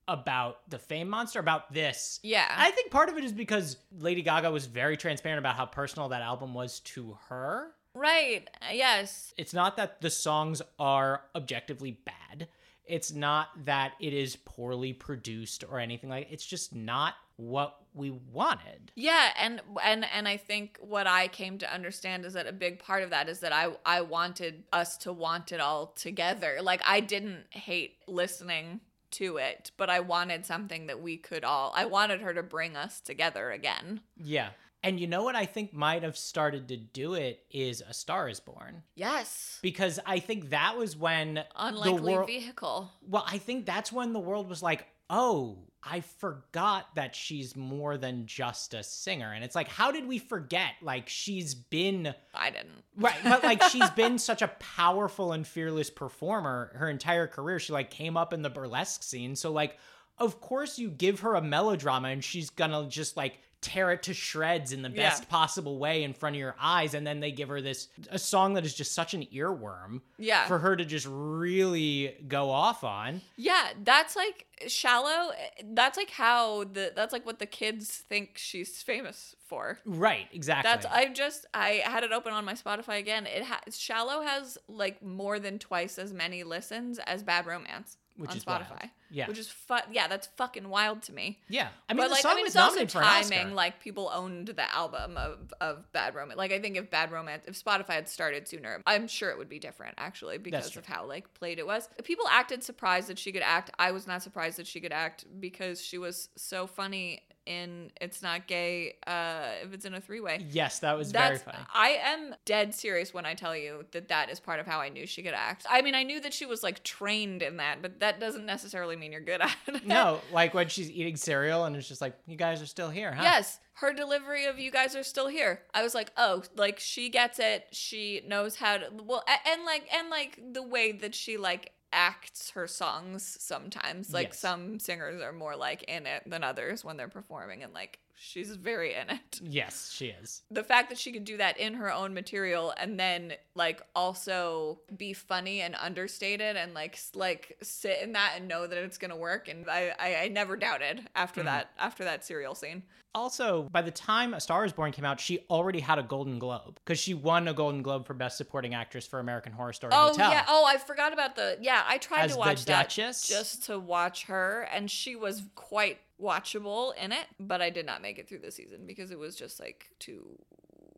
about 0.06 0.68
the 0.68 0.78
Fame 0.78 1.08
Monster, 1.08 1.38
about 1.40 1.72
this. 1.72 2.20
yeah. 2.22 2.46
I 2.56 2.70
think 2.72 2.90
part 2.90 3.08
of 3.08 3.16
it 3.16 3.24
is 3.24 3.32
because 3.32 3.76
Lady 3.98 4.22
Gaga 4.22 4.50
was 4.50 4.66
very 4.66 4.96
transparent 4.96 5.38
about 5.38 5.56
how 5.56 5.66
personal 5.66 6.08
that 6.10 6.22
album 6.22 6.52
was 6.54 6.80
to 6.80 7.16
her. 7.28 7.70
right. 7.94 8.48
Yes. 8.72 9.32
It's 9.36 9.54
not 9.54 9.76
that 9.76 10.00
the 10.00 10.10
songs 10.10 10.60
are 10.78 11.22
objectively 11.34 11.98
bad. 12.04 12.48
It's 12.86 13.12
not 13.12 13.48
that 13.64 13.92
it 14.00 14.12
is 14.12 14.36
poorly 14.36 14.92
produced 14.92 15.64
or 15.68 15.80
anything 15.80 16.10
like 16.10 16.28
it's 16.30 16.46
just 16.46 16.74
not 16.74 17.14
what 17.36 17.76
we 17.94 18.10
wanted. 18.10 18.92
Yeah, 18.94 19.30
and 19.38 19.60
and 19.82 20.04
and 20.12 20.28
I 20.28 20.36
think 20.36 20.78
what 20.80 21.06
I 21.06 21.28
came 21.28 21.58
to 21.58 21.72
understand 21.72 22.24
is 22.24 22.34
that 22.34 22.46
a 22.46 22.52
big 22.52 22.78
part 22.78 23.02
of 23.02 23.10
that 23.10 23.28
is 23.28 23.40
that 23.40 23.52
I 23.52 23.68
I 23.84 24.02
wanted 24.02 24.64
us 24.72 24.96
to 24.98 25.12
want 25.12 25.52
it 25.52 25.60
all 25.60 25.88
together. 25.88 26.58
Like 26.62 26.82
I 26.84 27.00
didn't 27.00 27.44
hate 27.50 27.96
listening 28.06 28.80
to 29.14 29.36
it, 29.38 29.70
but 29.76 29.90
I 29.90 30.00
wanted 30.00 30.46
something 30.46 30.86
that 30.86 31.00
we 31.00 31.16
could 31.16 31.44
all 31.44 31.72
I 31.74 31.84
wanted 31.86 32.20
her 32.20 32.34
to 32.34 32.42
bring 32.42 32.76
us 32.76 33.00
together 33.00 33.50
again. 33.50 34.00
Yeah. 34.16 34.50
And 34.82 35.00
you 35.00 35.06
know 35.06 35.22
what 35.22 35.34
I 35.34 35.46
think 35.46 35.72
might 35.72 36.02
have 36.02 36.16
started 36.16 36.68
to 36.68 36.76
do 36.76 37.14
it 37.14 37.42
is 37.50 37.82
A 37.88 37.94
Star 37.94 38.28
is 38.28 38.38
Born. 38.38 38.82
Yes. 38.94 39.58
Because 39.62 39.98
I 40.04 40.18
think 40.18 40.50
that 40.50 40.76
was 40.76 40.94
when 40.94 41.34
the 41.34 41.46
Unlikely 41.56 42.12
world 42.14 42.26
vehicle. 42.26 42.92
Well, 43.00 43.24
I 43.26 43.38
think 43.38 43.64
that's 43.64 43.90
when 43.90 44.12
the 44.12 44.20
world 44.20 44.46
was 44.46 44.62
like, 44.62 44.86
"Oh, 45.08 45.68
I 45.86 46.00
forgot 46.00 46.94
that 46.94 47.14
she's 47.14 47.54
more 47.56 47.96
than 47.96 48.26
just 48.26 48.74
a 48.74 48.82
singer." 48.82 49.32
And 49.32 49.44
it's 49.44 49.54
like, 49.54 49.68
how 49.68 49.92
did 49.92 50.06
we 50.06 50.18
forget? 50.18 50.72
Like 50.82 51.08
she's 51.08 51.54
been 51.54 52.14
I 52.34 52.50
didn't. 52.50 52.82
Right, 52.96 53.16
but 53.22 53.44
like 53.44 53.62
she's 53.70 53.90
been 53.90 54.18
such 54.18 54.42
a 54.42 54.48
powerful 54.48 55.32
and 55.32 55.46
fearless 55.46 55.90
performer 55.90 56.72
her 56.76 56.88
entire 56.88 57.26
career. 57.26 57.58
She 57.58 57.72
like 57.72 57.90
came 57.90 58.16
up 58.16 58.32
in 58.32 58.42
the 58.42 58.50
burlesque 58.50 59.02
scene. 59.02 59.36
So 59.36 59.52
like 59.52 59.78
of 60.18 60.40
course 60.40 60.78
you 60.78 60.90
give 60.90 61.20
her 61.20 61.34
a 61.34 61.42
melodrama 61.42 62.08
and 62.08 62.22
she's 62.22 62.50
gonna 62.50 62.86
just 62.88 63.16
like 63.16 63.38
tear 63.64 63.90
it 63.92 64.02
to 64.04 64.12
shreds 64.14 64.72
in 64.72 64.82
the 64.82 64.90
Yeah. 64.90 65.08
best 65.08 65.28
possible 65.28 65.78
way 65.78 66.02
in 66.04 66.12
front 66.12 66.36
of 66.36 66.40
your 66.40 66.54
eyes 66.60 66.92
and 66.94 67.06
then 67.06 67.20
they 67.20 67.32
give 67.32 67.48
her 67.48 67.60
this 67.62 67.88
a 68.10 68.18
song 68.18 68.54
that 68.54 68.64
is 68.66 68.74
just 68.74 68.92
such 68.92 69.14
an 69.14 69.24
earworm 69.34 70.02
Yeah. 70.18 70.46
for 70.46 70.58
her 70.58 70.76
to 70.76 70.84
just 70.84 71.06
really 71.08 72.16
go 72.28 72.50
off 72.50 72.84
on. 72.84 73.22
Yeah, 73.36 73.70
that's 73.82 74.14
like 74.16 74.46
shallow. 74.66 75.32
That's 75.64 75.96
like 75.96 76.10
how 76.10 76.64
the 76.64 76.92
that's 76.94 77.12
like 77.12 77.24
what 77.26 77.38
the 77.38 77.46
kids 77.46 77.90
think 77.90 78.32
she's 78.36 78.82
famous 78.82 79.34
for. 79.46 79.78
Right, 79.84 80.28
exactly. 80.32 80.70
That's 80.70 80.86
I 80.86 81.08
just 81.08 81.46
I 81.54 81.82
had 81.84 82.04
it 82.04 82.12
open 82.12 82.32
on 82.32 82.44
my 82.44 82.54
Spotify 82.54 82.98
again. 82.98 83.26
It 83.26 83.42
has 83.44 83.78
Shallow 83.78 84.22
has 84.22 84.58
like 84.68 85.02
more 85.02 85.38
than 85.38 85.58
twice 85.58 85.98
as 85.98 86.12
many 86.12 86.44
listens 86.44 86.98
as 87.00 87.22
Bad 87.22 87.46
Romance 87.46 87.96
Which 88.16 88.30
on 88.30 88.36
is 88.36 88.46
wild. 88.46 88.62
Spotify. 88.62 88.90
Yeah. 89.10 89.28
which 89.28 89.38
is 89.38 89.48
fu- 89.48 89.74
yeah, 89.92 90.08
that's 90.08 90.26
fucking 90.36 90.68
wild 90.68 91.02
to 91.02 91.12
me. 91.12 91.38
yeah. 91.48 91.68
I 91.88 91.92
mean 91.92 91.98
but 91.98 92.04
the 92.04 92.10
like 92.14 92.22
song 92.22 92.32
I 92.32 92.34
mean, 92.36 92.44
was 92.44 92.54
it's 92.54 92.56
also 92.56 92.70
nominated 92.76 92.92
for 92.92 92.98
an 92.98 93.04
Oscar. 93.04 93.34
timing. 93.34 93.54
Like 93.54 93.80
people 93.80 94.10
owned 94.12 94.48
the 94.48 94.74
album 94.74 95.16
of 95.16 95.52
of 95.60 95.90
Bad 95.92 96.14
Romance. 96.14 96.38
Like 96.38 96.52
I 96.52 96.60
think 96.60 96.76
if 96.76 96.90
Bad 96.90 97.10
Romance, 97.12 97.44
if 97.46 97.62
Spotify 97.62 97.90
had 97.94 98.08
started 98.08 98.48
sooner, 98.48 98.82
I'm 98.86 99.06
sure 99.08 99.30
it 99.30 99.38
would 99.38 99.48
be 99.48 99.58
different 99.58 99.94
actually 99.98 100.38
because 100.38 100.76
of 100.76 100.86
how 100.86 101.06
like 101.06 101.32
played 101.34 101.58
it 101.58 101.66
was. 101.66 101.88
People 102.04 102.26
acted 102.30 102.62
surprised 102.64 103.08
that 103.08 103.18
she 103.18 103.30
could 103.32 103.42
act. 103.42 103.70
I 103.78 103.92
was 103.92 104.06
not 104.06 104.22
surprised 104.22 104.58
that 104.58 104.66
she 104.66 104.80
could 104.80 104.92
act 104.92 105.24
because 105.40 105.80
she 105.80 105.98
was 105.98 106.28
so 106.36 106.66
funny 106.66 107.22
in 107.46 107.90
It's 108.00 108.22
Not 108.22 108.46
Gay. 108.46 108.96
Uh, 109.06 109.48
if 109.62 109.72
it's 109.72 109.84
in 109.84 109.94
a 109.94 110.00
three 110.00 110.20
way. 110.20 110.44
yes, 110.50 110.78
that 110.80 110.96
was 110.96 111.12
That's 111.12 111.42
very 111.42 111.52
funny. 111.56 111.66
I 111.74 111.98
am 112.04 112.34
dead 112.44 112.74
serious 112.74 113.12
when 113.12 113.26
I 113.26 113.34
tell 113.34 113.56
you 113.56 113.84
that 113.92 114.08
that 114.08 114.30
is 114.30 114.40
part 114.40 114.60
of 114.60 114.66
how 114.66 114.80
I 114.80 114.88
knew 114.88 115.06
she 115.06 115.22
could 115.22 115.34
act. 115.34 115.66
I 115.68 115.82
mean, 115.82 115.94
I 115.94 116.02
knew 116.02 116.20
that 116.20 116.32
she 116.32 116.46
was 116.46 116.62
like 116.62 116.82
trained 116.82 117.42
in 117.42 117.58
that, 117.58 117.82
but 117.82 118.00
that 118.00 118.20
doesn't 118.20 118.46
necessarily 118.46 118.96
mean 118.96 119.12
you're 119.12 119.20
good 119.20 119.40
at 119.40 119.56
it. 119.66 119.86
No, 119.86 120.20
like 120.32 120.54
when 120.54 120.68
she's 120.68 120.90
eating 120.90 121.16
cereal 121.16 121.64
and 121.64 121.76
it's 121.76 121.88
just 121.88 122.00
like, 122.00 122.14
you 122.26 122.36
guys 122.36 122.62
are 122.62 122.66
still 122.66 122.90
here, 122.90 123.12
huh? 123.12 123.22
Yes, 123.22 123.60
her 123.74 123.92
delivery 123.92 124.46
of 124.46 124.58
"you 124.58 124.70
guys 124.70 124.94
are 124.94 125.02
still 125.02 125.26
here." 125.26 125.62
I 125.74 125.82
was 125.82 125.94
like, 125.94 126.12
"Oh, 126.16 126.44
like 126.56 126.78
she 126.78 127.08
gets 127.08 127.38
it. 127.40 127.66
She 127.72 128.22
knows 128.26 128.56
how 128.56 128.78
to." 128.78 128.86
Well, 129.04 129.24
and 129.46 129.64
like 129.64 129.88
and 129.92 130.10
like 130.10 130.38
the 130.52 130.62
way 130.62 130.92
that 130.92 131.14
she 131.14 131.36
like 131.36 131.72
acts 131.94 132.50
her 132.50 132.66
songs 132.66 133.36
sometimes. 133.40 134.12
Like 134.12 134.28
Yes. 134.28 134.38
some 134.40 134.78
singers 134.78 135.22
are 135.22 135.32
more 135.32 135.56
like 135.56 135.84
in 135.84 136.06
it 136.06 136.24
than 136.26 136.44
others 136.44 136.84
when 136.84 136.96
they're 136.96 137.08
performing 137.08 137.62
and 137.62 137.72
like 137.72 137.98
she's 138.16 138.54
very 138.56 138.94
in 138.94 139.10
it. 139.10 139.40
Yes, 139.42 139.90
she 139.92 140.06
is. 140.06 140.42
The 140.50 140.64
fact 140.64 140.88
that 140.90 140.98
she 140.98 141.12
could 141.12 141.24
do 141.24 141.36
that 141.38 141.58
in 141.58 141.74
her 141.74 141.92
own 141.92 142.14
material 142.14 142.72
and 142.78 142.98
then 142.98 143.34
like 143.54 143.82
also 143.94 144.80
be 144.96 145.12
funny 145.12 145.60
and 145.60 145.74
understated 145.80 146.56
and 146.56 146.74
like 146.74 146.98
like 147.14 147.56
sit 147.62 147.98
in 148.02 148.12
that 148.12 148.34
and 148.36 148.48
know 148.48 148.66
that 148.66 148.78
it's 148.78 148.98
gonna 148.98 149.16
work 149.16 149.48
and 149.48 149.68
I 149.68 149.92
I, 149.98 150.16
I 150.16 150.28
never 150.28 150.56
doubted 150.56 151.08
after 151.14 151.40
mm-hmm. 151.40 151.48
that 151.48 151.70
after 151.78 152.04
that 152.04 152.24
cereal 152.24 152.54
scene. 152.54 152.82
Also, 153.16 153.68
by 153.70 153.80
the 153.80 153.92
time 153.92 154.34
A 154.34 154.40
Star 154.40 154.64
is 154.64 154.72
Born 154.72 154.90
came 154.90 155.04
out, 155.04 155.20
she 155.20 155.38
already 155.48 155.78
had 155.78 156.00
a 156.00 156.02
Golden 156.02 156.40
Globe 156.40 156.80
because 156.84 156.98
she 156.98 157.14
won 157.14 157.46
a 157.46 157.54
Golden 157.54 157.80
Globe 157.80 158.06
for 158.06 158.14
Best 158.14 158.36
Supporting 158.36 158.74
Actress 158.74 159.06
for 159.06 159.20
American 159.20 159.52
Horror 159.52 159.72
Story 159.72 159.92
Oh 159.94 160.08
Hotel. 160.08 160.30
yeah. 160.30 160.44
Oh, 160.48 160.64
I 160.66 160.78
forgot 160.78 161.12
about 161.12 161.36
the. 161.36 161.56
Yeah, 161.60 161.84
I 161.86 161.98
tried 161.98 162.24
As 162.24 162.30
to 162.32 162.34
the 162.34 162.40
watch 162.40 162.64
that 162.64 162.88
Duchess? 162.88 163.28
just 163.28 163.64
to 163.66 163.78
watch 163.78 164.24
her, 164.24 164.68
and 164.72 164.90
she 164.90 165.14
was 165.14 165.44
quite 165.54 166.00
watchable 166.20 166.92
in 166.96 167.12
it. 167.12 167.26
But 167.38 167.62
I 167.62 167.70
did 167.70 167.86
not 167.86 168.02
make 168.02 168.18
it 168.18 168.28
through 168.28 168.40
the 168.40 168.50
season 168.50 168.86
because 168.86 169.10
it 169.10 169.18
was 169.18 169.36
just 169.36 169.60
like 169.60 169.90
too 169.98 170.38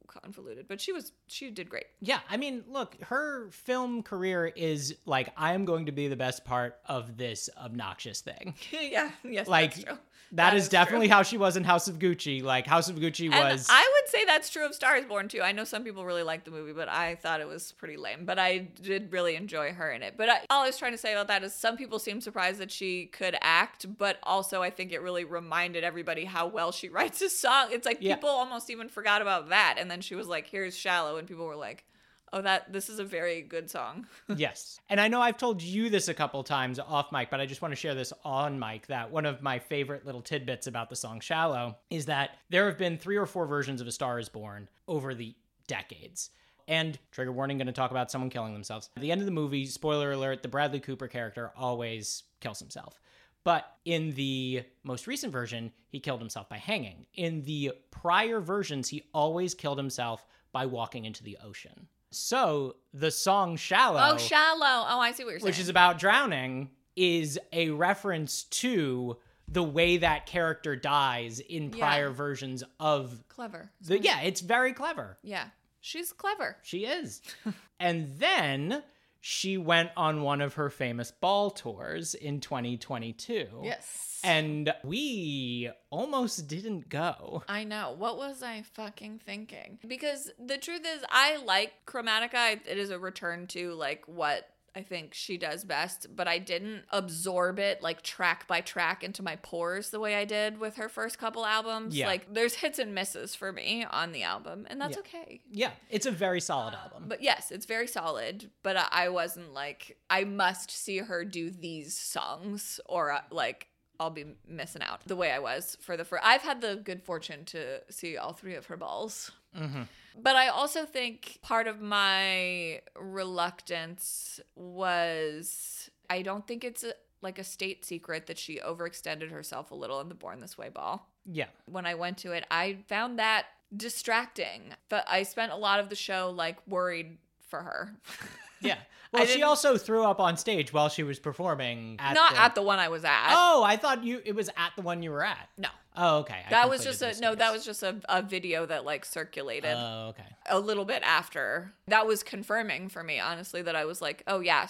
convoluted. 0.07 0.67
But 0.69 0.81
she 0.81 0.93
was. 0.93 1.12
She 1.27 1.51
did 1.51 1.69
great. 1.69 1.87
Yeah, 2.01 2.21
I 2.31 2.37
mean, 2.37 2.64
look, 2.69 2.97
her 3.05 3.49
film 3.51 4.03
career 4.03 4.47
is 4.47 4.95
like, 5.05 5.33
I 5.37 5.55
am 5.55 5.64
going 5.64 5.87
to 5.87 5.93
be 5.93 6.09
the 6.09 6.17
best 6.17 6.45
part 6.45 6.79
of 6.87 7.17
this 7.17 7.49
obnoxious 7.57 8.21
thing. 8.21 8.55
yeah. 8.71 9.11
Yes. 9.25 9.49
Like. 9.49 9.89
That 10.33 10.51
That 10.51 10.57
is, 10.57 10.64
is 10.64 10.69
true. 10.69 10.79
definitely 10.79 11.09
how 11.09 11.23
she 11.23 11.39
was 11.39 11.57
in 11.57 11.64
House 11.64 11.89
of 11.89 11.99
Gucci. 11.99 12.43
Like, 12.43 12.67
House 12.67 12.89
of 12.89 12.97
Gucci 12.97 13.31
And 13.33 13.35
was. 13.53 13.67
I 13.71 13.81
would 14.03 14.11
say 14.11 14.25
that's 14.25 14.51
true 14.51 14.64
of 14.67 14.75
Stars 14.75 15.05
Born 15.05 15.29
too. 15.29 15.41
I 15.43 15.53
know 15.53 15.64
some 15.64 15.85
people 15.85 16.05
really 16.05 16.23
like 16.23 16.45
the 16.45 16.51
movie, 16.51 16.73
but 16.73 16.89
I 16.89 17.14
thought 17.17 17.41
it 17.41 17.47
was 17.47 17.73
pretty 17.73 17.97
lame. 17.97 18.25
But 18.25 18.39
I 18.39 18.59
did 18.59 19.12
really 19.12 19.37
enjoy 19.37 19.73
her 19.73 19.91
in 19.91 20.03
it. 20.03 20.14
But 20.17 20.29
I, 20.29 20.41
all 20.51 20.62
I 20.64 20.67
was 20.67 20.79
trying 20.79 20.93
to 20.93 20.99
say 20.99 21.12
about 21.12 21.29
that 21.29 21.43
is 21.45 21.55
some 21.55 21.77
people 21.77 21.99
seem 21.99 22.21
surprised 22.21 22.59
that 22.61 22.71
she 22.71 23.07
could 23.07 23.37
act, 23.41 23.87
but 23.99 24.19
also 24.23 24.62
I 24.62 24.71
think 24.71 24.93
it 24.93 25.01
really 25.03 25.25
reminded 25.25 25.85
everybody 25.85 26.25
how 26.25 26.47
well 26.47 26.73
she 26.73 26.89
writes 26.97 27.21
a 27.23 27.29
song. 27.29 27.69
It's 27.71 27.87
like 27.87 27.99
Yeah. 28.01 28.14
people 28.17 28.31
almost 28.31 28.71
even 28.71 28.89
forgot 28.89 29.23
about 29.23 29.49
that, 29.51 29.77
and 29.79 29.91
then 29.91 30.01
she 30.01 30.14
was 30.14 30.27
like, 30.29 30.47
"Here's 30.47 30.77
Shallow," 30.77 31.17
and 31.17 31.27
people 31.29 31.47
were 31.47 31.57
like. 31.57 31.85
Oh, 32.33 32.43
that 32.43 32.72
this 32.72 32.89
is 32.89 32.99
a 32.99 33.05
very 33.05 33.41
good 33.43 33.70
song. 33.70 34.07
yes. 34.37 34.81
And 34.89 35.01
I 35.01 35.09
know 35.09 35.20
I've 35.20 35.39
told 35.39 35.62
you 35.62 35.89
this 35.91 36.09
a 36.09 36.14
couple 36.14 36.43
times 36.43 36.79
off 36.79 37.12
mic, 37.12 37.31
but 37.31 37.41
I 37.41 37.47
just 37.47 37.62
want 37.62 37.72
to 37.72 37.77
share 37.77 37.95
this 37.95 38.12
on 38.24 38.59
mic 38.59 38.87
that 38.89 39.11
one 39.11 39.27
of 39.27 39.43
my 39.43 39.59
favorite 39.59 40.05
little 40.05 40.22
tidbits 40.22 40.66
about 40.66 40.91
the 40.91 40.97
song 40.97 41.20
Shallow 41.20 41.77
is 41.89 42.07
that 42.07 42.39
there 42.51 42.66
have 42.66 42.79
been 42.79 42.99
three 42.99 43.16
or 43.16 43.27
four 43.27 43.47
versions 43.47 43.81
of 43.81 43.87
A 43.87 43.93
Star 43.93 44.18
is 44.18 44.29
Born 44.29 44.68
over 44.89 45.14
the 45.14 45.35
decades. 45.66 46.31
And 46.68 46.99
trigger 47.12 47.31
warning, 47.31 47.59
going 47.59 47.66
to 47.68 47.72
talk 47.72 47.93
about 47.93 48.11
someone 48.11 48.29
killing 48.29 48.53
themselves. 48.53 48.91
At 48.97 49.03
the 49.03 49.12
end 49.12 49.20
of 49.20 49.27
the 49.27 49.31
movie, 49.31 49.66
spoiler 49.66 50.12
alert, 50.12 50.43
the 50.43 50.49
Bradley 50.49 50.81
Cooper 50.81 51.07
character 51.07 51.53
always 51.57 52.24
kills 52.41 52.59
himself. 52.59 53.01
But 53.45 53.64
in 53.85 54.12
the 54.14 54.64
most 54.83 55.07
recent 55.07 55.33
version, 55.33 55.70
he 55.89 56.01
killed 56.01 56.18
himself 56.18 56.49
by 56.49 56.57
hanging. 56.57 57.07
In 57.14 57.43
the 57.43 57.72
prior 57.93 58.41
versions, 58.41 58.89
he 58.89 59.05
always 59.14 59.55
killed 59.55 59.79
himself 59.79 60.27
by 60.51 60.66
walking 60.66 61.05
into 61.05 61.22
the 61.22 61.39
ocean. 61.45 61.87
So 62.17 62.77
the 62.95 63.11
song 63.11 63.57
Shallow, 63.57 64.01
Oh, 64.14 64.17
Shallow. 64.17 64.87
Oh, 64.89 65.01
I 65.01 65.12
see 65.12 65.25
what 65.25 65.31
you're 65.33 65.41
saying. 65.41 65.49
which 65.51 65.59
is 65.59 65.69
about 65.69 65.99
drowning, 65.99 66.71
is 66.97 67.39
a 67.53 67.71
reference 67.71 68.45
to 68.45 69.19
the 69.49 69.62
way 69.62 69.99
that 69.99 70.27
character 70.27 70.75
dies 70.77 71.41
in 71.41 71.73
Yeah. 71.73 71.79
prior 71.79 72.11
versions 72.11 72.64
of 72.81 73.23
clever. 73.29 73.71
the. 73.83 73.99
Yeah, 74.01 74.21
it's 74.23 74.41
very 74.41 74.73
clever. 74.73 75.19
Yeah, 75.23 75.49
she's 75.81 76.12
clever. 76.12 76.57
She 76.62 76.87
is. 76.87 77.21
and 77.79 78.17
then 78.19 78.83
she 79.21 79.57
went 79.59 79.91
on 79.97 80.23
one 80.23 80.41
of 80.41 80.55
her 80.55 80.71
famous 80.71 81.11
ball 81.11 81.51
tours 81.51 82.14
in 82.14 82.41
2022. 82.41 83.49
Yes. 83.62 84.21
And 84.25 84.73
we 84.83 85.71
almost 85.91 86.49
didn't 86.49 86.89
go. 86.89 87.45
I 87.49 87.64
know. 87.64 87.95
What 87.97 88.17
was 88.17 88.43
I 88.43 88.62
fucking 88.62 89.21
thinking? 89.25 89.79
Because 89.87 90.31
the 90.45 90.59
truth 90.59 90.83
is, 90.87 91.05
I 91.11 91.37
like 91.37 91.73
Chromatica. 91.87 92.61
It 92.67 92.79
is 92.79 92.91
a 92.91 92.99
return 92.99 93.47
to 93.49 93.75
like 93.75 94.05
what 94.07 94.49
I 94.77 94.83
think 94.83 95.14
she 95.14 95.39
does 95.39 95.64
best, 95.64 96.14
but 96.14 96.29
I 96.29 96.39
didn't 96.39 96.85
absorb 96.91 97.59
it 97.59 97.83
like 97.83 98.03
track 98.03 98.47
by 98.47 98.61
track 98.61 99.03
into 99.03 99.22
my 99.22 99.37
pores 99.37 99.89
the 99.89 99.99
way 99.99 100.14
I 100.16 100.27
did 100.27 100.59
with 100.59 100.77
her 100.77 100.91
first 100.91 101.18
couple 101.18 101.47
albums. 101.47 101.97
Yeah. 101.97 102.07
Like 102.07 102.33
there's 102.35 102.55
hits 102.55 102.79
and 102.79 102.95
misses 102.95 103.35
for 103.35 103.53
me 103.53 103.87
on 103.91 104.12
the 104.12 104.22
album, 104.22 104.66
and 104.68 104.79
that's 104.81 104.97
Yeah. 104.97 105.01
okay. 105.01 105.41
Yeah, 105.51 105.70
it's 105.89 106.05
a 106.05 106.11
very 106.11 106.43
solid 106.43 106.74
album. 106.74 107.05
But 107.09 107.22
yes, 107.22 107.51
it's 107.51 107.64
very 107.64 107.87
solid. 107.87 108.51
But 108.62 108.77
I- 108.77 108.89
I 109.07 109.09
wasn't 109.09 109.55
like 109.55 109.97
I 110.11 110.24
must 110.24 110.70
see 110.70 110.99
her 110.99 111.24
do 111.24 111.51
these 111.51 111.97
songs, 111.99 112.79
or 112.87 113.12
uh, 113.12 113.22
like 113.31 113.68
I'll 113.99 114.11
be 114.11 114.27
missing 114.47 114.83
out 114.83 115.01
the 115.07 115.16
way 115.16 115.31
I 115.33 115.39
was 115.39 115.79
for 115.81 115.97
the 115.97 116.05
first. 116.05 116.22
I've 116.22 116.43
had 116.43 116.61
the 116.61 116.77
good 116.77 117.03
fortune 117.03 117.47
to 117.47 117.81
see 117.91 118.18
all 118.18 118.35
three 118.35 118.55
of 118.55 118.66
her 118.66 118.77
balls. 118.77 119.31
Hmm 119.57 119.82
But 120.20 120.36
I 120.36 120.48
also 120.48 120.84
think 120.84 121.38
part 121.42 121.66
of 121.66 121.80
my 121.80 122.80
reluctance 122.98 124.40
was 124.54 125.90
I 126.09 126.22
don't 126.22 126.46
think 126.46 126.64
it's 126.64 126.84
a, 126.84 126.92
like 127.22 127.38
a 127.38 127.44
state 127.44 127.84
secret 127.84 128.26
that 128.26 128.38
she 128.38 128.59
overextended 128.61 129.30
herself 129.30 129.70
a 129.70 129.74
little 129.74 130.00
in 130.00 130.09
the 130.09 130.14
Born 130.14 130.40
This 130.40 130.57
Way 130.57 130.68
ball 130.68 131.09
Yeah. 131.24 131.46
when 131.66 131.86
I 131.86 131.94
went 131.94 132.18
to 132.18 132.32
it, 132.32 132.44
I 132.50 132.78
found 132.88 133.18
that 133.18 133.46
distracting. 133.76 134.74
But 134.88 135.04
I 135.09 135.22
spent 135.24 135.52
a 135.52 135.57
lot 135.57 135.80
of 135.80 135.88
the 135.88 135.96
show 135.96 136.30
like 136.30 136.59
worried 136.68 137.18
for 137.48 137.62
her. 137.62 137.94
Yeah. 138.61 138.78
Well, 139.12 139.24
she 139.24 139.42
also 139.42 139.78
threw 139.78 140.02
up 140.04 140.20
on 140.20 140.36
stage 140.36 140.72
while 140.72 140.88
she 140.88 141.02
was 141.02 141.18
performing 141.18 141.96
at 142.00 142.14
Not 142.14 142.34
the... 142.34 142.40
at 142.40 142.54
the 142.54 142.62
one 142.62 142.78
I 142.78 142.88
was 142.88 143.04
at. 143.04 143.28
Oh, 143.30 143.62
I 143.64 143.76
thought 143.76 144.04
you 144.04 144.20
it 144.24 144.34
was 144.34 144.48
at 144.48 144.72
the 144.74 144.82
one 144.82 145.02
you 145.02 145.11
were 145.11 145.24
at. 145.24 145.48
No. 145.57 145.68
Oh, 145.96 146.18
okay. 146.18 146.42
I 146.46 146.50
that 146.50 146.68
was 146.68 146.84
just 146.84 147.00
a 147.00 147.18
no, 147.20 147.34
that 147.34 147.52
was 147.52 147.64
just 147.64 147.82
a, 147.82 147.96
a 148.09 148.20
video 148.20 148.66
that 148.66 148.84
like 148.84 149.04
circulated 149.04 149.74
Oh, 149.74 150.09
okay. 150.11 150.36
a 150.50 150.59
little 150.59 150.84
bit 150.84 151.02
after. 151.02 151.72
That 151.86 152.07
was 152.07 152.22
confirming 152.22 152.88
for 152.88 153.02
me, 153.02 153.18
honestly, 153.18 153.62
that 153.62 153.76
I 153.76 153.84
was 153.86 154.02
like, 154.02 154.22
oh 154.26 154.40
yeah, 154.40 154.66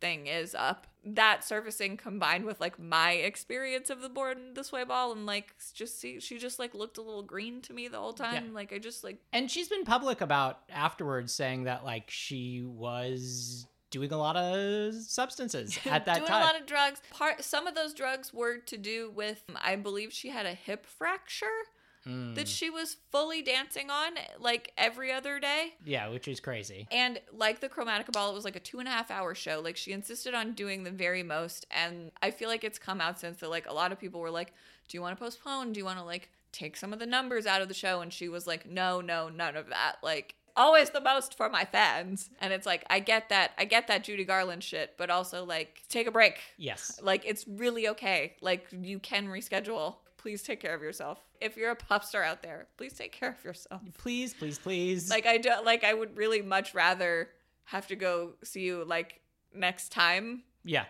something 0.00 0.26
is 0.26 0.54
up. 0.54 0.86
That 1.04 1.42
surfacing 1.44 1.96
combined 1.96 2.44
with 2.44 2.60
like 2.60 2.78
my 2.78 3.12
experience 3.12 3.88
of 3.88 4.02
the 4.02 4.08
Born 4.08 4.54
This 4.54 4.72
Way 4.72 4.84
ball 4.84 5.12
and 5.12 5.24
like 5.24 5.54
just 5.72 5.98
see 5.98 6.20
she 6.20 6.38
just 6.38 6.58
like 6.58 6.74
looked 6.74 6.98
a 6.98 7.02
little 7.02 7.22
green 7.22 7.62
to 7.62 7.72
me 7.72 7.88
the 7.88 7.98
whole 7.98 8.12
time. 8.12 8.46
Yeah. 8.46 8.52
Like 8.52 8.72
I 8.72 8.78
just 8.78 9.04
like 9.04 9.18
And 9.32 9.50
she's 9.50 9.68
been 9.68 9.84
public 9.84 10.20
about 10.20 10.60
afterwards 10.68 11.32
saying 11.32 11.64
that 11.64 11.84
like 11.84 12.10
she 12.10 12.62
was 12.62 13.66
doing 13.90 14.12
a 14.12 14.18
lot 14.18 14.36
of 14.36 14.94
substances 14.94 15.78
at 15.86 16.04
that 16.04 16.16
doing 16.16 16.26
time. 16.26 16.42
a 16.42 16.44
lot 16.44 16.60
of 16.60 16.66
drugs. 16.66 17.00
Part 17.10 17.42
some 17.42 17.66
of 17.66 17.74
those 17.74 17.94
drugs 17.94 18.34
were 18.34 18.58
to 18.58 18.76
do 18.76 19.10
with 19.14 19.42
I 19.62 19.76
believe 19.76 20.12
she 20.12 20.28
had 20.28 20.44
a 20.44 20.54
hip 20.54 20.84
fracture 20.84 21.46
Mm. 22.08 22.34
that 22.36 22.48
she 22.48 22.70
was 22.70 22.96
fully 23.12 23.42
dancing 23.42 23.90
on 23.90 24.12
like 24.38 24.72
every 24.78 25.12
other 25.12 25.38
day. 25.38 25.74
yeah, 25.84 26.08
which 26.08 26.26
is 26.26 26.40
crazy. 26.40 26.88
And 26.90 27.20
like 27.32 27.60
the 27.60 27.68
Chromatica 27.68 28.12
Ball, 28.12 28.30
it 28.30 28.34
was 28.34 28.44
like 28.44 28.56
a 28.56 28.60
two 28.60 28.78
and 28.78 28.88
a 28.88 28.90
half 28.90 29.10
hour 29.10 29.34
show. 29.34 29.60
Like 29.62 29.76
she 29.76 29.92
insisted 29.92 30.32
on 30.34 30.52
doing 30.52 30.84
the 30.84 30.90
very 30.90 31.22
most. 31.22 31.66
And 31.70 32.10
I 32.22 32.30
feel 32.30 32.48
like 32.48 32.64
it's 32.64 32.78
come 32.78 33.00
out 33.00 33.20
since 33.20 33.38
that 33.40 33.50
like 33.50 33.68
a 33.68 33.72
lot 33.74 33.92
of 33.92 33.98
people 34.00 34.20
were 34.20 34.30
like, 34.30 34.52
Do 34.88 34.96
you 34.96 35.02
want 35.02 35.16
to 35.18 35.22
postpone? 35.22 35.72
Do 35.72 35.78
you 35.80 35.84
want 35.84 35.98
to 35.98 36.04
like 36.04 36.30
take 36.50 36.76
some 36.76 36.92
of 36.94 36.98
the 36.98 37.06
numbers 37.06 37.46
out 37.46 37.60
of 37.60 37.68
the 37.68 37.74
show? 37.74 38.00
And 38.00 38.12
she 38.12 38.28
was 38.28 38.46
like, 38.46 38.68
No, 38.68 39.00
no, 39.00 39.28
none 39.28 39.56
of 39.56 39.68
that. 39.68 39.96
Like 40.02 40.34
always 40.56 40.90
the 40.90 41.00
most 41.00 41.36
for 41.36 41.48
my 41.48 41.64
fans. 41.64 42.30
And 42.40 42.52
it's 42.52 42.66
like 42.66 42.84
I 42.90 43.00
get 43.00 43.28
that 43.28 43.52
I 43.58 43.64
get 43.64 43.86
that 43.88 44.02
Judy 44.04 44.24
Garland 44.24 44.64
shit, 44.64 44.94
but 44.96 45.10
also 45.10 45.44
like 45.44 45.82
take 45.88 46.06
a 46.06 46.10
break. 46.10 46.40
Yes. 46.56 47.00
Like 47.02 47.24
it's 47.26 47.46
really 47.46 47.88
okay. 47.88 48.34
Like 48.40 48.66
you 48.72 48.98
can 48.98 49.28
reschedule. 49.28 49.96
Please 50.28 50.42
take 50.42 50.60
care 50.60 50.74
of 50.74 50.82
yourself. 50.82 51.22
If 51.40 51.56
you're 51.56 51.70
a 51.70 51.74
pop 51.74 52.04
star 52.04 52.22
out 52.22 52.42
there, 52.42 52.66
please 52.76 52.92
take 52.92 53.12
care 53.12 53.30
of 53.30 53.42
yourself. 53.42 53.80
Please, 53.96 54.34
please, 54.34 54.58
please. 54.58 55.08
Like 55.08 55.24
I 55.24 55.38
don't 55.38 55.64
like 55.64 55.84
I 55.84 55.94
would 55.94 56.18
really 56.18 56.42
much 56.42 56.74
rather 56.74 57.30
have 57.64 57.86
to 57.86 57.96
go 57.96 58.34
see 58.44 58.60
you 58.60 58.84
like 58.84 59.22
next 59.54 59.90
time 59.90 60.42
yeah. 60.66 60.84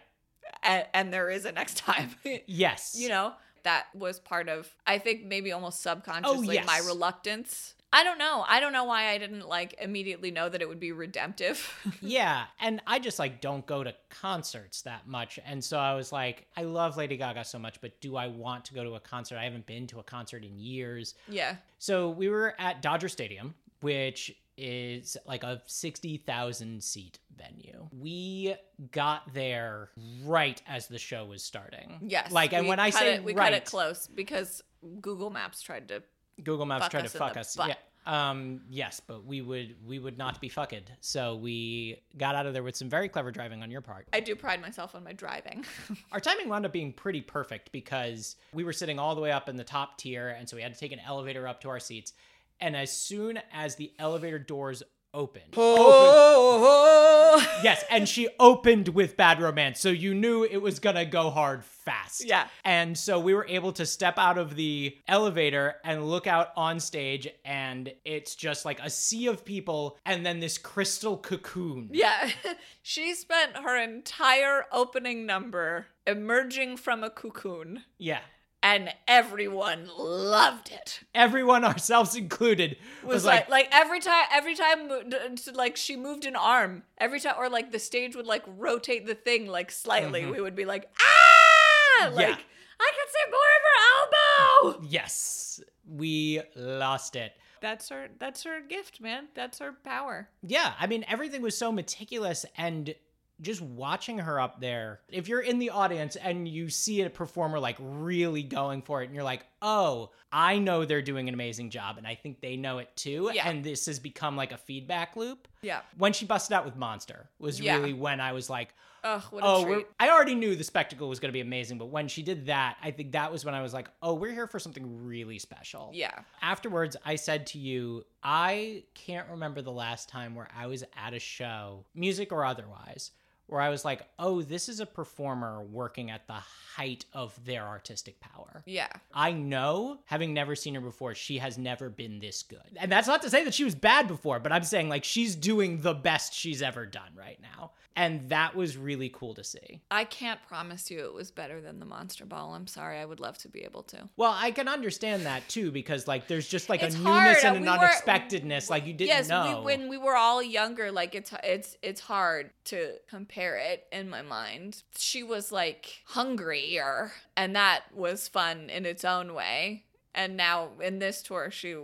and, 0.64 0.86
and 0.92 1.12
there 1.12 1.30
is 1.30 1.44
a 1.44 1.52
next 1.52 1.76
time. 1.76 2.16
Yes. 2.48 2.96
you 2.98 3.08
know, 3.10 3.34
that 3.62 3.86
was 3.94 4.18
part 4.18 4.48
of 4.48 4.68
I 4.84 4.98
think 4.98 5.24
maybe 5.24 5.52
almost 5.52 5.82
subconsciously 5.82 6.48
oh, 6.48 6.60
yes. 6.60 6.66
my 6.66 6.80
reluctance. 6.84 7.76
I 7.92 8.04
don't 8.04 8.18
know. 8.18 8.44
I 8.46 8.60
don't 8.60 8.72
know 8.72 8.84
why 8.84 9.08
I 9.08 9.18
didn't 9.18 9.48
like 9.48 9.74
immediately 9.80 10.30
know 10.30 10.48
that 10.48 10.60
it 10.60 10.68
would 10.68 10.80
be 10.80 10.92
redemptive. 10.92 11.74
Yeah, 12.00 12.44
and 12.60 12.80
I 12.86 12.98
just 12.98 13.18
like 13.18 13.40
don't 13.40 13.66
go 13.66 13.82
to 13.82 13.94
concerts 14.08 14.82
that 14.82 15.06
much. 15.08 15.38
And 15.44 15.62
so 15.64 15.78
I 15.78 15.94
was 15.94 16.12
like, 16.12 16.46
I 16.56 16.62
love 16.62 16.96
Lady 16.96 17.16
Gaga 17.16 17.44
so 17.44 17.58
much, 17.58 17.80
but 17.80 18.00
do 18.00 18.16
I 18.16 18.28
want 18.28 18.64
to 18.66 18.74
go 18.74 18.84
to 18.84 18.94
a 18.94 19.00
concert? 19.00 19.36
I 19.38 19.44
haven't 19.44 19.66
been 19.66 19.86
to 19.88 19.98
a 19.98 20.02
concert 20.02 20.44
in 20.44 20.58
years. 20.58 21.14
yeah. 21.28 21.56
So 21.78 22.10
we 22.10 22.28
were 22.28 22.54
at 22.58 22.82
Dodger 22.82 23.08
Stadium, 23.08 23.54
which 23.80 24.34
is 24.56 25.16
like 25.26 25.44
a 25.44 25.62
60,000 25.66 26.82
seat 26.82 27.18
venue. 27.36 27.88
We 27.92 28.54
got 28.90 29.32
there 29.32 29.90
right 30.24 30.60
as 30.66 30.88
the 30.88 30.98
show 30.98 31.24
was 31.26 31.42
starting. 31.42 31.98
Yes. 32.02 32.32
Like, 32.32 32.52
and 32.52 32.66
when 32.66 32.80
I 32.80 32.90
say 32.90 33.14
it, 33.14 33.24
we 33.24 33.34
right, 33.34 33.44
cut 33.44 33.52
it 33.54 33.64
close 33.64 34.08
because 34.08 34.62
Google 35.00 35.30
Maps 35.30 35.62
tried 35.62 35.88
to 35.88 36.02
Google 36.42 36.66
Maps 36.66 36.84
fuck 36.84 36.90
tried 36.90 37.02
to 37.02 37.08
fuck 37.08 37.36
us. 37.36 37.56
butt. 37.56 37.68
Yeah. 37.68 37.74
Um, 38.08 38.62
yes, 38.70 39.00
but 39.06 39.26
we 39.26 39.42
would 39.42 39.76
we 39.86 39.98
would 39.98 40.16
not 40.16 40.40
be 40.40 40.48
fucked. 40.48 40.92
So 41.02 41.36
we 41.36 42.00
got 42.16 42.34
out 42.34 42.46
of 42.46 42.54
there 42.54 42.62
with 42.62 42.74
some 42.74 42.88
very 42.88 43.08
clever 43.08 43.30
driving 43.30 43.62
on 43.62 43.70
your 43.70 43.82
part. 43.82 44.08
I 44.14 44.20
do 44.20 44.34
pride 44.34 44.62
myself 44.62 44.94
on 44.94 45.04
my 45.04 45.12
driving. 45.12 45.64
Our 46.12 46.18
timing 46.18 46.48
wound 46.48 46.64
up 46.64 46.72
being 46.72 46.94
pretty 46.94 47.20
perfect 47.20 47.70
because 47.70 48.36
we 48.54 48.64
were 48.64 48.72
sitting 48.72 48.98
all 48.98 49.14
the 49.14 49.20
way 49.20 49.30
up 49.30 49.50
in 49.50 49.56
the 49.56 49.64
top 49.64 49.98
tier, 49.98 50.30
and 50.30 50.48
so 50.48 50.56
we 50.56 50.62
had 50.62 50.72
to 50.72 50.80
take 50.80 50.92
an 50.92 51.00
elevator 51.06 51.46
up 51.46 51.60
to 51.60 51.68
our 51.68 51.78
seats. 51.78 52.14
And 52.60 52.74
as 52.74 52.90
soon 52.90 53.40
as 53.52 53.76
the 53.76 53.92
elevator 53.98 54.38
doors 54.38 54.82
opened, 55.14 55.54
oh, 55.56 57.46
yes, 57.62 57.84
and 57.90 58.08
she 58.08 58.28
opened 58.38 58.88
with 58.88 59.16
Bad 59.16 59.40
Romance, 59.40 59.80
so 59.80 59.88
you 59.88 60.14
knew 60.14 60.44
it 60.44 60.58
was 60.58 60.78
gonna 60.78 61.04
go 61.04 61.30
hard 61.30 61.64
fast. 61.64 62.24
Yeah. 62.24 62.46
And 62.64 62.96
so 62.96 63.18
we 63.18 63.34
were 63.34 63.46
able 63.48 63.72
to 63.72 63.86
step 63.86 64.18
out 64.18 64.38
of 64.38 64.54
the 64.56 64.96
elevator 65.06 65.76
and 65.84 66.08
look 66.08 66.26
out 66.26 66.48
on 66.56 66.80
stage, 66.80 67.28
and 67.44 67.92
it's 68.04 68.34
just 68.34 68.64
like 68.64 68.80
a 68.80 68.90
sea 68.90 69.26
of 69.28 69.44
people, 69.44 69.96
and 70.04 70.24
then 70.24 70.40
this 70.40 70.58
crystal 70.58 71.16
cocoon. 71.16 71.90
yeah. 71.92 72.30
she 72.82 73.14
spent 73.14 73.56
her 73.56 73.76
entire 73.76 74.64
opening 74.72 75.26
number 75.26 75.86
emerging 76.06 76.76
from 76.76 77.02
a 77.04 77.10
cocoon, 77.10 77.82
Yeah. 77.98 78.20
And 78.62 78.90
everyone 79.06 79.88
loved 79.96 80.70
it. 80.72 81.00
Everyone, 81.14 81.64
ourselves 81.64 82.16
included, 82.16 82.76
was, 83.04 83.14
was 83.14 83.24
like, 83.24 83.48
like, 83.48 83.72
like 83.72 83.80
every 83.80 84.00
time 84.00 84.24
every 84.32 84.54
time 84.54 84.88
mo- 84.88 85.02
d- 85.08 85.16
d- 85.34 85.50
like 85.52 85.76
she 85.76 85.96
moved 85.96 86.24
an 86.26 86.34
arm 86.36 86.82
every 86.98 87.20
time 87.20 87.34
or 87.38 87.48
like 87.48 87.70
the 87.72 87.78
stage 87.78 88.16
would 88.16 88.26
like 88.26 88.42
rotate 88.46 89.06
the 89.06 89.14
thing 89.14 89.46
like 89.46 89.70
slightly 89.70 90.26
we 90.26 90.40
would 90.40 90.56
be 90.56 90.64
like 90.64 90.88
ah 91.00 92.10
like 92.12 92.12
Mm-hmm. 92.14 92.20
Yeah. 92.20 92.36
i 92.80 92.92
can 92.96 93.08
see 93.14 93.30
more 93.30 93.52
of 93.58 93.62
her 93.68 94.72
elbow 94.72 94.86
yes, 94.88 95.60
we 95.86 96.40
lost 96.56 97.16
it. 97.16 97.32
that's 97.60 97.88
her 97.88 98.08
that's 98.18 98.42
her 98.44 98.60
gift 98.60 99.00
man 99.00 99.28
that's 99.34 99.58
her 99.60 99.72
power 99.84 100.28
Yeah, 100.42 100.72
I 100.78 100.86
mean, 100.86 101.04
everything 101.08 101.42
was 101.42 101.56
so 101.56 101.72
meticulous 101.72 102.44
and 102.56 102.94
just 103.40 103.60
watching 103.62 104.18
her 104.18 104.40
up 104.40 104.60
there. 104.60 105.00
If 105.08 105.28
you're 105.28 105.40
in 105.40 105.58
the 105.58 105.70
audience 105.70 106.16
and 106.16 106.48
you 106.48 106.68
see 106.70 107.02
a 107.02 107.10
performer 107.10 107.58
like 107.60 107.76
really 107.80 108.42
going 108.42 108.82
for 108.82 109.02
it 109.02 109.06
and 109.06 109.14
you're 109.14 109.24
like, 109.24 109.44
oh, 109.62 110.10
I 110.32 110.58
know 110.58 110.84
they're 110.84 111.02
doing 111.02 111.28
an 111.28 111.34
amazing 111.34 111.70
job 111.70 111.98
and 111.98 112.06
I 112.06 112.14
think 112.14 112.40
they 112.40 112.56
know 112.56 112.78
it 112.78 112.88
too. 112.96 113.30
Yeah. 113.32 113.48
And 113.48 113.62
this 113.62 113.86
has 113.86 113.98
become 113.98 114.36
like 114.36 114.52
a 114.52 114.56
feedback 114.58 115.16
loop. 115.16 115.46
yeah 115.62 115.80
When 115.96 116.12
she 116.12 116.24
busted 116.26 116.52
out 116.54 116.64
with 116.64 116.76
Monster 116.76 117.28
was 117.38 117.60
Yeah. 117.60 117.76
really 117.76 117.92
when 117.92 118.20
I 118.20 118.32
was 118.32 118.50
like, 118.50 118.74
oh 119.04 119.24
what 119.30 119.44
a 119.44 119.46
oh, 119.46 119.64
treat 119.64 119.86
I 120.00 120.10
already 120.10 120.34
knew 120.34 120.56
the 120.56 120.64
spectacle 120.64 121.08
was 121.08 121.20
going 121.20 121.28
to 121.28 121.32
be 121.32 121.40
amazing, 121.40 121.78
but 121.78 121.86
when 121.86 122.08
she 122.08 122.22
did 122.22 122.46
that, 122.46 122.76
I 122.82 122.90
think 122.90 123.12
that 123.12 123.30
was 123.30 123.44
when 123.44 123.54
I 123.54 123.62
was 123.62 123.72
like, 123.72 123.88
oh, 124.02 124.14
we're 124.14 124.32
here 124.32 124.48
for 124.48 124.58
something 124.58 125.04
really 125.06 125.38
special. 125.38 125.92
yeah 125.94 126.18
Afterwards, 126.42 126.96
I 127.04 127.14
said 127.14 127.46
to 127.48 127.58
you, 127.58 128.04
I 128.24 128.82
can't 128.94 129.28
remember 129.30 129.62
the 129.62 129.70
last 129.72 130.08
time 130.08 130.34
where 130.34 130.48
I 130.56 130.66
was 130.66 130.82
at 130.96 131.14
a 131.14 131.20
show, 131.20 131.84
music 131.94 132.32
or 132.32 132.44
otherwise, 132.44 133.12
where 133.48 133.60
I 133.60 133.68
was 133.70 133.84
like, 133.84 134.02
oh, 134.18 134.42
this 134.42 134.68
is 134.68 134.80
a 134.80 134.86
performer 134.86 135.62
working 135.62 136.10
at 136.10 136.26
the 136.26 136.34
height 136.34 137.04
of 137.12 137.38
their 137.44 137.62
artistic 137.66 138.20
power. 138.20 138.62
yeah 138.66 138.88
I 139.12 139.32
know, 139.32 139.98
having 140.04 140.32
never 140.34 140.54
seen 140.54 140.74
her 140.74 140.80
before, 140.80 141.14
she 141.14 141.38
has 141.38 141.58
never 141.58 141.90
been 141.90 142.20
this 142.20 142.42
good. 142.42 142.60
And 142.76 142.90
that's 142.92 143.08
not 143.08 143.22
to 143.22 143.30
say 143.30 143.44
that 143.44 143.54
she 143.54 143.64
was 143.64 143.74
bad 143.74 144.06
before, 144.08 144.38
but 144.38 144.52
I'm 144.52 144.64
saying 144.64 144.88
like 144.88 145.04
she's 145.04 145.34
doing 145.34 145.80
the 145.80 145.94
best 145.94 146.34
she's 146.34 146.62
ever 146.62 146.86
done 146.86 147.10
right 147.16 147.38
now. 147.42 147.72
And 147.96 148.28
that 148.28 148.54
was 148.54 148.76
really 148.76 149.08
cool 149.12 149.34
to 149.34 149.42
see. 149.42 149.80
i 149.90 150.04
can't 150.04 150.38
promise 150.46 150.88
you 150.88 151.00
it 151.04 151.12
was 151.12 151.32
better 151.32 151.60
than 151.60 151.80
the 151.80 151.84
monster 151.86 152.24
ball 152.24 152.54
i'm 152.54 152.68
sorry 152.68 152.96
i 153.00 153.04
would 153.04 153.18
love 153.18 153.36
to 153.38 153.48
be 153.48 153.60
able 153.64 153.82
to 153.82 154.08
Well, 154.16 154.34
I 154.38 154.52
can 154.52 154.68
understand 154.68 155.26
that 155.26 155.48
too 155.48 155.72
because 155.72 156.06
like 156.06 156.28
there's 156.28 156.46
just 156.46 156.68
like 156.68 156.80
It's 156.84 156.94
a 156.94 156.98
newness 156.98 157.42
hard. 157.42 157.56
and 157.56 157.66
an 157.66 157.72
were- 157.72 157.84
unexpectedness 157.86 158.70
like 158.70 158.86
you 158.86 158.92
didn't 158.92 159.08
yes, 159.08 159.28
know. 159.28 159.58
we, 159.60 159.64
when 159.64 159.88
we 159.88 159.98
were 159.98 160.14
all 160.14 160.40
younger, 160.42 160.92
like 160.92 161.16
it's 161.16 161.32
it's 161.42 161.76
it's 161.82 162.00
hard 162.00 162.50
to 162.66 162.92
compare 163.08 163.37
it 163.56 163.86
in 163.92 164.08
my 164.10 164.22
mind. 164.22 164.82
She 164.96 165.22
was 165.22 165.52
like 165.52 166.00
hungrier, 166.06 167.12
and 167.36 167.54
that 167.56 167.84
was 167.94 168.28
fun 168.28 168.70
in 168.70 168.84
its 168.86 169.04
own 169.04 169.34
way. 169.34 169.84
And 170.14 170.36
now 170.36 170.70
in 170.82 170.98
this 170.98 171.22
tour, 171.22 171.50
she 171.50 171.76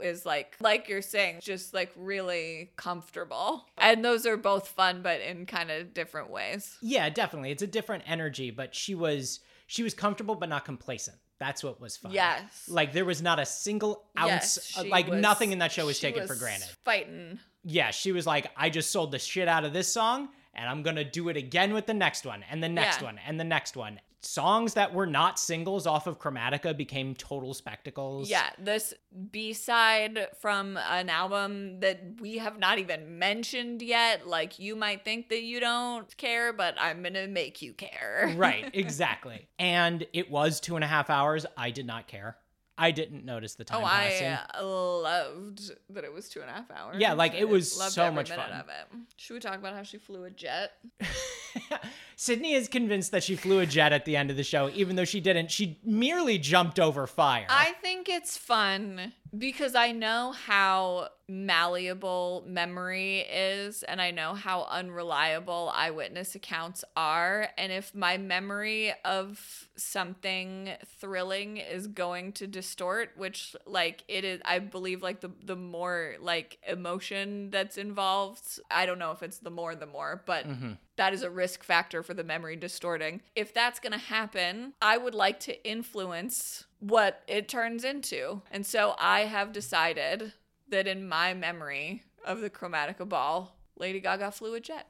is 0.00 0.26
like 0.26 0.56
like 0.60 0.88
you're 0.88 1.02
saying, 1.02 1.38
just 1.42 1.72
like 1.74 1.92
really 1.96 2.70
comfortable. 2.76 3.66
And 3.76 4.04
those 4.04 4.26
are 4.26 4.36
both 4.36 4.68
fun, 4.68 5.02
but 5.02 5.20
in 5.20 5.46
kind 5.46 5.70
of 5.70 5.94
different 5.94 6.30
ways. 6.30 6.76
Yeah, 6.82 7.08
definitely. 7.08 7.50
It's 7.52 7.62
a 7.62 7.68
different 7.68 8.04
energy, 8.06 8.50
but 8.50 8.74
she 8.74 8.94
was 8.94 9.40
she 9.66 9.82
was 9.82 9.94
comfortable 9.94 10.34
but 10.34 10.48
not 10.48 10.64
complacent. 10.64 11.18
That's 11.38 11.62
what 11.62 11.80
was 11.80 11.96
fun. 11.96 12.10
Yes. 12.10 12.64
Like 12.68 12.92
there 12.92 13.04
was 13.04 13.22
not 13.22 13.38
a 13.38 13.46
single 13.46 14.06
ounce 14.18 14.28
Yes, 14.28 14.66
she 14.82 14.88
like 14.88 15.06
was- 15.08 15.20
nothing 15.20 15.52
in 15.52 15.58
that 15.60 15.70
show 15.70 15.86
was 15.86 16.00
taken 16.00 16.26
for 16.26 16.34
granted. 16.34 16.68
Fighting. 16.84 17.38
Yeah, 17.62 17.90
she 17.92 18.10
was 18.10 18.26
like 18.26 18.50
I 18.56 18.70
just 18.70 18.90
sold 18.90 19.12
the 19.12 19.20
shit 19.20 19.46
out 19.46 19.64
of 19.64 19.72
this 19.72 19.92
song 19.92 20.30
and 20.58 20.68
I'm 20.68 20.82
going 20.82 20.96
to 20.96 21.04
do 21.04 21.28
it 21.28 21.36
again 21.36 21.72
with 21.72 21.86
the 21.86 21.94
next 21.94 22.26
one 22.26 22.44
and 22.50 22.62
the 22.62 22.68
next 22.68 22.98
Yeah. 23.00 23.06
one 23.06 23.20
and 23.26 23.38
the 23.40 23.44
next 23.44 23.76
one. 23.76 24.00
Songs 24.20 24.74
that 24.74 24.92
were 24.92 25.06
not 25.06 25.38
singles 25.38 25.86
off 25.86 26.08
of 26.08 26.18
Chromatica 26.18 26.76
became 26.76 27.14
total 27.14 27.54
spectacles. 27.54 28.28
Yeah, 28.28 28.50
this 28.58 28.92
B 29.30 29.52
side 29.52 30.26
from 30.40 30.76
an 30.76 31.08
album 31.08 31.78
that 31.80 32.00
we 32.20 32.38
have 32.38 32.58
not 32.58 32.78
even 32.80 33.20
mentioned 33.20 33.80
yet. 33.80 34.26
Like, 34.26 34.58
you 34.58 34.74
might 34.74 35.04
think 35.04 35.28
that 35.28 35.42
you 35.42 35.60
don't 35.60 36.14
care, 36.16 36.52
but 36.52 36.74
I'm 36.80 37.00
gonna 37.04 37.28
make 37.28 37.62
you 37.62 37.72
care. 37.74 38.34
right, 38.36 38.68
exactly. 38.74 39.46
And 39.60 40.04
it 40.12 40.28
was 40.32 40.58
two 40.58 40.74
and 40.74 40.82
a 40.84 40.88
half 40.88 41.10
hours. 41.10 41.46
I 41.56 41.70
did 41.70 41.86
not 41.86 42.08
care. 42.08 42.36
I 42.78 42.92
didn't 42.92 43.24
notice 43.24 43.54
the 43.56 43.64
time 43.64 43.82
Oh, 43.82 43.86
passing. 43.86 44.28
I 44.28 44.38
uh, 44.60 44.64
loved 44.64 45.72
that 45.90 46.04
it 46.04 46.12
was 46.12 46.28
two 46.28 46.40
and 46.40 46.48
a 46.48 46.52
half 46.52 46.70
hours. 46.70 46.96
Yeah, 46.98 47.14
like, 47.14 47.34
it 47.34 47.48
was 47.48 47.76
loved 47.76 47.92
so 47.92 48.04
every 48.04 48.14
much 48.14 48.30
minute 48.30 48.48
fun. 48.48 48.60
Of 48.60 48.68
it. 48.68 48.98
Should 49.16 49.34
we 49.34 49.40
talk 49.40 49.56
about 49.56 49.74
how 49.74 49.82
she 49.82 49.98
flew 49.98 50.24
a 50.24 50.30
jet? 50.30 50.72
Sydney 52.16 52.54
is 52.54 52.68
convinced 52.68 53.10
that 53.10 53.24
she 53.24 53.34
flew 53.36 53.58
a 53.58 53.66
jet 53.66 53.92
at 53.92 54.04
the 54.04 54.16
end 54.16 54.30
of 54.30 54.36
the 54.36 54.44
show, 54.44 54.70
even 54.74 54.96
though 54.96 55.04
she 55.04 55.20
didn't. 55.20 55.50
She 55.50 55.80
merely 55.84 56.38
jumped 56.38 56.78
over 56.78 57.06
fire. 57.06 57.46
I 57.48 57.72
think 57.82 58.08
it's 58.08 58.36
fun 58.36 59.12
because 59.36 59.74
I 59.74 59.92
know 59.92 60.32
how 60.32 61.08
malleable 61.28 62.42
memory 62.46 63.20
is 63.20 63.82
and 63.82 64.00
I 64.00 64.10
know 64.10 64.32
how 64.32 64.66
unreliable 64.70 65.70
eyewitness 65.74 66.34
accounts 66.34 66.84
are. 66.96 67.48
And 67.58 67.70
if 67.70 67.94
my 67.94 68.16
memory 68.16 68.94
of 69.04 69.68
something 69.76 70.70
thrilling 70.98 71.58
is 71.58 71.86
going 71.86 72.32
to 72.32 72.46
distort, 72.46 73.10
which 73.16 73.54
like 73.66 74.04
it 74.08 74.24
is 74.24 74.40
I 74.44 74.58
believe 74.58 75.02
like 75.02 75.20
the 75.20 75.30
the 75.44 75.56
more 75.56 76.14
like 76.20 76.58
emotion 76.66 77.50
that's 77.50 77.76
involved, 77.76 78.60
I 78.70 78.86
don't 78.86 78.98
know 78.98 79.12
if 79.12 79.22
it's 79.22 79.38
the 79.38 79.50
more 79.50 79.74
the 79.74 79.86
more, 79.86 80.22
but 80.24 80.48
mm-hmm. 80.48 80.72
that 80.96 81.12
is 81.12 81.22
a 81.22 81.30
risk 81.30 81.62
factor 81.62 82.02
for 82.02 82.14
the 82.14 82.24
memory 82.24 82.56
distorting. 82.56 83.20
If 83.36 83.52
that's 83.52 83.80
going 83.80 83.92
to 83.92 83.98
happen, 83.98 84.72
I 84.80 84.96
would 84.96 85.14
like 85.14 85.40
to 85.40 85.68
influence 85.68 86.64
what 86.80 87.22
it 87.28 87.48
turns 87.48 87.84
into. 87.84 88.42
And 88.50 88.64
so 88.64 88.94
I 88.98 89.20
have 89.20 89.52
decided 89.52 90.32
that 90.70 90.86
in 90.86 91.08
my 91.08 91.34
memory 91.34 92.02
of 92.24 92.40
the 92.40 92.50
Chromatica 92.50 93.08
ball, 93.08 93.56
Lady 93.76 94.00
Gaga 94.00 94.30
flew 94.30 94.54
a 94.54 94.60
jet. 94.60 94.88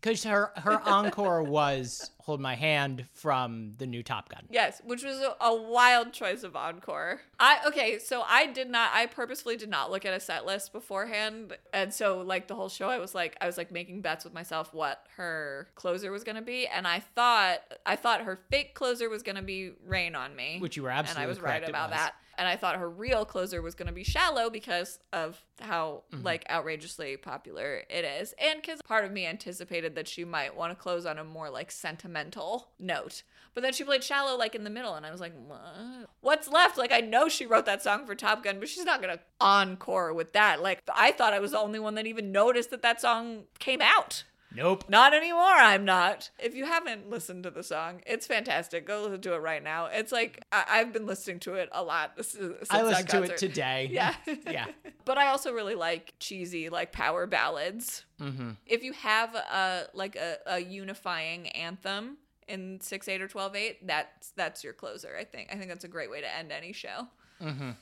Because 0.00 0.24
her, 0.24 0.50
her 0.56 0.80
encore 0.88 1.44
was 1.44 2.10
Hold 2.22 2.40
My 2.40 2.56
Hand 2.56 3.06
from 3.12 3.74
the 3.78 3.86
new 3.86 4.02
Top 4.02 4.28
Gun. 4.28 4.46
Yes, 4.50 4.82
which 4.84 5.04
was 5.04 5.18
a, 5.18 5.36
a 5.40 5.54
wild 5.54 6.12
choice 6.12 6.42
of 6.42 6.56
encore. 6.56 7.20
I 7.38 7.60
okay, 7.68 8.00
so 8.00 8.22
I 8.26 8.46
did 8.46 8.68
not 8.68 8.90
I 8.92 9.06
purposefully 9.06 9.56
did 9.56 9.68
not 9.68 9.92
look 9.92 10.04
at 10.04 10.12
a 10.12 10.18
set 10.18 10.44
list 10.44 10.72
beforehand. 10.72 11.56
And 11.72 11.94
so 11.94 12.20
like 12.20 12.48
the 12.48 12.56
whole 12.56 12.68
show 12.68 12.88
I 12.88 12.98
was 12.98 13.14
like 13.14 13.36
I 13.40 13.46
was 13.46 13.56
like 13.56 13.70
making 13.70 14.00
bets 14.00 14.24
with 14.24 14.34
myself 14.34 14.74
what 14.74 15.06
her 15.16 15.68
closer 15.76 16.10
was 16.10 16.24
going 16.24 16.36
to 16.36 16.42
be 16.42 16.66
and 16.66 16.86
I 16.86 16.98
thought 16.98 17.60
I 17.86 17.94
thought 17.94 18.22
her 18.22 18.40
fake 18.50 18.74
closer 18.74 19.08
was 19.08 19.22
going 19.22 19.36
to 19.36 19.42
be 19.42 19.72
Rain 19.86 20.16
on 20.16 20.34
Me. 20.34 20.58
Which 20.58 20.76
you 20.76 20.82
were 20.82 20.90
absolutely 20.90 21.22
And 21.22 21.26
I 21.26 21.28
was 21.28 21.38
correct, 21.38 21.62
right 21.62 21.68
about 21.68 21.90
was. 21.90 21.98
that. 21.98 22.14
And 22.38 22.48
I 22.48 22.56
thought 22.56 22.76
her 22.76 22.88
real 22.88 23.24
closer 23.24 23.60
was 23.60 23.74
going 23.74 23.86
to 23.88 23.92
be 23.92 24.04
Shallow 24.04 24.48
because 24.50 24.98
of 25.12 25.44
how 25.60 26.02
Mm-hmm. 26.12 26.24
like 26.24 26.44
outrageously 26.50 27.16
popular 27.16 27.82
it 27.88 28.04
is. 28.04 28.34
And 28.38 28.62
cuz 28.62 28.80
part 28.82 29.04
of 29.04 29.12
me 29.12 29.26
anticipated 29.26 29.94
that 29.94 30.08
she 30.08 30.24
might 30.24 30.56
want 30.56 30.70
to 30.72 30.76
close 30.82 31.06
on 31.06 31.18
a 31.18 31.24
more 31.24 31.50
like 31.50 31.70
sentimental 31.70 32.68
note. 32.78 33.22
But 33.54 33.62
then 33.62 33.72
she 33.72 33.84
played 33.84 34.02
Shallow 34.02 34.36
like 34.36 34.54
in 34.54 34.64
the 34.64 34.70
middle 34.70 34.94
and 34.94 35.04
I 35.04 35.10
was 35.10 35.20
like, 35.20 35.34
what? 35.46 36.08
What's 36.20 36.48
left? 36.48 36.78
Like 36.78 36.92
I 36.92 37.00
know 37.00 37.28
she 37.28 37.46
wrote 37.46 37.66
that 37.66 37.82
song 37.82 38.06
for 38.06 38.14
Top 38.14 38.42
Gun, 38.42 38.58
but 38.58 38.68
she's 38.68 38.84
not 38.84 39.02
going 39.02 39.16
to 39.16 39.22
encore 39.40 40.12
with 40.14 40.32
that. 40.32 40.62
Like 40.62 40.80
I 40.94 41.12
thought 41.12 41.32
I 41.34 41.38
was 41.38 41.50
the 41.52 41.58
only 41.58 41.78
one 41.78 41.94
that 41.96 42.06
even 42.06 42.32
noticed 42.32 42.70
that 42.70 42.82
that 42.82 43.00
song 43.00 43.44
came 43.58 43.80
out. 43.82 44.24
Nope. 44.54 44.84
Not 44.88 45.14
anymore, 45.14 45.42
I'm 45.42 45.84
not. 45.84 46.30
If 46.38 46.54
you 46.54 46.64
haven't 46.66 47.08
listened 47.08 47.44
to 47.44 47.50
the 47.50 47.62
song, 47.62 48.02
it's 48.06 48.26
fantastic. 48.26 48.86
Go 48.86 49.02
listen 49.02 49.20
to 49.22 49.34
it 49.34 49.38
right 49.38 49.62
now. 49.62 49.86
It's 49.86 50.12
like 50.12 50.44
I- 50.52 50.64
I've 50.68 50.92
been 50.92 51.06
listening 51.06 51.40
to 51.40 51.54
it 51.54 51.68
a 51.72 51.82
lot 51.82 52.12
since 52.24 52.68
I 52.70 52.82
listened 52.82 53.08
to 53.10 53.22
it 53.22 53.36
today. 53.36 53.88
Yeah. 53.90 54.14
yeah. 54.46 54.66
But 55.04 55.18
I 55.18 55.28
also 55.28 55.52
really 55.52 55.74
like 55.74 56.14
cheesy, 56.20 56.68
like 56.68 56.92
power 56.92 57.26
ballads. 57.26 58.04
Mm-hmm. 58.20 58.50
If 58.66 58.84
you 58.84 58.92
have 58.92 59.34
a 59.34 59.88
like 59.94 60.14
a, 60.14 60.36
a 60.46 60.58
unifying 60.60 61.48
anthem 61.48 62.18
in 62.46 62.80
six 62.80 63.08
eight 63.08 63.20
or 63.20 63.26
twelve 63.26 63.56
eight, 63.56 63.84
that's 63.84 64.30
that's 64.36 64.62
your 64.62 64.72
closer. 64.72 65.16
I 65.18 65.24
think. 65.24 65.48
I 65.52 65.56
think 65.56 65.68
that's 65.70 65.82
a 65.84 65.88
great 65.88 66.08
way 66.08 66.20
to 66.20 66.36
end 66.36 66.52
any 66.52 66.72
show. 66.72 67.08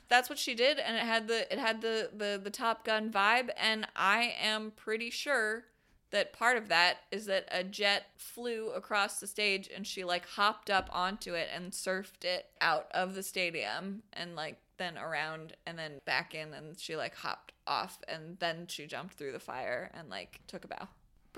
That's 0.09 0.31
what 0.31 0.39
she 0.39 0.55
did, 0.55 0.79
and 0.79 0.97
it 0.97 1.03
had 1.03 1.29
the 1.29 1.53
it 1.53 1.59
had 1.59 1.83
the 1.83 2.09
the 2.17 2.41
the 2.43 2.49
Top 2.49 2.83
Gun 2.87 3.13
vibe, 3.13 3.51
and 3.59 3.87
I 3.95 4.33
am 4.41 4.71
pretty 4.75 5.11
sure 5.11 5.65
that 6.11 6.33
part 6.33 6.57
of 6.57 6.69
that 6.69 6.99
is 7.11 7.27
that 7.27 7.49
a 7.51 7.63
jet 7.63 8.07
flew 8.17 8.71
across 8.71 9.21
the 9.21 9.27
stage 9.27 9.69
and 9.75 9.87
she 9.87 10.05
like 10.05 10.27
hopped 10.27 10.71
up 10.71 10.89
onto 10.93 11.35
it 11.35 11.49
and 11.55 11.73
surfed 11.73 12.25
it 12.25 12.47
out 12.61 12.87
of 12.93 13.15
the 13.15 13.23
stadium 13.23 14.03
and 14.13 14.35
like 14.37 14.57
then 14.79 14.99
around 14.99 15.55
and 15.67 15.79
then 15.79 16.01
back 16.07 16.35
in 16.35 16.53
and 16.55 16.79
she 16.79 16.97
like 16.97 17.15
hopped 17.15 17.53
off 17.67 17.99
and 18.09 18.39
then 18.41 18.67
she 18.67 18.87
jumped 18.87 19.15
through 19.15 19.33
the 19.33 19.39
fire 19.39 19.91
and 19.95 20.09
like 20.09 20.41
took 20.47 20.65
a 20.65 20.69
bow. 20.69 20.89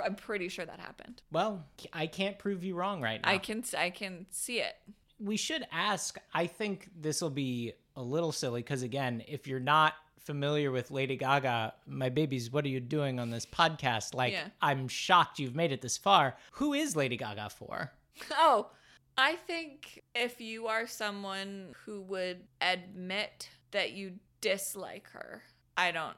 I'm 0.03 0.15
pretty 0.15 0.49
sure 0.49 0.65
that 0.65 0.81
happened. 0.81 1.21
Well, 1.31 1.67
I 1.93 2.07
can't 2.07 2.39
prove 2.39 2.65
you 2.65 2.75
wrong 2.75 3.03
right 3.03 3.21
now. 3.23 3.29
I 3.29 3.39
can 3.39 3.63
I 3.77 3.91
can 3.91 4.27
see 4.31 4.61
it. 4.61 4.75
we 5.19 5.37
should 5.37 5.67
ask. 5.71 6.19
I 6.33 6.47
think 6.47 6.89
this 6.99 7.21
will 7.21 7.31
be 7.31 7.75
a 7.95 8.03
little 8.03 8.33
silly 8.33 8.63
because, 8.63 8.83
again, 8.83 9.23
if 9.29 9.47
you're 9.47 9.61
not 9.61 9.93
familiar 10.25 10.71
with 10.71 10.91
Lady 10.91 11.17
Gaga, 11.17 11.75
my 11.87 12.09
babies, 12.09 12.51
what 12.51 12.65
are 12.65 12.69
you 12.69 12.81
doing 12.81 13.19
on 13.19 13.31
this 13.31 13.47
podcast? 13.47 14.15
Like, 14.15 14.33
Yeah. 14.33 14.49
I'm 14.61 14.89
shocked 14.89 15.39
you've 15.39 15.55
made 15.55 15.73
it 15.73 15.83
this 15.83 15.99
far. 15.99 16.37
Who 16.53 16.73
is 16.73 16.97
Lady 16.97 17.17
Gaga 17.17 17.51
for? 17.51 17.93
Oh, 18.33 18.71
I 19.17 19.37
think 19.37 20.03
if 20.15 20.41
you 20.41 20.67
are 20.69 20.87
someone 20.87 21.75
who 21.85 22.01
would 22.03 22.45
admit 22.61 23.51
that 23.73 23.93
you 23.93 24.15
dislike 24.41 25.09
her, 25.11 25.43
I 25.77 25.93
don't 25.93 26.17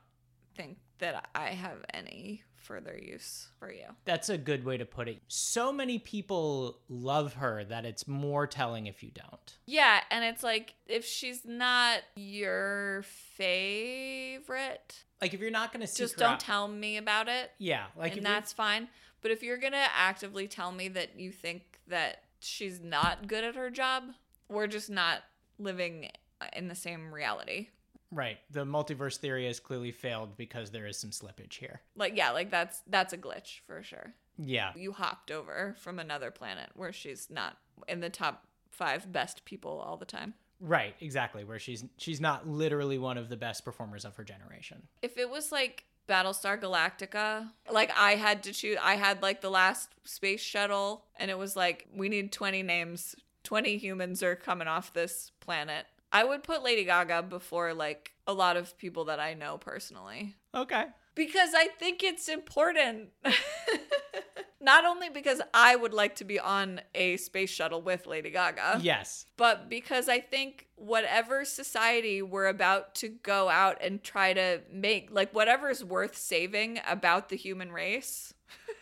think 0.55 0.79
that 0.99 1.29
I 1.35 1.49
have 1.49 1.85
any 1.93 2.43
further 2.65 2.99
use 3.01 3.49
for 3.59 3.73
you. 3.73 3.85
That's 4.05 4.29
a 4.29 4.39
good 4.39 4.65
way 4.65 4.77
to 4.77 4.85
put 4.85 5.09
it. 5.09 5.23
So 5.29 5.73
many 5.73 5.99
people 5.99 6.79
love 6.89 7.35
her 7.35 7.65
that 7.65 7.85
it's 7.85 8.09
more 8.09 8.47
telling 8.47 8.87
if 8.87 9.03
you 9.03 9.11
don't. 9.11 9.57
Yeah, 9.67 10.01
and 10.11 10.25
it's 10.25 10.43
like 10.43 10.75
if 10.87 11.05
she's 11.05 11.45
not 11.45 12.01
your 12.17 13.05
favorite, 13.85 15.05
Like, 15.21 15.35
if 15.35 15.41
you're 15.41 15.51
not 15.51 15.73
going 15.73 15.81
to 15.81 15.87
see 15.87 16.03
just 16.03 16.17
don't 16.17 16.33
out- 16.33 16.41
tell 16.41 16.69
me 16.69 16.97
about 16.97 17.29
it. 17.29 17.51
Yeah, 17.59 17.87
like 17.97 18.17
and 18.17 18.27
that's 18.27 18.53
fine. 18.53 18.89
But 19.23 19.31
if 19.31 19.43
you're 19.43 19.57
gonna 19.59 19.87
actively 19.97 20.47
tell 20.49 20.71
me 20.71 20.89
that 20.89 21.19
you 21.19 21.33
think 21.33 21.81
that 21.89 22.25
she's 22.41 22.81
not 22.81 23.27
good 23.27 23.43
at 23.43 23.55
her 23.57 23.71
job, 23.71 24.05
we're 24.51 24.67
just 24.67 24.91
not 24.91 25.23
living 25.59 26.11
in 26.53 26.69
the 26.69 26.75
same 26.75 27.11
reality. 27.15 27.69
Right. 28.15 28.39
The 28.51 28.65
multiverse 28.65 29.17
theory 29.19 29.47
has 29.47 29.61
clearly 29.61 29.93
failed 29.93 30.37
because 30.37 30.71
there 30.71 30.87
is 30.87 30.99
some 30.99 31.11
slippage 31.11 31.55
here. 31.55 31.81
Like 31.97 32.17
yeah, 32.17 32.31
like 32.31 32.51
that's 32.51 32.83
that's 32.89 33.13
a 33.13 33.19
glitch 33.19 33.61
for 33.67 33.83
sure. 33.83 34.15
Yeah, 34.37 34.73
You 34.75 34.91
hopped 34.93 35.31
over 35.31 35.77
from 35.79 35.99
another 36.01 36.31
planet 36.33 36.71
where 36.75 36.93
she's 36.93 37.29
not 37.31 37.57
in 37.87 38.01
the 38.01 38.11
top 38.11 38.47
five 38.69 39.13
best 39.13 39.45
people 39.45 39.79
all 39.79 39.97
the 39.97 40.05
time. 40.05 40.35
right, 40.61 40.95
exactly. 41.01 41.45
Where 41.45 41.59
she's 41.61 41.85
she's 41.99 42.21
not 42.21 42.49
literally 42.49 42.99
one 42.99 43.17
of 43.19 43.29
the 43.29 43.37
best 43.37 43.65
performers 43.65 44.05
of 44.05 44.17
her 44.17 44.25
generation. 44.25 44.83
If 45.03 45.19
it 45.19 45.31
was 45.31 45.53
like 45.53 45.85
Battlestar 46.09 46.61
Galactica, 46.61 47.49
like 47.71 47.91
I 47.97 48.17
had 48.17 48.43
to 48.45 48.53
choose, 48.53 48.77
I 48.83 48.97
had 48.97 49.23
like 49.23 49.41
the 49.41 49.51
last 49.51 49.91
space 50.05 50.41
shuttle, 50.43 51.05
and 51.17 51.31
it 51.31 51.39
was 51.39 51.55
like 51.57 51.87
we 51.95 52.09
need 52.09 52.33
twenty 52.33 52.63
names, 52.65 53.15
twenty 53.45 53.77
humans 53.79 54.23
are 54.23 54.35
coming 54.37 54.67
off 54.69 54.93
this 54.93 55.31
planet. 55.41 55.87
I 56.15 56.25
would 56.25 56.43
put 56.45 56.63
Lady 56.63 56.85
Gaga 56.85 57.25
before 57.25 57.75
like 57.75 58.13
a 58.27 58.33
lot 58.33 58.57
of 58.57 58.79
people 58.79 59.07
that 59.07 59.21
I 59.21 59.35
know 59.35 59.59
personally. 59.59 60.37
Okay. 60.55 60.85
Because 61.15 61.51
I 61.55 61.67
think 61.79 62.03
it's 62.03 62.29
important. 62.29 63.09
Not 64.61 64.87
only 64.87 65.11
because 65.11 65.43
I 65.53 65.77
would 65.77 65.93
like 65.93 66.17
to 66.17 66.25
be 66.25 66.41
on 66.41 66.81
a 66.95 67.19
space 67.19 67.51
shuttle 67.51 67.83
with 67.83 68.07
Lady 68.07 68.31
Gaga, 68.31 68.79
Yes. 68.83 69.27
but 69.37 69.69
because 69.69 70.09
I 70.09 70.21
think 70.21 70.69
whatever 70.77 71.45
society 71.45 72.23
we're 72.23 72.47
about 72.47 72.95
to 72.97 73.09
go 73.11 73.51
out 73.51 73.77
and 73.83 74.03
try 74.03 74.33
to 74.33 74.63
make, 74.73 75.11
like 75.13 75.35
whatever's 75.35 75.85
worth 75.85 76.17
saving 76.17 76.81
about 76.89 77.29
the 77.29 77.37
human 77.37 77.73
race, 77.73 78.33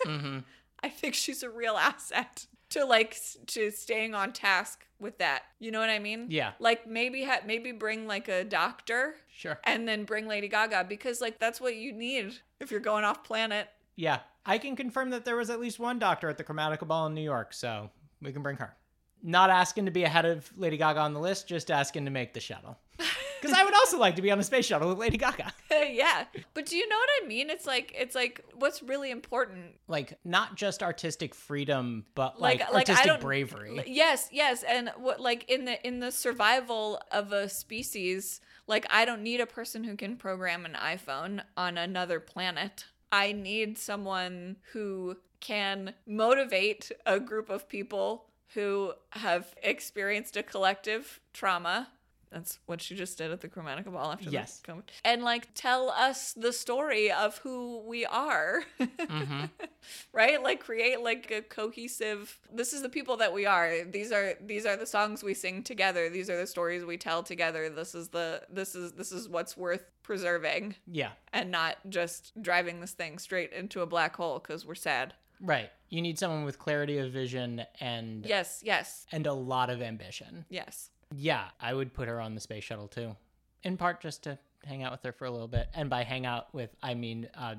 hmm 0.05 0.39
I 0.85 0.89
think 0.89 1.15
she's 1.15 1.43
a 1.43 1.51
real 1.51 1.77
asset 1.77 2.47
to 2.73 2.85
like 2.85 3.17
to 3.49 3.71
staying 3.71 4.15
on 4.15 4.33
task 4.33 4.87
with 4.99 5.19
that. 5.19 5.43
You 5.59 5.71
know 5.71 5.81
what 5.81 5.91
I 5.91 5.99
mean? 5.99 6.27
Yeah. 6.31 6.53
Like 6.59 6.87
maybe 6.87 7.25
ha- 7.25 7.41
maybe 7.47 7.73
bring 7.73 8.07
like 8.07 8.29
a 8.29 8.45
doctor 8.45 9.15
Sure. 9.35 9.59
and 9.65 9.87
then 9.89 10.05
bring 10.05 10.27
Lady 10.29 10.49
Gaga 10.49 10.85
because 10.89 11.21
like 11.21 11.39
that's 11.39 11.61
what 11.61 11.77
you 11.77 11.93
need 11.93 12.35
if 12.61 12.71
you're 12.71 12.81
going 12.81 13.05
off 13.05 13.25
planet. 13.25 13.69
Yeah. 13.97 14.21
I 14.45 14.59
can 14.59 14.75
confirm 14.77 15.11
that 15.11 15.25
there 15.25 15.37
was 15.37 15.51
at 15.51 15.61
least 15.61 15.79
one 15.79 15.99
doctor 15.99 16.29
at 16.29 16.37
the 16.37 16.45
Chromatica 16.45 16.87
Ball 16.87 17.07
in 17.07 17.15
New 17.15 17.23
York, 17.23 17.53
so 17.53 17.91
we 18.21 18.33
can 18.33 18.43
bring 18.43 18.57
her. 18.57 18.75
Not 19.23 19.51
asking 19.51 19.85
to 19.85 19.93
be 19.93 20.03
ahead 20.03 20.25
of 20.25 20.51
Lady 20.57 20.77
Gaga 20.77 20.99
on 20.99 21.15
the 21.15 21.21
list, 21.21 21.47
just 21.47 21.71
asking 21.71 22.07
to 22.07 22.11
make 22.11 22.35
the 22.35 22.41
shuttle. 22.41 22.77
Because 23.43 23.59
I 23.59 23.65
would 23.65 23.75
also 23.75 23.99
like 23.99 24.15
to 24.17 24.23
be 24.23 24.31
on 24.31 24.39
a 24.39 24.43
space 24.45 24.65
shuttle 24.67 24.89
with 24.89 24.99
Lady 24.99 25.19
Gaga. 25.19 25.53
yeah. 25.91 26.25
But 26.55 26.67
do 26.67 26.77
you 26.77 26.89
know 26.89 26.97
what 26.97 27.09
I 27.23 27.27
mean? 27.27 27.51
It's 27.51 27.67
like 27.67 27.93
it's 27.99 28.15
like 28.15 28.45
what's 28.55 28.83
really 28.83 29.11
important 29.11 29.75
Like, 29.89 30.19
not 30.25 30.55
just 30.57 30.83
artistic 30.83 31.35
freedom, 31.35 32.07
but 32.15 32.41
Like- 32.41 32.61
like, 32.61 32.73
like, 32.73 32.89
artistic 32.89 33.07
don't- 33.07 33.21
bravery. 33.21 33.83
Yes, 33.87 34.29
yes, 34.33 34.63
and 34.63 34.91
what 34.97 35.21
like 35.21 35.51
in 35.51 35.65
the 35.65 35.85
in 35.87 35.99
the 36.01 36.13
survival 36.13 37.01
of 37.11 37.33
a 37.33 37.49
species, 37.49 38.41
like 38.67 38.87
I 38.91 39.05
don't 39.05 39.23
need 39.23 39.41
a 39.41 39.47
person 39.47 39.85
who 39.85 39.97
can 39.97 40.17
program 40.17 40.65
an 40.65 40.75
iPhone 40.75 41.43
on 41.57 41.77
another 41.77 42.21
planet. 42.21 42.85
I 43.11 43.33
need 43.33 43.77
someone 43.77 44.57
who 44.73 45.17
can 45.41 45.95
motivate 46.07 46.93
a 47.05 47.19
group 47.19 47.51
of 47.51 47.69
people 47.69 48.27
who 48.55 48.93
have 49.11 49.55
experienced 49.63 50.37
a 50.37 50.43
collective 50.43 51.21
trauma. 51.33 51.89
That's 52.33 52.59
what 52.67 52.81
she 52.81 52.95
just 52.95 53.19
did 53.19 53.31
at 53.31 53.41
the 53.43 53.49
Chromatica 53.49 53.93
Ball 53.93 54.13
after 54.13 54.31
Yes. 54.31 54.63
the. 54.67 54.83
And 55.05 55.23
like 55.23 55.49
tell 55.55 55.91
us 55.91 56.33
the 56.33 56.53
story 56.53 57.13
of 57.13 57.39
who 57.39 57.83
we 57.87 58.07
are. 58.07 58.65
hmm 58.79 59.45
right 60.13 60.43
like 60.43 60.61
create 60.61 61.01
like 61.01 61.31
a 61.31 61.43
cohesive 61.43 62.39
this 62.53 62.73
is 62.73 62.83
the 62.83 62.89
people 62.89 63.17
that 63.17 63.33
we 63.33 63.47
are 63.47 63.85
these 63.85 64.13
are 64.13 64.35
these 64.41 64.65
are 64.65 64.77
the 64.77 64.87
songs 64.87 65.23
we 65.25 65.35
sing 65.35 65.63
together 65.63 66.09
these 66.09 66.31
are 66.31 66.37
the 66.37 66.47
stories 66.47 66.85
we 66.85 66.97
tell 66.97 67.23
together 67.23 67.69
this 67.69 67.95
is 67.95 68.09
the 68.09 68.43
this 68.51 68.75
is 68.77 68.93
this 68.93 69.11
is 69.11 69.29
what's 69.29 69.57
worth 69.57 69.85
preserving 70.03 70.77
Yeah. 70.87 71.11
and 71.33 71.51
not 71.51 71.79
just 71.89 72.33
driving 72.41 72.81
this 72.81 72.93
thing 72.93 73.19
straight 73.19 73.53
into 73.53 73.81
a 73.81 73.87
black 73.87 74.15
hole 74.17 74.39
because 74.39 74.65
we're 74.65 74.75
sad 74.77 75.15
Right. 75.45 75.71
You 75.89 76.01
need 76.03 76.21
someone 76.21 76.45
with 76.45 76.61
clarity 76.61 76.99
of 76.99 77.11
vision 77.11 77.65
and 77.81 78.25
yes 78.25 78.61
yes 78.65 79.07
and 79.11 79.27
a 79.27 79.33
lot 79.33 79.69
of 79.71 79.83
ambition. 79.83 80.45
yes 80.49 80.91
Yeah, 81.15 81.45
I 81.61 81.75
would 81.75 81.93
put 81.93 82.09
her 82.09 82.21
on 82.21 82.35
the 82.35 82.41
space 82.41 82.65
shuttle 82.65 82.89
too. 82.89 83.17
In 83.63 83.77
part 83.77 84.01
just 84.01 84.25
to 84.25 84.39
hang 84.65 84.83
out 84.83 84.93
with 84.93 85.03
her 85.03 85.13
for 85.13 85.25
a 85.25 85.31
little 85.31 85.49
bit. 85.49 85.69
And 85.75 85.91
by 85.91 86.05
hang 86.05 86.27
out 86.27 86.53
with, 86.55 86.71
I 86.83 86.95
mean 86.95 87.29
uh, 87.35 87.57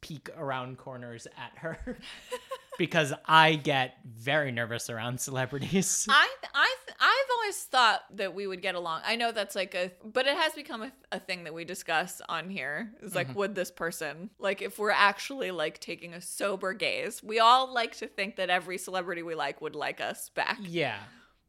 peek 0.00 0.30
around 0.36 0.78
corners 0.78 1.26
at 1.36 1.58
her. 1.58 1.98
because 2.78 3.12
I 3.26 3.54
get 3.54 3.96
very 4.04 4.50
nervous 4.50 4.90
around 4.90 5.20
celebrities. 5.20 6.06
i 6.10 6.28
i 6.54 6.74
i've 7.00 7.30
always 7.36 7.56
thought 7.64 8.02
that 8.16 8.34
we 8.34 8.46
would 8.46 8.62
get 8.62 8.74
along 8.74 9.00
i 9.04 9.16
know 9.16 9.32
that's 9.32 9.54
like 9.54 9.74
a 9.74 9.90
but 10.04 10.26
it 10.26 10.36
has 10.36 10.52
become 10.54 10.82
a, 10.82 10.92
a 11.12 11.18
thing 11.18 11.44
that 11.44 11.54
we 11.54 11.64
discuss 11.64 12.20
on 12.28 12.48
here 12.48 12.92
is 13.00 13.14
like 13.14 13.34
would 13.34 13.54
this 13.54 13.70
person 13.70 14.30
like 14.38 14.62
if 14.62 14.78
we're 14.78 14.90
actually 14.90 15.50
like 15.50 15.78
taking 15.80 16.14
a 16.14 16.20
sober 16.20 16.72
gaze 16.72 17.22
we 17.22 17.38
all 17.38 17.72
like 17.72 17.96
to 17.96 18.06
think 18.06 18.36
that 18.36 18.50
every 18.50 18.78
celebrity 18.78 19.22
we 19.22 19.34
like 19.34 19.60
would 19.60 19.74
like 19.74 20.00
us 20.00 20.30
back 20.30 20.58
yeah. 20.62 20.98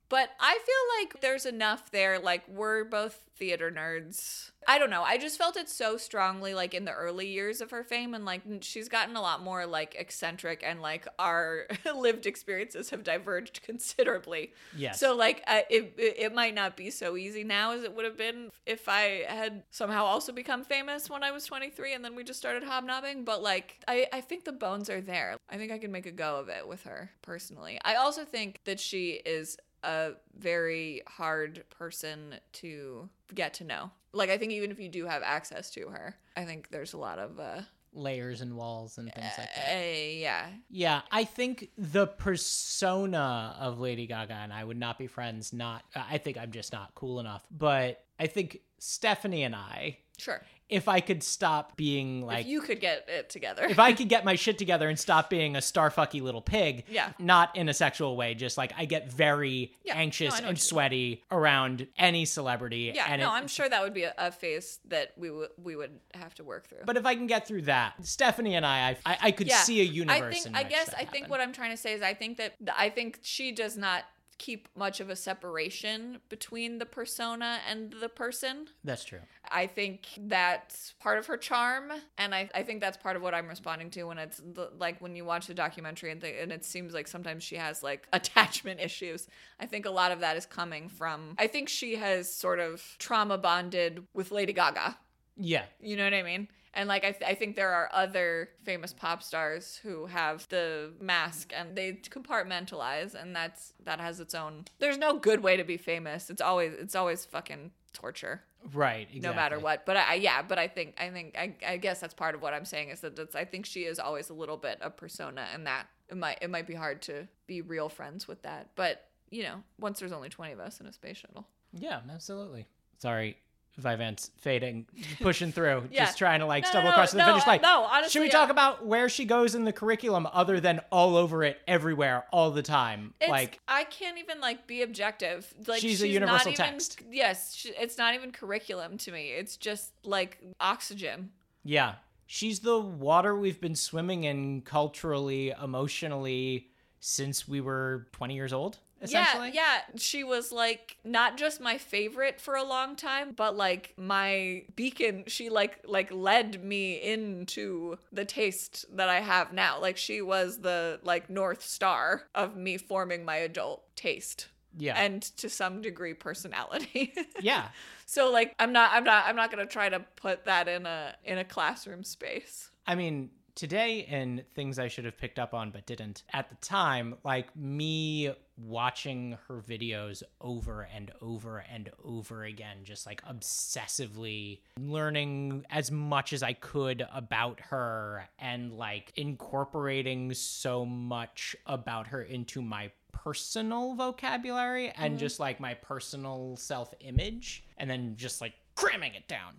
But 0.10 0.30
i 0.40 0.54
feel 0.66 1.00
like 1.04 1.22
there's 1.22 1.46
enough 1.46 1.92
there 1.92 2.20
like 2.20 2.44
we're 2.48 2.84
both 2.84 3.22
theater 3.38 3.70
nerds 3.70 4.52
i 4.68 4.78
don't 4.80 4.90
know 4.90 5.04
i 5.04 5.18
just 5.18 5.38
felt 5.38 5.58
it 5.58 5.68
so 5.68 5.98
strongly 5.98 6.54
like 6.54 6.74
in 6.74 6.86
the 6.86 6.92
early 6.92 7.28
years 7.28 7.60
of 7.60 7.72
her 7.72 7.84
fame 7.84 8.14
and 8.14 8.24
like 8.24 8.42
she's 8.62 8.88
gotten 8.88 9.16
a 9.18 9.22
lot 9.22 9.44
more 9.44 9.66
like 9.66 9.94
eccentric 10.00 10.64
and 10.66 10.82
like 10.82 11.06
our 11.20 11.68
lived 11.98 12.26
experiences 12.26 12.90
have 12.92 13.04
diverged 13.04 13.62
considerably 13.62 14.54
Yes. 14.76 15.00
so 15.00 15.16
like 15.16 15.44
uh, 15.48 15.62
it, 15.70 15.94
it 15.98 16.16
it 16.18 16.34
might 16.34 16.56
not 16.56 16.78
be 16.78 16.90
so 16.90 17.18
easy 17.18 17.44
now 17.44 17.72
as 17.74 17.84
it 17.84 17.94
would 17.94 18.06
have 18.06 18.18
been 18.18 18.52
if 18.66 18.88
I 18.88 19.26
had 19.28 19.64
somehow 19.70 20.06
also 20.06 20.32
become 20.32 20.64
famous 20.64 21.10
when 21.10 21.24
I 21.24 21.32
was 21.32 21.46
23 21.46 21.94
and 21.94 22.04
then 22.04 22.16
we 22.16 22.24
just 22.24 22.40
started 22.40 22.64
hobnobbing. 22.64 23.24
But 23.26 23.44
like 23.44 23.80
I 23.88 24.08
I 24.12 24.22
think 24.22 24.44
the 24.46 24.52
bones 24.52 24.90
are 24.90 25.02
there. 25.02 25.38
I 25.50 25.58
think 25.58 25.72
I 25.72 25.78
can 25.78 25.92
make 25.92 26.06
a 26.06 26.12
go 26.12 26.38
of 26.40 26.50
it 26.50 26.68
with 26.68 26.84
her 26.84 27.12
personally. 27.22 27.80
I 27.84 27.96
also 27.96 28.26
think 28.26 28.62
that 28.66 28.80
she 28.80 29.22
is 29.26 29.58
a 29.86 30.14
very 30.38 31.02
hard 31.08 31.64
person 31.70 32.36
to 32.54 33.10
get 33.34 33.54
to 33.56 33.64
know. 33.64 33.92
Like 34.14 34.30
I 34.30 34.38
think 34.38 34.52
even 34.54 34.72
if 34.72 34.80
you 34.80 34.90
do 34.90 35.06
have 35.06 35.24
access 35.24 35.70
to 35.72 35.88
her, 35.90 36.16
I 36.36 36.46
think 36.46 36.70
there's 36.70 36.94
a 36.94 36.98
lot 36.98 37.20
of 37.20 37.40
uh, 37.40 37.62
Layers 37.94 38.42
and 38.42 38.58
walls 38.58 38.98
and 38.98 39.10
things 39.14 39.32
like 39.38 39.48
that. 39.56 39.74
uh 39.74 40.10
yeah 40.10 40.48
Yeah, 40.70 41.02
I 41.12 41.24
think 41.24 41.70
the 41.78 42.08
persona 42.08 43.56
of 43.58 43.80
Lady 43.80 44.06
Gaga 44.06 44.34
and 44.34 44.52
I 44.52 44.64
would 44.64 44.78
not 44.78 44.98
be 44.98 45.08
friends. 45.08 45.54
Not, 45.54 45.84
I 45.96 46.18
think 46.18 46.38
I'm 46.38 46.52
just 46.52 46.74
not 46.74 46.94
cool 46.96 47.22
enough. 47.22 47.46
But 47.50 48.04
I 48.20 48.28
think 48.28 48.60
Stephanie 48.80 49.44
and 49.44 49.56
I, 49.56 50.00
sure 50.18 50.42
if 50.68 50.88
I 50.88 51.00
could 51.00 51.22
stop 51.22 51.78
being 51.78 52.22
like 52.26 52.42
if 52.42 52.48
you 52.48 52.60
could 52.62 52.80
get 52.80 53.06
it 53.08 53.30
together. 53.30 53.66
if 53.66 53.78
I 53.78 53.94
could 53.94 54.10
get 54.16 54.26
my 54.26 54.36
shit 54.36 54.58
together 54.58 54.90
and 54.90 54.98
stop 55.00 55.30
being 55.30 55.56
a 55.56 55.60
starfucky 55.60 56.22
little 56.22 56.42
pig, 56.42 56.86
Yeah. 56.90 57.12
not 57.20 57.56
in 57.56 57.70
a 57.70 57.74
sexual 57.74 58.18
way, 58.18 58.34
just 58.34 58.58
like 58.58 58.74
I 58.76 58.86
get 58.86 59.12
very 59.12 59.74
Yeah, 59.84 59.96
anxious 59.96 60.42
know 60.42 60.48
and 60.50 60.60
sweaty 60.60 61.24
around 61.32 61.88
any 61.98 62.26
celebrity. 62.26 62.92
yeah, 62.96 63.16
no, 63.16 63.26
it- 63.30 63.34
I'm 63.34 63.48
sure 63.48 63.70
that 63.70 63.84
would 63.84 63.94
be 63.94 64.04
a, 64.04 64.14
a 64.18 64.32
phase 64.32 64.80
that 64.86 65.12
we 65.18 65.30
would 65.30 65.50
we 65.62 65.76
would 65.76 66.00
have 66.16 66.34
to 66.36 66.44
work 66.44 66.68
through. 66.68 66.80
But 66.86 66.98
if 66.98 67.06
I 67.06 67.14
can 67.16 67.28
get 67.28 67.48
through 67.48 67.64
that, 67.64 67.94
Stephanie 68.06 68.56
and 68.56 68.66
I, 68.66 68.98
I, 69.06 69.18
I 69.22 69.32
could 69.32 69.52
see 69.52 69.82
a 69.82 69.84
universe. 69.84 70.22
I 70.22 70.32
think 70.32 70.46
in 70.48 70.56
I 70.56 70.64
guess 70.64 70.94
I 70.98 71.06
think 71.06 71.30
what 71.30 71.42
I'm 71.42 71.54
trying 71.54 71.72
to 71.72 71.78
say 71.78 71.94
is 71.94 72.02
I 72.02 72.14
think 72.16 72.38
that 72.38 72.54
I 72.76 72.90
think 72.90 73.20
she 73.22 73.52
does 73.52 73.78
not 73.78 74.04
keep 74.38 74.68
much 74.76 75.00
of 75.00 75.10
a 75.10 75.16
separation 75.16 76.20
between 76.28 76.78
the 76.80 76.86
persona 76.86 77.60
and 77.70 77.94
the 78.02 78.10
person. 78.10 78.68
that's 78.84 79.06
true. 79.06 79.20
I 79.52 79.68
think 79.68 80.08
that's 80.18 80.94
part 81.00 81.18
of 81.18 81.28
her 81.28 81.38
charm, 81.38 81.92
and 82.18 82.34
I, 82.34 82.50
I 82.54 82.64
think 82.64 82.82
that's 82.82 82.98
part 82.98 83.16
of 83.16 83.22
what 83.22 83.34
I'm 83.34 83.48
responding 83.48 83.90
to 83.92 84.04
when 84.04 84.18
it's 84.18 84.38
the, 84.38 84.72
like 84.80 85.02
when 85.02 85.16
you 85.16 85.26
watch 85.26 85.48
the 85.48 85.54
documentary 85.54 86.12
and, 86.12 86.22
th- 86.22 86.36
and 86.42 86.52
it 86.52 86.66
seems 86.66 86.94
like 86.94 87.08
sometimes 87.08 87.44
she 87.44 87.56
has 87.56 87.84
like 87.84 88.08
attachment 88.14 88.80
issues. 88.80 89.28
I 89.60 89.66
think 89.66 89.86
a 89.86 89.92
lot 89.92 90.12
of 90.12 90.20
that 90.22 90.38
is 90.38 90.46
coming 90.46 90.90
from. 90.90 91.36
I 91.38 91.48
think 91.48 91.70
she 91.70 91.96
has 91.96 92.32
sort 92.34 92.60
of 92.60 92.84
trauma 93.00 93.38
bonded 93.38 94.04
with 94.14 94.32
Lady 94.32 94.54
Gaga. 94.54 94.98
Yeah, 95.38 95.66
You 95.82 95.98
know 95.98 96.06
what 96.06 96.14
I 96.14 96.24
mean? 96.24 96.48
And 96.74 96.88
like 96.90 97.04
I, 97.06 97.12
th- 97.12 97.30
I 97.30 97.36
think 97.36 97.56
there 97.56 97.72
are 97.72 97.90
other 97.94 98.50
famous 98.64 98.94
pop 98.94 99.24
stars 99.24 99.80
who 99.82 100.06
have 100.08 100.48
the 100.50 100.92
mask 101.00 101.52
and 101.56 101.76
they 101.76 101.94
compartmentalize, 101.94 103.16
and 103.16 103.36
that's 103.36 103.74
that 103.84 104.00
has 104.00 104.20
its 104.20 104.36
own. 104.36 104.66
There's 104.80 104.98
no 104.98 105.18
good 105.18 105.42
way 105.42 105.56
to 105.58 105.64
be 105.64 105.78
famous. 105.78 106.30
It's 106.30 106.42
always 106.42 106.74
it's 106.74 106.96
always 106.96 107.26
fucking 107.26 107.72
torture, 107.96 108.44
right. 108.74 109.08
Exactly. 109.08 109.22
no 109.22 109.34
matter 109.34 109.60
what. 109.60 109.86
But 109.86 109.98
I, 109.98 110.16
yeah, 110.16 110.44
but 110.44 110.60
I 110.60 110.68
think 110.68 110.96
I 111.00 111.10
think 111.10 111.36
I, 111.36 111.56
I 111.68 111.78
guess 111.78 112.00
that's 112.00 112.14
part 112.14 112.36
of 112.36 112.42
what 112.42 112.54
I'm 112.54 112.66
saying 112.66 112.90
is 112.90 113.00
that 113.00 113.16
that's, 113.16 113.36
I 113.36 113.46
think 113.46 113.66
she 113.66 113.82
is 113.86 113.98
always 113.98 114.30
a 114.30 114.34
little 114.34 114.58
bit 114.58 114.78
a 114.82 114.90
persona, 114.90 115.48
and 115.54 115.66
that 115.66 115.88
it 116.10 116.18
might 116.18 116.38
it 116.42 116.50
might 116.50 116.68
be 116.68 116.76
hard 116.76 117.02
to 117.04 117.28
be 117.48 117.62
real 117.62 117.90
friends 117.90 118.28
with 118.28 118.44
that. 118.44 118.70
But 118.76 119.10
you 119.32 119.44
know, 119.44 119.64
once 119.80 120.00
there's 120.00 120.12
only 120.12 120.30
20 120.30 120.54
of 120.54 120.60
us 120.60 120.80
in 120.80 120.86
a 120.86 120.94
space 120.94 121.18
shuttle. 121.18 121.48
Yeah, 121.74 122.02
absolutely. 122.14 122.68
Sorry, 123.00 123.38
Vyvanse 123.82 124.30
fading, 124.38 124.86
pushing 125.22 125.52
through, 125.52 125.88
Yeah. 125.92 126.06
just 126.06 126.18
trying 126.18 126.40
to 126.40 126.46
like 126.46 126.64
No, 126.64 126.70
stumble 126.70 126.90
no, 126.90 126.94
across 126.94 127.12
to 127.12 127.18
the 127.18 127.26
no, 127.26 127.34
finish 127.34 127.48
line. 127.48 127.62
no, 127.62 127.84
honestly, 127.84 128.12
Should 128.12 128.20
we 128.22 128.26
yeah. 128.28 128.32
talk 128.32 128.50
about 128.50 128.86
where 128.86 129.10
she 129.10 129.26
goes 129.26 129.54
in 129.56 129.64
the 129.66 129.74
curriculum 129.74 130.28
other 130.32 130.60
than 130.60 130.80
all 130.92 131.16
over 131.18 131.44
it, 131.44 131.60
everywhere, 131.68 132.26
all 132.32 132.52
the 132.52 132.62
time? 132.64 133.14
It's, 133.20 133.30
like, 133.30 133.60
I 133.68 133.84
can't 133.86 134.18
even 134.18 134.40
like 134.40 134.66
be 134.68 134.82
objective. 134.82 135.54
Like 135.68 135.82
She's 135.82 135.92
she's, 135.92 136.02
a 136.04 136.08
universal 136.08 136.52
not 136.52 136.60
even, 136.60 136.72
text. 136.74 137.02
Yes, 137.12 137.54
she, 137.54 137.70
it's 137.70 137.98
not 137.98 138.16
even 138.16 138.32
curriculum 138.32 138.98
to 139.00 139.12
me. 139.12 139.30
It's 139.32 139.58
just 139.58 139.92
like 140.04 140.38
oxygen. 140.60 141.32
yeah, 141.64 141.96
she's 142.28 142.62
the 142.62 142.80
water 142.80 143.36
we've 143.36 143.60
been 143.62 143.76
swimming 143.76 144.24
in 144.24 144.62
culturally, 144.62 145.54
emotionally 145.62 146.70
since 147.00 147.48
we 147.48 147.62
were 147.62 148.08
20 148.14 148.34
years 148.36 148.52
old. 148.54 148.80
Yeah, 149.06 149.46
yeah. 149.46 149.82
She 149.98 150.24
was 150.24 150.52
like 150.52 150.98
not 151.04 151.38
just 151.38 151.62
my 151.62 151.78
favorite 151.78 152.40
for 152.40 152.56
a 152.56 152.64
long 152.64 152.96
time, 152.96 153.34
but 153.36 153.56
like 153.56 153.94
my 153.98 154.64
beacon. 154.76 155.26
She 155.28 155.50
like 155.50 155.80
like 155.86 156.12
led 156.12 156.64
me 156.64 157.02
into 157.02 157.98
the 158.12 158.26
taste 158.26 158.86
that 158.96 159.10
I 159.10 159.20
have 159.20 159.54
now. 159.54 159.80
Like 159.80 159.98
she 159.98 160.22
was 160.22 160.60
the 160.60 161.00
like 161.04 161.30
north 161.30 161.64
star 161.64 162.24
of 162.34 162.56
me 162.56 162.78
forming 162.78 163.26
my 163.26 163.38
adult 163.38 163.84
taste. 163.96 164.48
Yeah. 164.78 164.96
And 164.98 165.22
to 165.38 165.50
some 165.50 165.82
degree 165.82 166.14
personality. 166.14 167.14
yeah. 167.40 167.70
So 168.06 168.32
like 168.32 168.56
I'm 168.60 168.74
not 168.74 168.92
I'm 168.94 169.04
not 169.04 169.26
I'm 169.26 169.36
not 169.36 169.52
going 169.52 169.66
to 169.66 169.72
try 169.72 169.90
to 169.90 170.00
put 170.16 170.46
that 170.46 170.68
in 170.68 170.86
a 170.86 171.16
in 171.24 171.38
a 171.38 171.46
classroom 171.46 172.04
space. 172.04 172.70
I 172.88 172.96
mean, 172.96 173.30
today 173.56 174.06
and 174.10 174.44
things 174.54 174.78
I 174.78 174.88
should 174.88 175.06
have 175.06 175.18
picked 175.18 175.40
up 175.40 175.54
on 175.54 175.72
but 175.72 175.86
didn't. 175.86 176.24
At 176.34 176.50
the 176.50 176.56
time, 176.56 177.16
like 177.24 177.56
me 177.56 178.34
watching 178.58 179.38
her 179.48 179.62
videos 179.62 180.24
over 180.40 180.88
and 180.94 181.12
over 181.22 181.64
and 181.72 181.90
over 182.04 182.44
again, 182.44 182.78
just 182.84 183.06
like 183.06 183.24
obsessively 183.26 184.60
learning 184.80 185.66
as 185.70 185.92
much 185.92 186.34
as 186.34 186.44
I 186.44 186.54
could 186.54 187.06
about 187.14 187.60
her 187.62 188.28
and 188.40 188.74
like 188.74 189.14
incorporating 189.16 190.34
so 190.34 190.86
much 190.86 191.56
about 191.66 192.08
her 192.08 192.22
into 192.22 192.62
my 192.62 192.92
personal 193.12 193.96
vocabulary 193.96 194.90
and 194.90 195.14
mm-hmm. 195.14 195.20
just 195.20 195.40
like 195.40 195.60
my 195.60 195.74
personal 195.74 196.56
self 196.58 196.94
image 197.00 197.64
and 197.78 197.90
then 197.90 198.16
just 198.18 198.42
like 198.42 198.54
cramming 198.76 199.14
it 199.16 199.28
down 199.28 199.54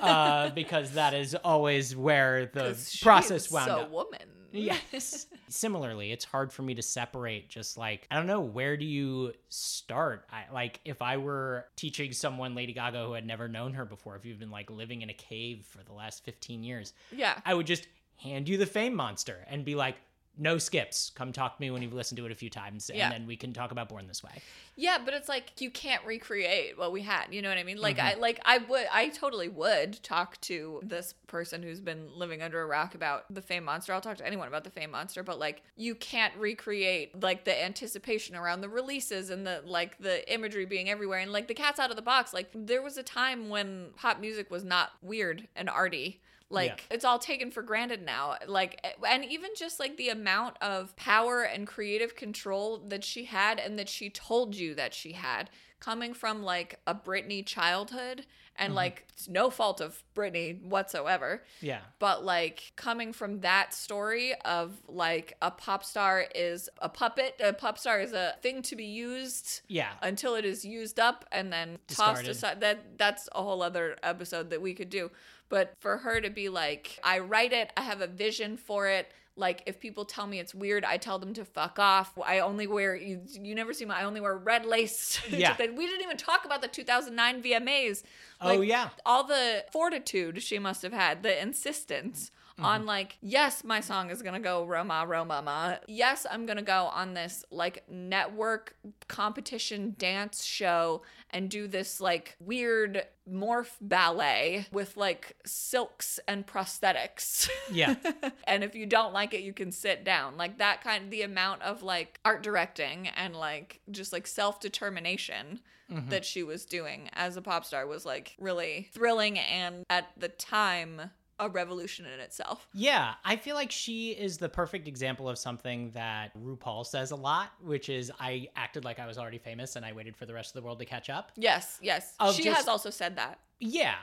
uh, 0.00 0.50
because 0.50 0.92
that 0.92 1.14
is 1.14 1.34
always 1.34 1.94
where 1.94 2.46
the 2.46 2.76
process 3.02 3.50
wound 3.50 3.66
so 3.66 3.76
up. 3.78 3.90
woman. 3.90 4.28
Yes. 4.52 5.26
Similarly, 5.48 6.12
it's 6.12 6.24
hard 6.24 6.52
for 6.52 6.62
me 6.62 6.74
to 6.74 6.82
separate 6.82 7.48
just 7.48 7.76
like 7.76 8.06
I 8.10 8.16
don't 8.16 8.26
know 8.26 8.40
where 8.40 8.76
do 8.76 8.84
you 8.84 9.32
start? 9.48 10.26
I 10.32 10.44
like 10.52 10.80
if 10.84 11.02
I 11.02 11.18
were 11.18 11.66
teaching 11.76 12.12
someone 12.12 12.54
Lady 12.54 12.72
Gaga 12.72 13.04
who 13.04 13.12
had 13.12 13.26
never 13.26 13.48
known 13.48 13.74
her 13.74 13.84
before, 13.84 14.16
if 14.16 14.24
you've 14.24 14.38
been 14.38 14.50
like 14.50 14.70
living 14.70 15.02
in 15.02 15.10
a 15.10 15.14
cave 15.14 15.66
for 15.66 15.82
the 15.82 15.92
last 15.92 16.24
15 16.24 16.62
years, 16.62 16.92
yeah. 17.12 17.38
I 17.44 17.54
would 17.54 17.66
just 17.66 17.86
hand 18.16 18.48
you 18.48 18.56
the 18.56 18.66
fame 18.66 18.94
monster 18.94 19.44
and 19.48 19.64
be 19.64 19.74
like 19.74 19.96
no 20.38 20.58
skips. 20.58 21.10
Come 21.14 21.32
talk 21.32 21.56
to 21.56 21.60
me 21.62 21.70
when 21.70 21.82
you've 21.82 21.94
listened 21.94 22.18
to 22.18 22.26
it 22.26 22.32
a 22.32 22.34
few 22.34 22.50
times, 22.50 22.90
and 22.90 22.98
Yeah. 22.98 23.10
then 23.10 23.26
we 23.26 23.36
can 23.36 23.52
talk 23.52 23.70
about 23.70 23.88
Born 23.88 24.06
This 24.06 24.22
Way. 24.22 24.42
Yeah, 24.78 24.98
but 25.02 25.14
it's 25.14 25.28
like 25.28 25.58
you 25.60 25.70
can't 25.70 26.04
recreate 26.04 26.76
what 26.76 26.92
we 26.92 27.00
had. 27.00 27.28
You 27.32 27.40
know 27.40 27.48
what 27.48 27.56
I 27.56 27.62
mean? 27.62 27.80
Like 27.80 27.96
Mm-hmm. 27.96 28.18
I 28.18 28.20
like 28.20 28.40
I 28.44 28.58
would 28.58 28.86
I 28.92 29.08
totally 29.08 29.48
would 29.48 30.02
talk 30.02 30.38
to 30.42 30.80
this 30.82 31.14
person 31.26 31.62
who's 31.62 31.80
been 31.80 32.08
living 32.14 32.42
under 32.42 32.60
a 32.60 32.66
rock 32.66 32.94
about 32.94 33.24
the 33.32 33.40
fame 33.40 33.64
monster. 33.64 33.92
I'll 33.94 34.00
talk 34.02 34.18
to 34.18 34.26
anyone 34.26 34.48
about 34.48 34.64
the 34.64 34.70
fame 34.70 34.90
monster, 34.90 35.22
but 35.22 35.38
like 35.38 35.62
you 35.76 35.94
can't 35.94 36.34
recreate 36.36 37.22
like 37.22 37.44
the 37.44 37.64
anticipation 37.64 38.36
around 38.36 38.60
the 38.60 38.68
releases 38.68 39.30
and 39.30 39.46
the 39.46 39.62
like 39.64 39.96
the 39.98 40.30
imagery 40.32 40.66
being 40.66 40.90
everywhere 40.90 41.20
and 41.20 41.32
like 41.32 41.48
the 41.48 41.54
cat's 41.54 41.80
out 41.80 41.90
of 41.90 41.96
the 41.96 42.02
box. 42.02 42.34
Like 42.34 42.50
there 42.54 42.82
was 42.82 42.98
a 42.98 43.02
time 43.02 43.48
when 43.48 43.88
pop 43.96 44.20
music 44.20 44.50
was 44.50 44.64
not 44.64 44.90
weird 45.00 45.48
and 45.56 45.70
arty. 45.70 46.20
Like 46.48 46.84
Yeah. 46.88 46.94
it's 46.96 47.04
all 47.04 47.18
taken 47.18 47.50
for 47.50 47.62
granted 47.62 48.04
now. 48.04 48.36
Like 48.46 48.84
and 49.06 49.24
even 49.24 49.50
just 49.56 49.80
like 49.80 49.96
the 49.96 50.10
amount 50.10 50.56
of 50.60 50.94
power 50.96 51.42
and 51.42 51.66
creative 51.66 52.14
control 52.14 52.78
that 52.88 53.04
she 53.04 53.24
had 53.24 53.58
and 53.58 53.78
that 53.78 53.88
she 53.88 54.10
told 54.10 54.54
you 54.54 54.74
that 54.74 54.94
she 54.94 55.12
had 55.12 55.50
coming 55.80 56.14
from 56.14 56.42
like 56.42 56.80
a 56.86 56.94
Britney 56.94 57.44
childhood 57.44 58.24
and 58.58 58.70
mm-hmm. 58.70 58.76
like 58.76 59.04
it's 59.12 59.28
no 59.28 59.50
fault 59.50 59.80
of 59.80 60.02
Britney 60.14 60.62
whatsoever. 60.62 61.42
Yeah. 61.60 61.80
But 61.98 62.24
like 62.24 62.72
coming 62.76 63.12
from 63.12 63.40
that 63.40 63.74
story 63.74 64.34
of 64.44 64.72
like 64.88 65.34
a 65.42 65.50
pop 65.50 65.84
star 65.84 66.24
is 66.34 66.68
a 66.80 66.88
puppet, 66.88 67.34
a 67.40 67.52
pop 67.52 67.78
star 67.78 68.00
is 68.00 68.12
a 68.12 68.34
thing 68.42 68.62
to 68.62 68.76
be 68.76 68.84
used 68.86 69.60
Yeah. 69.68 69.90
until 70.02 70.34
it 70.34 70.44
is 70.44 70.64
used 70.64 70.98
up 70.98 71.24
and 71.30 71.52
then 71.52 71.78
tossed 71.88 72.26
aside. 72.26 72.60
That 72.60 72.98
that's 72.98 73.28
a 73.34 73.42
whole 73.42 73.62
other 73.62 73.96
episode 74.02 74.50
that 74.50 74.62
we 74.62 74.74
could 74.74 74.90
do. 74.90 75.10
But 75.48 75.74
for 75.78 75.98
her 75.98 76.20
to 76.20 76.30
be 76.30 76.48
like, 76.48 76.98
I 77.04 77.20
write 77.20 77.52
it, 77.52 77.72
I 77.76 77.82
have 77.82 78.00
a 78.00 78.06
vision 78.06 78.56
for 78.56 78.88
it. 78.88 79.10
Like 79.38 79.62
if 79.66 79.78
people 79.80 80.06
tell 80.06 80.26
me 80.26 80.38
it's 80.38 80.54
weird, 80.54 80.84
I 80.84 80.96
tell 80.96 81.18
them 81.18 81.34
to 81.34 81.44
fuck 81.44 81.78
off. 81.78 82.18
I 82.24 82.38
only 82.38 82.66
wear 82.66 82.96
you. 82.96 83.20
You 83.30 83.54
never 83.54 83.74
see 83.74 83.84
my. 83.84 84.00
I 84.00 84.04
only 84.04 84.20
wear 84.20 84.36
red 84.36 84.64
lace. 84.64 85.20
Yeah. 85.30 85.54
we 85.58 85.86
didn't 85.86 86.02
even 86.02 86.16
talk 86.16 86.46
about 86.46 86.62
the 86.62 86.68
2009 86.68 87.42
VMAs. 87.42 88.02
Oh, 88.40 88.62
yeah. 88.62 88.88
All 89.04 89.24
the 89.24 89.64
fortitude 89.72 90.42
she 90.42 90.58
must 90.58 90.82
have 90.82 90.94
had, 90.94 91.22
the 91.22 91.40
insistence 91.40 92.30
on 92.58 92.80
Mm-hmm. 92.80 92.88
like, 92.88 93.18
yes, 93.20 93.64
my 93.64 93.80
song 93.80 94.10
is 94.10 94.22
gonna 94.22 94.40
go 94.40 94.64
Roma 94.64 95.04
Roma 95.06 95.42
Ma. 95.42 95.74
Yes, 95.86 96.26
I'm 96.30 96.46
gonna 96.46 96.62
go 96.62 96.86
on 96.86 97.14
this 97.14 97.44
like 97.50 97.84
network 97.90 98.76
competition 99.08 99.94
dance 99.98 100.42
show 100.44 101.02
and 101.30 101.50
do 101.50 101.66
this 101.66 102.00
like 102.00 102.36
weird 102.40 103.04
morph 103.30 103.72
ballet 103.80 104.66
with 104.72 104.96
like 104.96 105.36
silks 105.44 106.18
and 106.28 106.46
prosthetics. 106.46 107.48
Yeah. 107.70 107.96
and 108.46 108.62
if 108.64 108.74
you 108.74 108.86
don't 108.86 109.12
like 109.12 109.34
it, 109.34 109.40
you 109.42 109.52
can 109.52 109.72
sit 109.72 110.04
down. 110.04 110.36
Like 110.36 110.58
that 110.58 110.82
kind 110.82 111.04
of 111.04 111.10
the 111.10 111.22
amount 111.22 111.62
of 111.62 111.82
like 111.82 112.20
art 112.24 112.42
directing 112.42 113.08
and 113.08 113.34
like 113.34 113.80
just 113.90 114.12
like 114.12 114.26
self 114.26 114.60
determination 114.60 115.60
Mm-hmm. 115.88 116.08
that 116.10 116.24
she 116.24 116.42
was 116.42 116.64
doing 116.64 117.08
as 117.12 117.36
a 117.36 117.40
pop 117.40 117.64
star 117.64 117.86
was 117.86 118.04
like 118.04 118.34
really 118.40 118.88
thrilling 118.92 119.38
and 119.38 119.84
at 119.88 120.08
the 120.16 120.26
time 120.26 121.12
a 121.38 121.48
revolution 121.48 122.06
in 122.06 122.20
itself. 122.20 122.66
Yeah, 122.72 123.14
I 123.24 123.36
feel 123.36 123.54
like 123.54 123.70
she 123.70 124.10
is 124.12 124.38
the 124.38 124.48
perfect 124.48 124.88
example 124.88 125.28
of 125.28 125.38
something 125.38 125.90
that 125.90 126.30
RuPaul 126.38 126.86
says 126.86 127.10
a 127.10 127.16
lot, 127.16 127.52
which 127.62 127.88
is 127.88 128.10
I 128.18 128.48
acted 128.56 128.84
like 128.84 128.98
I 128.98 129.06
was 129.06 129.18
already 129.18 129.38
famous 129.38 129.76
and 129.76 129.84
I 129.84 129.92
waited 129.92 130.16
for 130.16 130.26
the 130.26 130.34
rest 130.34 130.50
of 130.50 130.60
the 130.60 130.64
world 130.64 130.78
to 130.78 130.84
catch 130.84 131.10
up. 131.10 131.32
Yes, 131.36 131.78
yes. 131.82 132.14
Of 132.20 132.34
she 132.34 132.44
just- 132.44 132.56
has 132.56 132.68
also 132.68 132.90
said 132.90 133.16
that. 133.16 133.38
Yeah. 133.60 133.94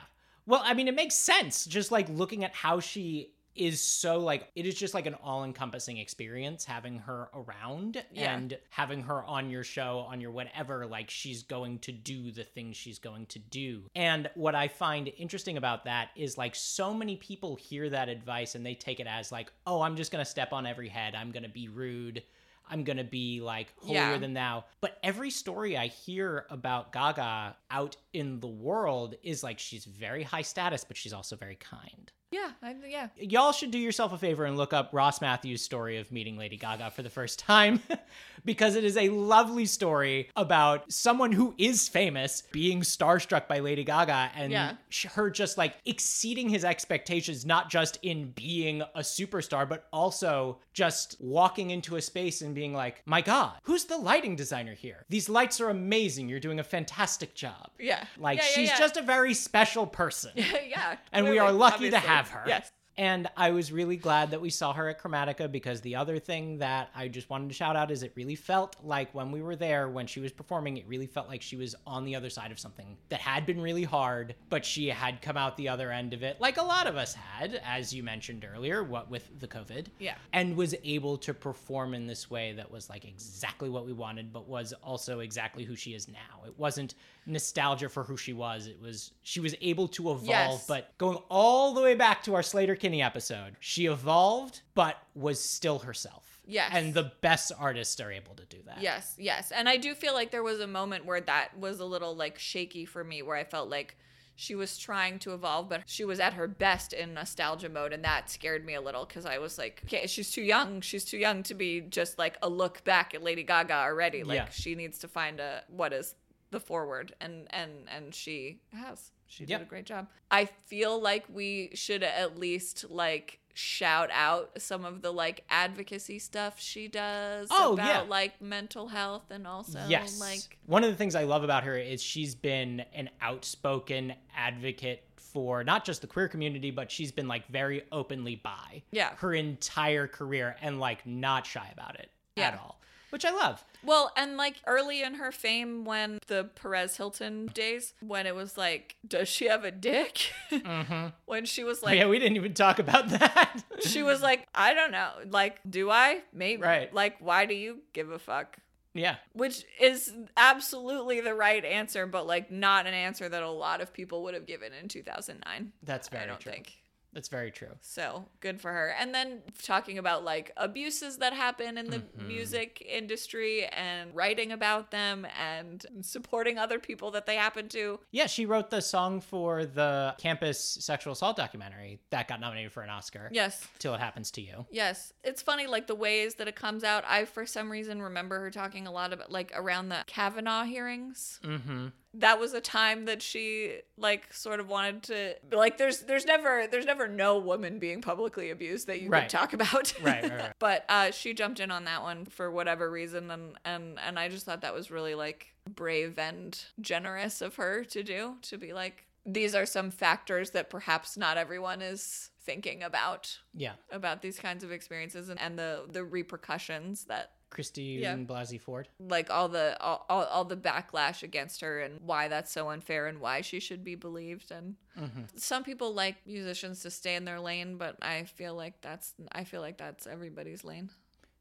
Well, 0.46 0.60
I 0.64 0.74
mean, 0.74 0.88
it 0.88 0.94
makes 0.94 1.14
sense 1.14 1.64
just 1.64 1.90
like 1.90 2.08
looking 2.08 2.44
at 2.44 2.52
how 2.54 2.78
she 2.80 3.33
is 3.56 3.80
so 3.80 4.18
like 4.18 4.48
it 4.54 4.66
is 4.66 4.74
just 4.74 4.94
like 4.94 5.06
an 5.06 5.14
all-encompassing 5.22 5.96
experience 5.98 6.64
having 6.64 6.98
her 6.98 7.28
around 7.34 8.02
Yeah. 8.12 8.34
and 8.34 8.58
having 8.70 9.02
her 9.02 9.22
on 9.24 9.50
your 9.50 9.62
show 9.64 9.98
on 10.08 10.20
your 10.20 10.30
whatever 10.30 10.86
like 10.86 11.10
she's 11.10 11.42
going 11.42 11.78
to 11.80 11.92
do 11.92 12.30
the 12.32 12.44
things 12.44 12.76
she's 12.76 12.98
going 12.98 13.26
to 13.26 13.38
do 13.38 13.82
and 13.94 14.28
what 14.34 14.54
i 14.54 14.66
find 14.68 15.10
interesting 15.18 15.56
about 15.56 15.84
that 15.84 16.08
is 16.16 16.36
like 16.36 16.54
so 16.54 16.92
many 16.92 17.16
people 17.16 17.56
hear 17.56 17.88
that 17.90 18.08
advice 18.08 18.54
and 18.54 18.64
they 18.66 18.74
take 18.74 18.98
it 19.00 19.06
as 19.06 19.30
like 19.30 19.52
oh 19.66 19.82
i'm 19.82 19.96
just 19.96 20.10
gonna 20.10 20.24
step 20.24 20.52
on 20.52 20.66
every 20.66 20.88
head 20.88 21.14
i'm 21.14 21.30
gonna 21.30 21.48
be 21.48 21.68
rude 21.68 22.22
I'm 22.66 22.82
gonna 22.82 23.04
be 23.04 23.42
like 23.42 23.74
holier 23.76 24.12
Yeah. 24.12 24.16
than 24.16 24.32
thou. 24.32 24.64
But 24.80 24.96
every 25.02 25.28
story 25.28 25.76
I 25.76 25.88
hear 25.88 26.46
about 26.48 26.92
Gaga 26.94 27.56
out 27.70 27.98
in 28.14 28.40
the 28.40 28.46
world 28.46 29.16
is 29.22 29.42
like 29.42 29.58
she's 29.58 29.84
very 29.84 30.22
high 30.22 30.40
status, 30.40 30.82
but 30.82 30.96
she's 30.96 31.12
also 31.12 31.36
very 31.36 31.56
kind. 31.56 32.10
Yeah, 32.34 32.50
I, 32.62 32.74
yeah. 32.88 33.08
Y'all 33.16 33.52
should 33.52 33.70
do 33.70 33.78
yourself 33.78 34.12
a 34.12 34.18
favor 34.18 34.44
and 34.44 34.56
look 34.56 34.72
up 34.72 34.90
Ross 34.92 35.20
Mathews' 35.20 35.62
story 35.62 35.98
of 35.98 36.10
meeting 36.10 36.36
Lady 36.36 36.56
Gaga 36.56 36.90
for 36.90 37.02
the 37.02 37.10
first 37.10 37.38
time 37.38 37.80
because 38.44 38.74
it 38.74 38.82
is 38.82 38.96
a 38.96 39.08
lovely 39.10 39.66
story 39.66 40.28
about 40.34 40.90
someone 40.92 41.30
who 41.30 41.54
is 41.58 41.88
famous 41.88 42.42
being 42.50 42.80
starstruck 42.80 43.46
by 43.46 43.60
Lady 43.60 43.84
Gaga 43.84 44.30
and 44.34 44.50
Yeah. 44.52 44.72
her 45.14 45.30
just 45.30 45.56
like 45.58 45.76
exceeding 45.84 46.48
his 46.48 46.64
expectations, 46.64 47.46
not 47.46 47.70
just 47.70 47.98
in 48.02 48.32
being 48.32 48.82
a 48.82 49.00
superstar, 49.00 49.68
but 49.68 49.86
also 49.92 50.58
just 50.72 51.16
walking 51.20 51.70
into 51.70 51.94
a 51.96 52.02
space 52.02 52.42
and 52.42 52.52
being 52.54 52.74
like, 52.74 53.00
my 53.06 53.20
God, 53.20 53.52
who's 53.62 53.84
the 53.84 53.96
lighting 53.96 54.34
designer 54.34 54.74
here? 54.74 55.04
These 55.08 55.28
lights 55.28 55.60
are 55.60 55.70
amazing. 55.70 56.28
You're 56.28 56.40
doing 56.40 56.58
a 56.58 56.64
fantastic 56.64 57.34
job. 57.36 57.70
Yeah. 57.78 58.04
Like, 58.18 58.38
Yeah, 58.38 58.44
yeah, 58.44 58.50
she's 58.54 58.78
just 58.78 58.96
a 58.96 59.02
very 59.02 59.34
special 59.34 59.86
person. 59.86 60.32
yeah. 60.36 60.96
And 61.12 61.28
we 61.28 61.38
are 61.38 61.52
lucky 61.52 61.90
to 61.90 61.96
obviously. 61.96 62.23
Have 62.24 62.32
her. 62.32 62.42
Yes. 62.46 62.72
And 62.96 63.28
I 63.36 63.50
was 63.50 63.72
really 63.72 63.96
glad 63.96 64.30
that 64.30 64.40
we 64.40 64.50
saw 64.50 64.72
her 64.72 64.88
at 64.88 65.00
Chromatica 65.00 65.50
because 65.50 65.80
the 65.80 65.96
other 65.96 66.18
thing 66.18 66.58
that 66.58 66.90
I 66.94 67.08
just 67.08 67.28
wanted 67.28 67.48
to 67.48 67.54
shout 67.54 67.74
out 67.74 67.90
is 67.90 68.02
it 68.02 68.12
really 68.14 68.36
felt 68.36 68.76
like 68.84 69.12
when 69.14 69.32
we 69.32 69.42
were 69.42 69.56
there, 69.56 69.88
when 69.88 70.06
she 70.06 70.20
was 70.20 70.30
performing, 70.32 70.76
it 70.76 70.86
really 70.86 71.06
felt 71.06 71.28
like 71.28 71.42
she 71.42 71.56
was 71.56 71.74
on 71.86 72.04
the 72.04 72.14
other 72.14 72.30
side 72.30 72.52
of 72.52 72.58
something 72.58 72.96
that 73.08 73.20
had 73.20 73.46
been 73.46 73.60
really 73.60 73.82
hard, 73.84 74.34
but 74.48 74.64
she 74.64 74.88
had 74.88 75.20
come 75.22 75.36
out 75.36 75.56
the 75.56 75.68
other 75.68 75.90
end 75.90 76.14
of 76.14 76.22
it, 76.22 76.40
like 76.40 76.56
a 76.56 76.62
lot 76.62 76.86
of 76.86 76.96
us 76.96 77.14
had, 77.14 77.60
as 77.64 77.92
you 77.92 78.02
mentioned 78.02 78.46
earlier, 78.54 78.84
what 78.84 79.10
with 79.10 79.28
the 79.40 79.48
COVID. 79.48 79.86
Yeah. 79.98 80.14
And 80.32 80.56
was 80.56 80.74
able 80.84 81.16
to 81.18 81.34
perform 81.34 81.94
in 81.94 82.06
this 82.06 82.30
way 82.30 82.52
that 82.52 82.70
was 82.70 82.88
like 82.88 83.04
exactly 83.04 83.68
what 83.68 83.86
we 83.86 83.92
wanted, 83.92 84.32
but 84.32 84.46
was 84.48 84.72
also 84.82 85.18
exactly 85.20 85.64
who 85.64 85.74
she 85.74 85.94
is 85.94 86.06
now. 86.06 86.44
It 86.46 86.54
wasn't 86.58 86.94
nostalgia 87.26 87.88
for 87.88 88.04
who 88.04 88.16
she 88.16 88.32
was. 88.32 88.66
It 88.66 88.80
was 88.80 89.12
she 89.22 89.40
was 89.40 89.54
able 89.60 89.88
to 89.88 90.10
evolve, 90.10 90.24
Yes. 90.28 90.66
but 90.66 90.96
going 90.98 91.18
all 91.30 91.72
the 91.74 91.80
way 91.80 91.94
back 91.94 92.22
to 92.24 92.34
our 92.34 92.42
Sleater 92.42 92.78
Kinney 92.84 93.00
episode, 93.02 93.56
she 93.60 93.86
evolved, 93.86 94.60
but 94.74 94.98
was 95.14 95.42
still 95.42 95.78
herself. 95.78 96.40
Yes. 96.46 96.70
And 96.74 96.92
the 96.92 97.12
best 97.22 97.50
artists 97.58 97.98
are 97.98 98.12
able 98.12 98.34
to 98.34 98.44
do 98.44 98.58
that. 98.66 98.82
Yes, 98.82 99.14
yes. 99.18 99.50
And 99.52 99.70
I 99.70 99.78
do 99.78 99.94
feel 99.94 100.12
like 100.12 100.30
there 100.30 100.42
was 100.42 100.60
a 100.60 100.66
moment 100.66 101.06
where 101.06 101.22
that 101.22 101.58
was 101.58 101.80
a 101.80 101.86
little 101.86 102.14
like 102.14 102.38
shaky 102.38 102.84
for 102.84 103.02
me 103.02 103.22
where 103.22 103.36
I 103.36 103.44
felt 103.44 103.70
like 103.70 103.96
she 104.36 104.54
was 104.54 104.76
trying 104.76 105.18
to 105.20 105.32
evolve, 105.32 105.70
but 105.70 105.80
she 105.86 106.04
was 106.04 106.20
at 106.20 106.34
her 106.34 106.46
best 106.46 106.92
in 106.92 107.14
nostalgia 107.14 107.70
mode, 107.70 107.94
and 107.94 108.04
that 108.04 108.28
scared 108.28 108.66
me 108.66 108.74
a 108.74 108.82
little 108.82 109.06
because 109.06 109.24
I 109.24 109.38
was 109.38 109.56
like, 109.56 109.80
okay, 109.86 110.06
she's 110.06 110.30
too 110.30 110.42
young. 110.42 110.82
She's 110.82 111.06
too 111.06 111.16
young 111.16 111.42
to 111.44 111.54
be 111.54 111.80
just 111.80 112.18
like 112.18 112.36
a 112.42 112.48
look 112.50 112.84
back 112.84 113.14
at 113.14 113.22
Lady 113.22 113.44
Gaga 113.44 113.72
already. 113.72 114.24
Like 114.24 114.36
Yeah. 114.36 114.48
she 114.50 114.74
needs 114.74 114.98
to 114.98 115.08
find 115.08 115.40
a 115.40 115.62
what 115.68 115.94
is 115.94 116.14
the 116.50 116.60
forward, 116.60 117.14
and 117.20 117.46
and 117.50 117.70
and 117.88 118.14
she 118.14 118.58
has. 118.74 119.10
She 119.34 119.44
did 119.46 119.60
a 119.60 119.64
great 119.64 119.84
job. 119.86 120.06
I 120.30 120.44
feel 120.66 121.00
like 121.00 121.24
we 121.32 121.70
should 121.74 122.02
at 122.02 122.38
least 122.38 122.86
like 122.88 123.40
shout 123.56 124.10
out 124.12 124.50
some 124.60 124.84
of 124.84 125.00
the 125.02 125.12
like 125.12 125.44
advocacy 125.48 126.18
stuff 126.18 126.60
she 126.60 126.88
does 126.88 127.48
Oh, 127.52 127.74
about 127.74 127.86
yeah. 127.86 128.00
like 128.10 128.40
mental 128.42 128.88
health 128.88 129.30
and 129.30 129.46
also 129.46 129.80
Yes. 129.88 130.18
like 130.20 130.58
one 130.66 130.82
of 130.82 130.90
the 130.90 130.96
things 130.96 131.14
I 131.14 131.22
love 131.24 131.44
about 131.44 131.62
her 131.64 131.76
is 131.78 132.02
she's 132.02 132.34
been 132.34 132.84
an 132.94 133.10
outspoken 133.20 134.14
advocate 134.36 135.04
for 135.16 135.62
not 135.64 135.84
just 135.84 136.00
the 136.00 136.06
queer 136.06 136.28
community, 136.28 136.70
but 136.70 136.90
she's 136.90 137.10
been 137.12 137.28
like 137.28 137.46
very 137.48 137.82
openly 137.92 138.36
bi. 138.36 138.82
Yeah. 138.92 139.10
Her 139.16 139.34
entire 139.34 140.06
career 140.06 140.56
and 140.60 140.78
like 140.80 141.04
not 141.06 141.46
shy 141.46 141.68
about 141.72 141.96
it 141.98 142.10
at 142.36 142.54
all. 142.58 142.80
Which 143.14 143.24
I 143.24 143.30
love. 143.30 143.64
well 143.84 144.10
and 144.16 144.36
like 144.36 144.56
early 144.66 145.00
in 145.02 145.14
her 145.14 145.30
fame 145.30 145.84
when 145.84 146.18
the 146.26 146.50
Perez 146.56 146.96
Hilton 146.96 147.46
days 147.46 147.94
when 148.00 148.26
it 148.26 148.34
was 148.34 148.58
like 148.58 148.96
does 149.06 149.28
she 149.28 149.44
have 149.46 149.62
a 149.62 149.70
dick 149.70 150.32
Mm-hmm. 150.50 151.06
when 151.26 151.44
she 151.44 151.62
was 151.62 151.78
Oh, 151.82 151.86
like 151.86 151.98
yeah, 151.98 152.08
we 152.08 152.18
didn't 152.18 152.36
even 152.36 152.54
talk 152.54 152.80
about 152.80 153.08
that. 153.10 153.62
she 153.80 154.02
was 154.02 154.20
like 154.20 154.48
I 154.52 154.74
don't 154.74 154.90
know 154.90 155.10
like 155.28 155.60
do 155.68 155.90
I 155.90 156.22
maybe 156.32 156.62
Right. 156.62 156.92
like 156.92 157.16
why 157.20 157.46
do 157.46 157.54
you 157.54 157.82
give 157.92 158.10
a 158.10 158.18
fuck 158.18 158.56
yeah. 158.94 159.16
which 159.32 159.64
is 159.80 160.12
absolutely 160.36 161.20
the 161.20 161.34
right 161.34 161.64
answer 161.64 162.06
but 162.06 162.26
like 162.26 162.50
not 162.50 162.86
an 162.86 162.94
answer 162.94 163.28
that 163.28 163.42
a 163.44 163.50
lot 163.50 163.80
of 163.80 163.92
people 163.92 164.24
would 164.24 164.34
have 164.34 164.46
given 164.46 164.72
in 164.72 164.88
2009 164.88 165.72
That's 165.84 166.08
very 166.08 166.24
I 166.24 166.26
don't 166.26 166.40
true. 166.40 166.50
think 166.52 166.72
That's 167.14 167.28
very 167.28 167.50
true. 167.50 167.70
So 167.80 168.26
good 168.40 168.60
for 168.60 168.72
her. 168.72 168.88
And 168.98 169.14
then 169.14 169.42
talking 169.62 169.98
about 169.98 170.24
like 170.24 170.50
abuses 170.56 171.18
that 171.18 171.32
happen 171.32 171.78
in 171.78 171.88
the 171.90 172.00
Mhm. 172.00 172.26
music 172.26 172.82
industry 172.86 173.66
and 173.66 174.14
writing 174.14 174.50
about 174.52 174.90
them 174.90 175.26
and 175.40 175.86
supporting 176.02 176.58
other 176.58 176.78
people 176.78 177.10
that 177.12 177.24
they 177.26 177.36
happen 177.36 177.68
to. 177.70 178.00
Yeah, 178.10 178.26
she 178.26 178.44
wrote 178.46 178.70
the 178.70 178.82
song 178.82 179.20
for 179.20 179.64
the 179.64 180.14
campus 180.18 180.58
sexual 180.80 181.12
assault 181.12 181.36
documentary 181.36 182.00
that 182.10 182.28
got 182.28 182.40
nominated 182.40 182.72
for 182.72 182.82
an 182.82 182.90
Oscar. 182.90 183.28
Yes. 183.32 183.66
Till 183.78 183.94
it 183.94 184.00
happens 184.00 184.30
to 184.32 184.40
you. 184.40 184.66
Yes. 184.70 185.12
It's 185.22 185.40
funny, 185.42 185.66
like 185.66 185.86
the 185.86 185.94
ways 185.94 186.34
that 186.36 186.48
it 186.48 186.56
comes 186.56 186.82
out. 186.84 187.04
I, 187.06 187.24
for 187.24 187.46
some 187.46 187.70
reason, 187.70 188.02
remember 188.02 188.40
her 188.40 188.50
talking 188.50 188.86
a 188.86 188.92
lot 188.92 189.12
about 189.12 189.30
like 189.30 189.52
around 189.54 189.88
the 189.88 190.02
Kavanaugh 190.06 190.64
hearings. 190.64 191.38
Mm-hmm. 191.44 191.88
That 192.18 192.38
was 192.38 192.54
a 192.54 192.60
time 192.60 193.06
that 193.06 193.22
she 193.22 193.80
like 193.96 194.32
sort 194.32 194.60
of 194.60 194.68
wanted 194.68 195.02
to 195.04 195.34
like 195.56 195.78
there's 195.78 196.00
there's 196.00 196.24
never 196.24 196.66
there's 196.70 196.86
never 196.86 197.08
no 197.08 197.38
woman 197.38 197.78
being 197.78 198.00
publicly 198.00 198.50
abused 198.50 198.86
that 198.86 199.00
you 199.00 199.08
Right. 199.10 199.22
could 199.22 199.30
talk 199.30 199.52
about. 199.52 199.92
Right, 200.00 200.22
right, 200.22 200.32
right. 200.40 200.52
but 200.58 200.84
uh, 200.88 201.10
she 201.10 201.34
jumped 201.34 201.58
in 201.60 201.70
on 201.70 201.84
that 201.84 202.02
one 202.02 202.24
for 202.26 202.50
whatever 202.50 202.90
reason, 202.90 203.30
and 203.30 203.58
and 203.64 203.98
and 203.98 204.18
I 204.18 204.28
just 204.28 204.46
thought 204.46 204.60
that 204.62 204.74
was 204.74 204.90
really 204.90 205.14
like 205.14 205.54
brave 205.68 206.18
and 206.18 206.58
generous 206.80 207.40
of 207.42 207.56
her 207.56 207.84
to 207.84 208.02
do. 208.02 208.36
To 208.42 208.58
be 208.58 208.72
like, 208.72 209.06
these 209.26 209.54
are 209.54 209.66
some 209.66 209.90
factors 209.90 210.50
that 210.50 210.70
perhaps 210.70 211.16
not 211.16 211.36
everyone 211.36 211.82
is 211.82 212.30
thinking 212.42 212.82
about 212.82 213.38
Yeah. 213.54 213.72
about 213.90 214.20
these 214.22 214.38
kinds 214.38 214.62
of 214.62 214.70
experiences 214.70 215.30
and, 215.30 215.40
and 215.40 215.58
the 215.58 215.84
the 215.90 216.04
repercussions 216.04 217.04
that 217.06 217.32
Christine 217.54 218.00
Yeah. 218.00 218.14
Blasey 218.16 218.60
Ford. 218.60 218.88
like 218.98 219.30
all 219.30 219.48
the 219.48 219.80
all, 219.80 220.04
all, 220.10 220.24
all 220.24 220.44
the 220.44 220.56
backlash 220.56 221.22
against 221.22 221.60
her 221.62 221.80
and 221.80 222.00
why 222.02 222.28
that's 222.28 222.52
so 222.52 222.68
unfair 222.68 223.06
and 223.06 223.20
why 223.20 223.40
she 223.40 223.60
should 223.60 223.82
be 223.82 223.94
believed 223.94 224.50
and 224.50 224.74
Mm-hmm. 225.00 225.22
some 225.36 225.64
people 225.64 225.92
like 225.92 226.16
musicians 226.24 226.82
to 226.82 226.90
stay 226.90 227.16
in 227.16 227.24
their 227.24 227.40
lane 227.40 227.78
but 227.78 227.96
i 228.00 228.22
feel 228.24 228.54
like 228.54 228.80
that's 228.80 229.12
i 229.32 229.42
feel 229.42 229.60
like 229.60 229.76
that's 229.78 230.06
everybody's 230.06 230.62
lane 230.64 230.88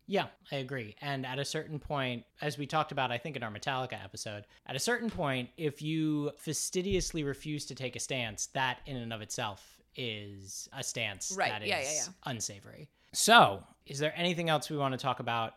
Yeah, 0.07 0.25
I 0.51 0.55
agree. 0.57 0.95
And 1.01 1.25
at 1.25 1.39
a 1.39 1.45
certain 1.45 1.79
point, 1.79 2.25
as 2.41 2.57
we 2.57 2.65
talked 2.67 2.91
about, 2.91 3.09
I 3.11 3.17
think 3.17 3.37
in 3.37 3.43
our 3.43 3.49
Metallica 3.51 4.03
episode, 4.03 4.43
at 4.67 4.75
a 4.75 4.79
certain 4.79 5.09
point, 5.09 5.49
if 5.55 5.81
you 5.81 6.31
fastidiously 6.37 7.23
refuse 7.23 7.65
to 7.67 7.75
take 7.75 7.95
a 7.95 7.99
stance, 7.99 8.47
that 8.47 8.79
in 8.85 8.97
and 8.97 9.13
of 9.13 9.21
itself 9.21 9.79
is 9.95 10.67
a 10.77 10.83
stance 10.83 11.33
Right. 11.37 11.51
that 11.51 11.61
is 11.63 11.69
Yeah, 11.69 11.79
yeah, 11.81 11.93
yeah. 11.93 12.13
unsavory. 12.25 12.89
So, 13.13 13.63
is 13.85 13.97
there 13.99 14.11
anything 14.17 14.49
else 14.49 14.69
we 14.69 14.75
want 14.77 14.91
to 14.91 14.97
talk 14.97 15.19
about 15.21 15.53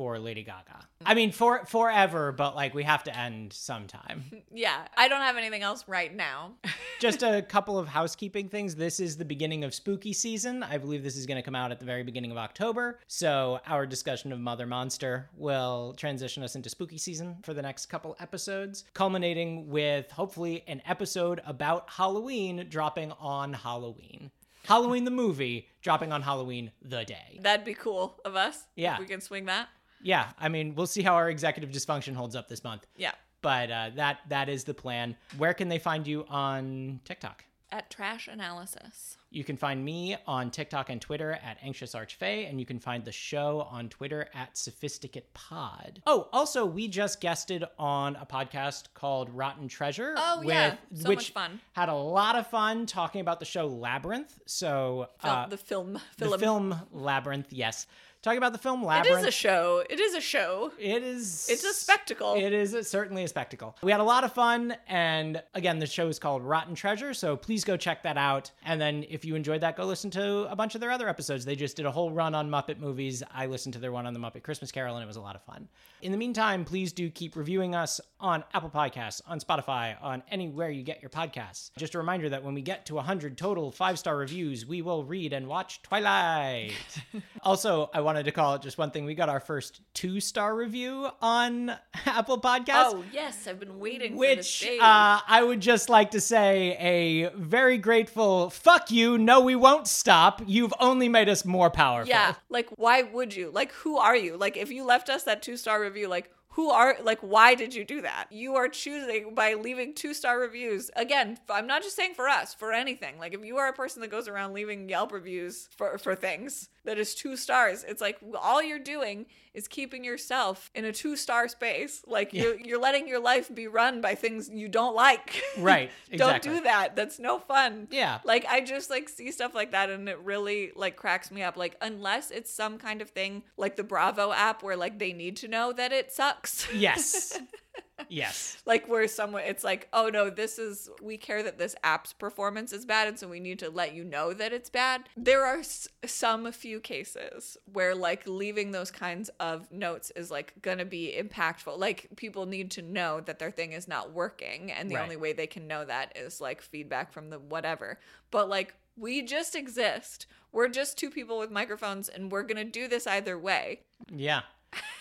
for 0.00 0.18
Lady 0.18 0.42
Gaga? 0.42 0.80
I 1.04 1.12
mean, 1.12 1.30
for 1.30 1.66
forever, 1.66 2.32
but 2.32 2.56
like 2.56 2.72
we 2.72 2.84
have 2.84 3.04
to 3.04 3.14
end 3.14 3.52
sometime. 3.52 4.24
yeah 4.50 4.86
i 4.96 5.08
don't 5.08 5.20
have 5.20 5.36
anything 5.36 5.60
else 5.62 5.84
right 5.86 6.14
now 6.16 6.52
Just 7.00 7.22
a 7.22 7.42
couple 7.42 7.78
of 7.78 7.86
housekeeping 7.88 8.48
things. 8.50 8.74
This 8.74 9.00
is 9.00 9.16
the 9.16 9.24
beginning 9.24 9.64
of 9.64 9.74
spooky 9.74 10.12
season. 10.12 10.62
I 10.62 10.76
believe 10.78 11.02
this 11.02 11.16
is 11.16 11.24
going 11.26 11.36
to 11.36 11.42
come 11.42 11.54
out 11.54 11.70
at 11.70 11.78
the 11.80 11.86
very 11.86 12.02
beginning 12.02 12.30
of 12.30 12.36
October. 12.36 12.98
So, 13.08 13.58
our 13.66 13.86
discussion 13.86 14.32
of 14.32 14.38
Mother 14.40 14.66
Monster 14.66 15.30
will 15.34 15.94
transition 15.96 16.42
us 16.42 16.56
into 16.56 16.68
spooky 16.68 16.98
season 16.98 17.36
for 17.42 17.54
the 17.54 17.62
next 17.62 17.86
couple 17.86 18.16
episodes, 18.20 18.84
culminating 18.92 19.68
with 19.68 20.10
hopefully 20.10 20.62
an 20.66 20.82
episode 20.86 21.40
about 21.46 21.88
Halloween 21.88 22.66
dropping 22.68 23.12
on 23.12 23.54
Halloween. 23.54 24.30
Halloween 24.66 25.04
the 25.04 25.10
movie 25.10 25.68
dropping 25.80 26.12
on 26.12 26.20
Halloween 26.20 26.70
the 26.82 27.02
day. 27.06 27.38
that'd 27.40 27.64
be 27.64 27.72
cool 27.74 28.20
of 28.26 28.36
us 28.36 28.64
Yeah. 28.76 28.94
if 28.94 29.00
we 29.00 29.06
can 29.06 29.22
swing 29.22 29.46
that 29.46 29.68
Yeah, 30.02 30.28
I 30.38 30.48
mean, 30.48 30.74
we'll 30.74 30.86
see 30.86 31.02
how 31.02 31.14
our 31.14 31.28
executive 31.30 31.70
dysfunction 31.70 32.14
holds 32.14 32.34
up 32.36 32.48
this 32.48 32.64
month. 32.64 32.86
yeah 32.96 33.12
But 33.42 33.70
uh, 33.70 33.90
that 33.96 34.18
that 34.28 34.48
is 34.48 34.64
the 34.64 34.74
plan. 34.74 35.16
Where 35.38 35.54
can 35.54 35.68
they 35.68 35.78
find 35.78 36.06
you 36.06 36.24
on 36.28 37.00
TikTok? 37.04 37.44
at 37.72 37.88
trash 37.88 38.26
analysis 38.26 39.16
You 39.30 39.44
can 39.44 39.56
find 39.56 39.84
me 39.84 40.16
on 40.26 40.50
TikTok 40.50 40.90
and 40.90 41.00
Twitter 41.00 41.38
at 41.40 41.56
Anxious 41.62 41.94
Archfey, 41.94 42.50
and 42.50 42.58
you 42.58 42.66
can 42.66 42.80
find 42.80 43.04
the 43.04 43.12
show 43.12 43.60
on 43.70 43.88
Twitter 43.88 44.26
at 44.34 44.58
Sophisticate 44.58 45.32
Pod. 45.34 46.02
Oh, 46.04 46.28
also, 46.32 46.66
we 46.66 46.88
just 46.88 47.20
guested 47.20 47.64
on 47.78 48.16
a 48.16 48.26
podcast 48.26 48.88
called 48.94 49.30
Rotten 49.30 49.68
Treasure. 49.68 50.14
Oh, 50.16 50.42
yeah. 50.44 50.74
So 50.94 51.08
which 51.10 51.18
much 51.18 51.30
fun. 51.32 51.60
Had 51.74 51.88
a 51.88 51.94
lot 51.94 52.34
of 52.34 52.48
fun 52.48 52.86
talking 52.86 53.20
about 53.20 53.38
the 53.38 53.46
show 53.46 53.68
Labyrinth. 53.68 54.36
So, 54.46 55.06
Fil- 55.22 55.30
uh, 55.30 55.46
the 55.46 55.56
film, 55.56 55.92
the 56.18 56.26
film. 56.26 56.40
film 56.40 56.80
Labyrinth, 56.90 57.52
yes. 57.52 57.86
Talking 58.22 58.36
about 58.36 58.52
the 58.52 58.58
film 58.58 58.84
Labyrinth. 58.84 59.18
It 59.18 59.20
is 59.22 59.26
a 59.26 59.30
show. 59.30 59.82
It 59.88 59.98
is 59.98 60.14
a 60.14 60.20
show. 60.20 60.72
It 60.78 61.02
is. 61.02 61.48
It's 61.48 61.64
a 61.64 61.72
spectacle. 61.72 62.34
It 62.34 62.52
is 62.52 62.74
a- 62.74 62.84
certainly 62.84 63.24
a 63.24 63.28
spectacle. 63.28 63.74
We 63.82 63.90
had 63.90 64.00
a 64.00 64.04
lot 64.04 64.24
of 64.24 64.32
fun, 64.34 64.76
and 64.88 65.42
again, 65.54 65.78
the 65.78 65.86
show 65.86 66.06
is 66.08 66.18
called 66.18 66.42
Rotten 66.42 66.74
Treasure, 66.74 67.14
so 67.14 67.34
please 67.34 67.64
go 67.64 67.78
check 67.78 68.02
that 68.02 68.18
out. 68.18 68.50
And 68.62 68.78
then, 68.78 69.06
if 69.08 69.24
you 69.24 69.36
enjoyed 69.36 69.62
that, 69.62 69.74
go 69.74 69.86
listen 69.86 70.10
to 70.10 70.50
a 70.52 70.54
bunch 70.56 70.74
of 70.74 70.82
their 70.82 70.90
other 70.90 71.08
episodes. 71.08 71.46
They 71.46 71.56
just 71.56 71.76
did 71.78 71.86
a 71.86 71.90
whole 71.90 72.10
run 72.10 72.34
on 72.34 72.50
Muppet 72.50 72.78
movies. 72.78 73.22
I 73.32 73.46
listened 73.46 73.72
to 73.74 73.78
their 73.80 73.90
one 73.92 74.06
on 74.06 74.12
the 74.12 74.20
Muppet 74.20 74.42
Christmas 74.42 74.70
Carol, 74.70 74.96
and 74.96 75.02
it 75.02 75.06
was 75.06 75.16
a 75.16 75.20
lot 75.22 75.34
of 75.34 75.42
fun. 75.42 75.66
In 76.02 76.12
the 76.12 76.18
meantime, 76.18 76.66
please 76.66 76.92
do 76.92 77.08
keep 77.08 77.36
reviewing 77.36 77.74
us 77.74 78.02
on 78.20 78.44
Apple 78.52 78.70
Podcasts, 78.70 79.22
on 79.26 79.40
Spotify, 79.40 79.96
on 80.02 80.22
anywhere 80.30 80.68
you 80.68 80.82
get 80.82 81.00
your 81.00 81.10
podcasts. 81.10 81.70
Just 81.78 81.94
a 81.94 81.98
reminder 81.98 82.28
that 82.28 82.44
when 82.44 82.52
we 82.52 82.60
get 82.60 82.84
to 82.86 82.96
100 82.96 83.38
total 83.38 83.70
five 83.70 83.98
star 83.98 84.16
reviews, 84.18 84.66
we 84.66 84.82
will 84.82 85.04
read 85.04 85.32
and 85.32 85.46
watch 85.46 85.80
Twilight. 85.82 86.72
also, 87.42 87.88
I 87.94 88.00
wanted 88.10 88.24
to 88.24 88.32
call 88.32 88.56
it 88.56 88.62
just 88.62 88.76
one 88.76 88.90
thing. 88.90 89.04
We 89.04 89.14
got 89.14 89.28
our 89.28 89.38
first 89.38 89.82
two 89.94 90.18
star 90.18 90.56
review 90.56 91.08
on 91.22 91.70
Apple 92.06 92.40
Podcasts. 92.40 92.86
Oh 92.92 93.04
yes, 93.12 93.46
I've 93.46 93.60
been 93.60 93.78
waiting 93.78 94.16
for 94.16 94.26
this 94.26 94.62
Which 94.62 94.80
uh, 94.80 95.20
I 95.28 95.44
would 95.44 95.60
just 95.60 95.88
like 95.88 96.10
to 96.10 96.20
say 96.20 96.76
a 96.80 97.30
very 97.36 97.78
grateful 97.78 98.50
fuck 98.50 98.90
you. 98.90 99.16
No, 99.16 99.40
we 99.40 99.54
won't 99.54 99.86
stop. 99.86 100.42
You've 100.44 100.74
only 100.80 101.08
made 101.08 101.28
us 101.28 101.44
more 101.44 101.70
powerful. 101.70 102.08
yeah, 102.08 102.34
like 102.48 102.68
why 102.70 103.02
would 103.02 103.36
you? 103.36 103.52
Like 103.52 103.70
who 103.70 103.96
are 103.96 104.16
you? 104.16 104.36
Like 104.36 104.56
if 104.56 104.72
you 104.72 104.82
left 104.84 105.08
us 105.08 105.22
that 105.22 105.40
two 105.40 105.56
star 105.56 105.80
review, 105.80 106.08
like 106.08 106.32
who 106.54 106.70
are 106.70 106.96
like 107.04 107.20
why 107.20 107.54
did 107.54 107.74
you 107.74 107.84
do 107.84 108.02
that? 108.02 108.26
You 108.30 108.56
are 108.56 108.68
choosing 108.68 109.34
by 109.36 109.54
leaving 109.54 109.94
two 109.94 110.14
star 110.14 110.40
reviews. 110.40 110.90
Again, 110.96 111.38
I'm 111.48 111.68
not 111.68 111.82
just 111.82 111.94
saying 111.94 112.14
for 112.14 112.28
us, 112.28 112.54
for 112.54 112.72
anything. 112.72 113.18
Like 113.20 113.34
if 113.34 113.44
you 113.44 113.58
are 113.58 113.68
a 113.68 113.72
person 113.72 114.02
that 114.02 114.10
goes 114.10 114.26
around 114.26 114.52
leaving 114.52 114.88
Yelp 114.88 115.12
reviews 115.12 115.68
for 115.76 115.96
for 115.98 116.16
things 116.16 116.68
that 116.84 116.98
is 116.98 117.14
two 117.14 117.36
stars, 117.36 117.84
it's 117.86 118.00
like 118.00 118.18
all 118.40 118.62
you're 118.62 118.78
doing 118.78 119.26
is 119.52 119.66
keeping 119.66 120.04
yourself 120.04 120.70
in 120.74 120.84
a 120.84 120.92
two 120.92 121.16
star 121.16 121.48
space. 121.48 122.02
Like 122.06 122.32
you're 122.32 122.56
you're 122.58 122.80
letting 122.80 123.08
your 123.08 123.18
life 123.20 123.52
be 123.52 123.66
run 123.66 124.00
by 124.00 124.14
things 124.14 124.48
you 124.52 124.68
don't 124.68 124.94
like. 124.94 125.42
Right, 125.58 125.90
Exactly. 126.10 126.16
don't 126.16 126.56
do 126.58 126.62
that. 126.64 126.94
That's 126.96 127.18
no 127.18 127.38
fun. 127.38 127.88
Yeah. 127.90 128.20
Like 128.24 128.46
I 128.48 128.60
just 128.60 128.88
like 128.90 129.08
see 129.08 129.30
stuff 129.32 129.54
like 129.54 129.72
that 129.72 129.90
and 129.90 130.08
it 130.08 130.18
really 130.20 130.70
like 130.76 130.96
cracks 130.96 131.30
me 131.30 131.42
up. 131.42 131.56
Like 131.56 131.76
unless 131.82 132.30
it's 132.30 132.52
some 132.52 132.78
kind 132.78 133.02
of 133.02 133.10
thing 133.10 133.42
like 133.56 133.76
the 133.76 133.82
Bravo 133.84 134.32
app 134.32 134.62
where 134.62 134.76
like 134.76 134.98
they 134.98 135.12
need 135.12 135.36
to 135.38 135.48
know 135.48 135.72
that 135.72 135.92
it 135.92 136.12
sucks. 136.12 136.66
Yes. 136.72 137.38
yes. 138.08 138.58
like 138.66 138.88
where 138.88 139.06
someone 139.08 139.42
it's 139.44 139.64
like, 139.64 139.88
"Oh 139.92 140.08
no, 140.08 140.30
this 140.30 140.58
is 140.58 140.88
we 141.02 141.16
care 141.16 141.42
that 141.42 141.58
this 141.58 141.74
app's 141.84 142.12
performance 142.12 142.72
is 142.72 142.84
bad 142.84 143.08
and 143.08 143.18
so 143.18 143.28
we 143.28 143.40
need 143.40 143.58
to 143.60 143.70
let 143.70 143.94
you 143.94 144.04
know 144.04 144.32
that 144.32 144.52
it's 144.52 144.70
bad." 144.70 145.02
There 145.16 145.44
are 145.44 145.58
s- 145.58 145.88
some 146.04 146.50
few 146.52 146.80
cases 146.80 147.56
where 147.72 147.94
like 147.94 148.22
leaving 148.26 148.72
those 148.72 148.90
kinds 148.90 149.28
of 149.40 149.70
notes 149.70 150.10
is 150.16 150.30
like 150.30 150.54
going 150.62 150.78
to 150.78 150.84
be 150.84 151.14
impactful. 151.18 151.78
Like 151.78 152.08
people 152.16 152.46
need 152.46 152.70
to 152.72 152.82
know 152.82 153.20
that 153.20 153.38
their 153.38 153.50
thing 153.50 153.72
is 153.72 153.86
not 153.88 154.12
working 154.12 154.72
and 154.72 154.90
the 154.90 154.96
Right. 154.96 155.02
only 155.04 155.16
way 155.16 155.32
they 155.32 155.46
can 155.46 155.66
know 155.66 155.84
that 155.84 156.16
is 156.16 156.40
like 156.40 156.62
feedback 156.62 157.12
from 157.12 157.30
the 157.30 157.38
whatever. 157.38 157.98
But 158.30 158.48
like 158.48 158.74
we 158.96 159.22
just 159.22 159.54
exist. 159.54 160.26
We're 160.52 160.68
just 160.68 160.98
two 160.98 161.10
people 161.10 161.38
with 161.38 161.50
microphones 161.50 162.08
and 162.08 162.30
we're 162.32 162.42
going 162.42 162.56
to 162.56 162.64
do 162.64 162.88
this 162.88 163.06
either 163.06 163.38
way. 163.38 163.82
Yeah. 164.12 164.40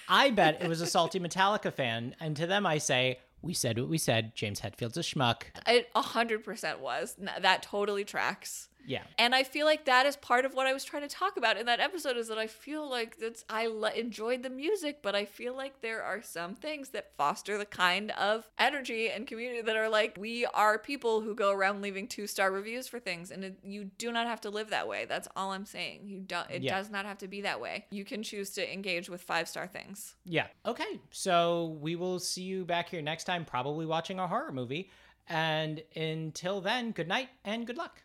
I 0.08 0.32
bet 0.32 0.62
it 0.62 0.68
was 0.68 0.82
a 0.82 0.88
salty 0.88 1.20
Metallica 1.20 1.74
fan, 1.74 2.16
and 2.20 2.36
to 2.38 2.48
them 2.48 2.66
I 2.66 2.80
say, 2.80 3.20
we 3.42 3.54
said 3.54 3.78
what 3.78 3.90
we 3.90 3.98
said. 3.98 4.36
James 4.36 4.60
Hetfield's 4.60 4.98
a 4.98 5.02
schmuck. 5.02 5.44
It 5.68 5.94
100% 5.94 6.80
was. 6.80 7.16
That 7.40 7.64
totally 7.64 8.04
tracks. 8.04 8.69
Yeah. 8.86 9.04
And 9.18 9.36
I 9.36 9.44
feel 9.44 9.66
like 9.66 9.86
that 9.86 10.06
is 10.06 10.16
part 10.16 10.46
of 10.46 10.54
what 10.54 10.66
I 10.66 10.74
was 10.74 10.84
trying 10.84 11.04
to 11.04 11.08
talk 11.08 11.38
about 11.38 11.58
in 11.58 11.66
that 11.68 11.80
episode 11.80 12.18
is 12.18 12.28
that 12.30 12.38
I 12.40 12.48
feel 12.48 12.90
like 12.90 13.18
that's 13.18 13.46
I 13.50 13.68
enjoyed 13.96 14.42
the 14.42 14.50
music, 14.50 15.00
but 15.04 15.14
I 15.16 15.26
feel 15.26 15.56
like 15.56 15.82
there 15.82 16.02
are 16.02 16.22
some 16.24 16.56
things 16.56 16.90
that 16.90 17.16
foster 17.16 17.58
the 17.58 17.66
kind 17.66 18.12
of 18.12 18.50
energy 18.58 19.10
and 19.10 19.28
community 19.28 19.62
that 19.62 19.76
are 19.76 19.90
like 19.90 20.16
we 20.20 20.46
are 20.48 20.80
people 20.80 21.22
who 21.22 21.36
go 21.36 21.52
around 21.52 21.82
leaving 21.82 22.08
two 22.08 22.26
star 22.26 22.52
reviews 22.52 22.88
for 22.88 23.00
things, 23.00 23.30
and 23.32 23.44
it, 23.44 23.60
you 23.64 23.86
do 23.98 24.12
not 24.12 24.26
have 24.28 24.42
to 24.42 24.50
live 24.50 24.70
that 24.72 24.88
way. 24.88 25.06
That's 25.06 25.28
all 25.36 25.52
I'm 25.52 25.66
saying. 25.66 26.08
You 26.08 26.20
don't. 26.20 26.50
It 26.50 26.64
Yeah. 26.64 26.78
does 26.78 26.90
not 26.90 27.06
have 27.06 27.20
to 27.20 27.28
be 27.28 27.42
that 27.42 27.62
way. 27.62 27.86
You 27.92 28.06
can 28.06 28.24
choose 28.24 28.50
to 28.52 28.74
engage 28.74 29.10
with 29.10 29.22
five 29.22 29.48
star 29.48 29.68
things. 29.68 30.16
Yeah. 30.26 30.48
Okay. 30.66 31.00
So 31.12 31.78
we 31.82 31.96
will 31.96 32.20
see 32.20 32.44
you 32.44 32.66
back 32.66 32.90
here 32.90 33.02
next 33.02 33.26
time, 33.26 33.46
probably 33.46 33.86
watching 33.86 34.20
a 34.20 34.28
horror 34.28 34.52
movie. 34.52 34.90
And 35.28 35.84
until 35.96 36.60
then, 36.62 36.92
good 36.92 37.08
night 37.08 37.30
and 37.46 37.68
good 37.68 37.78
luck. 37.78 38.02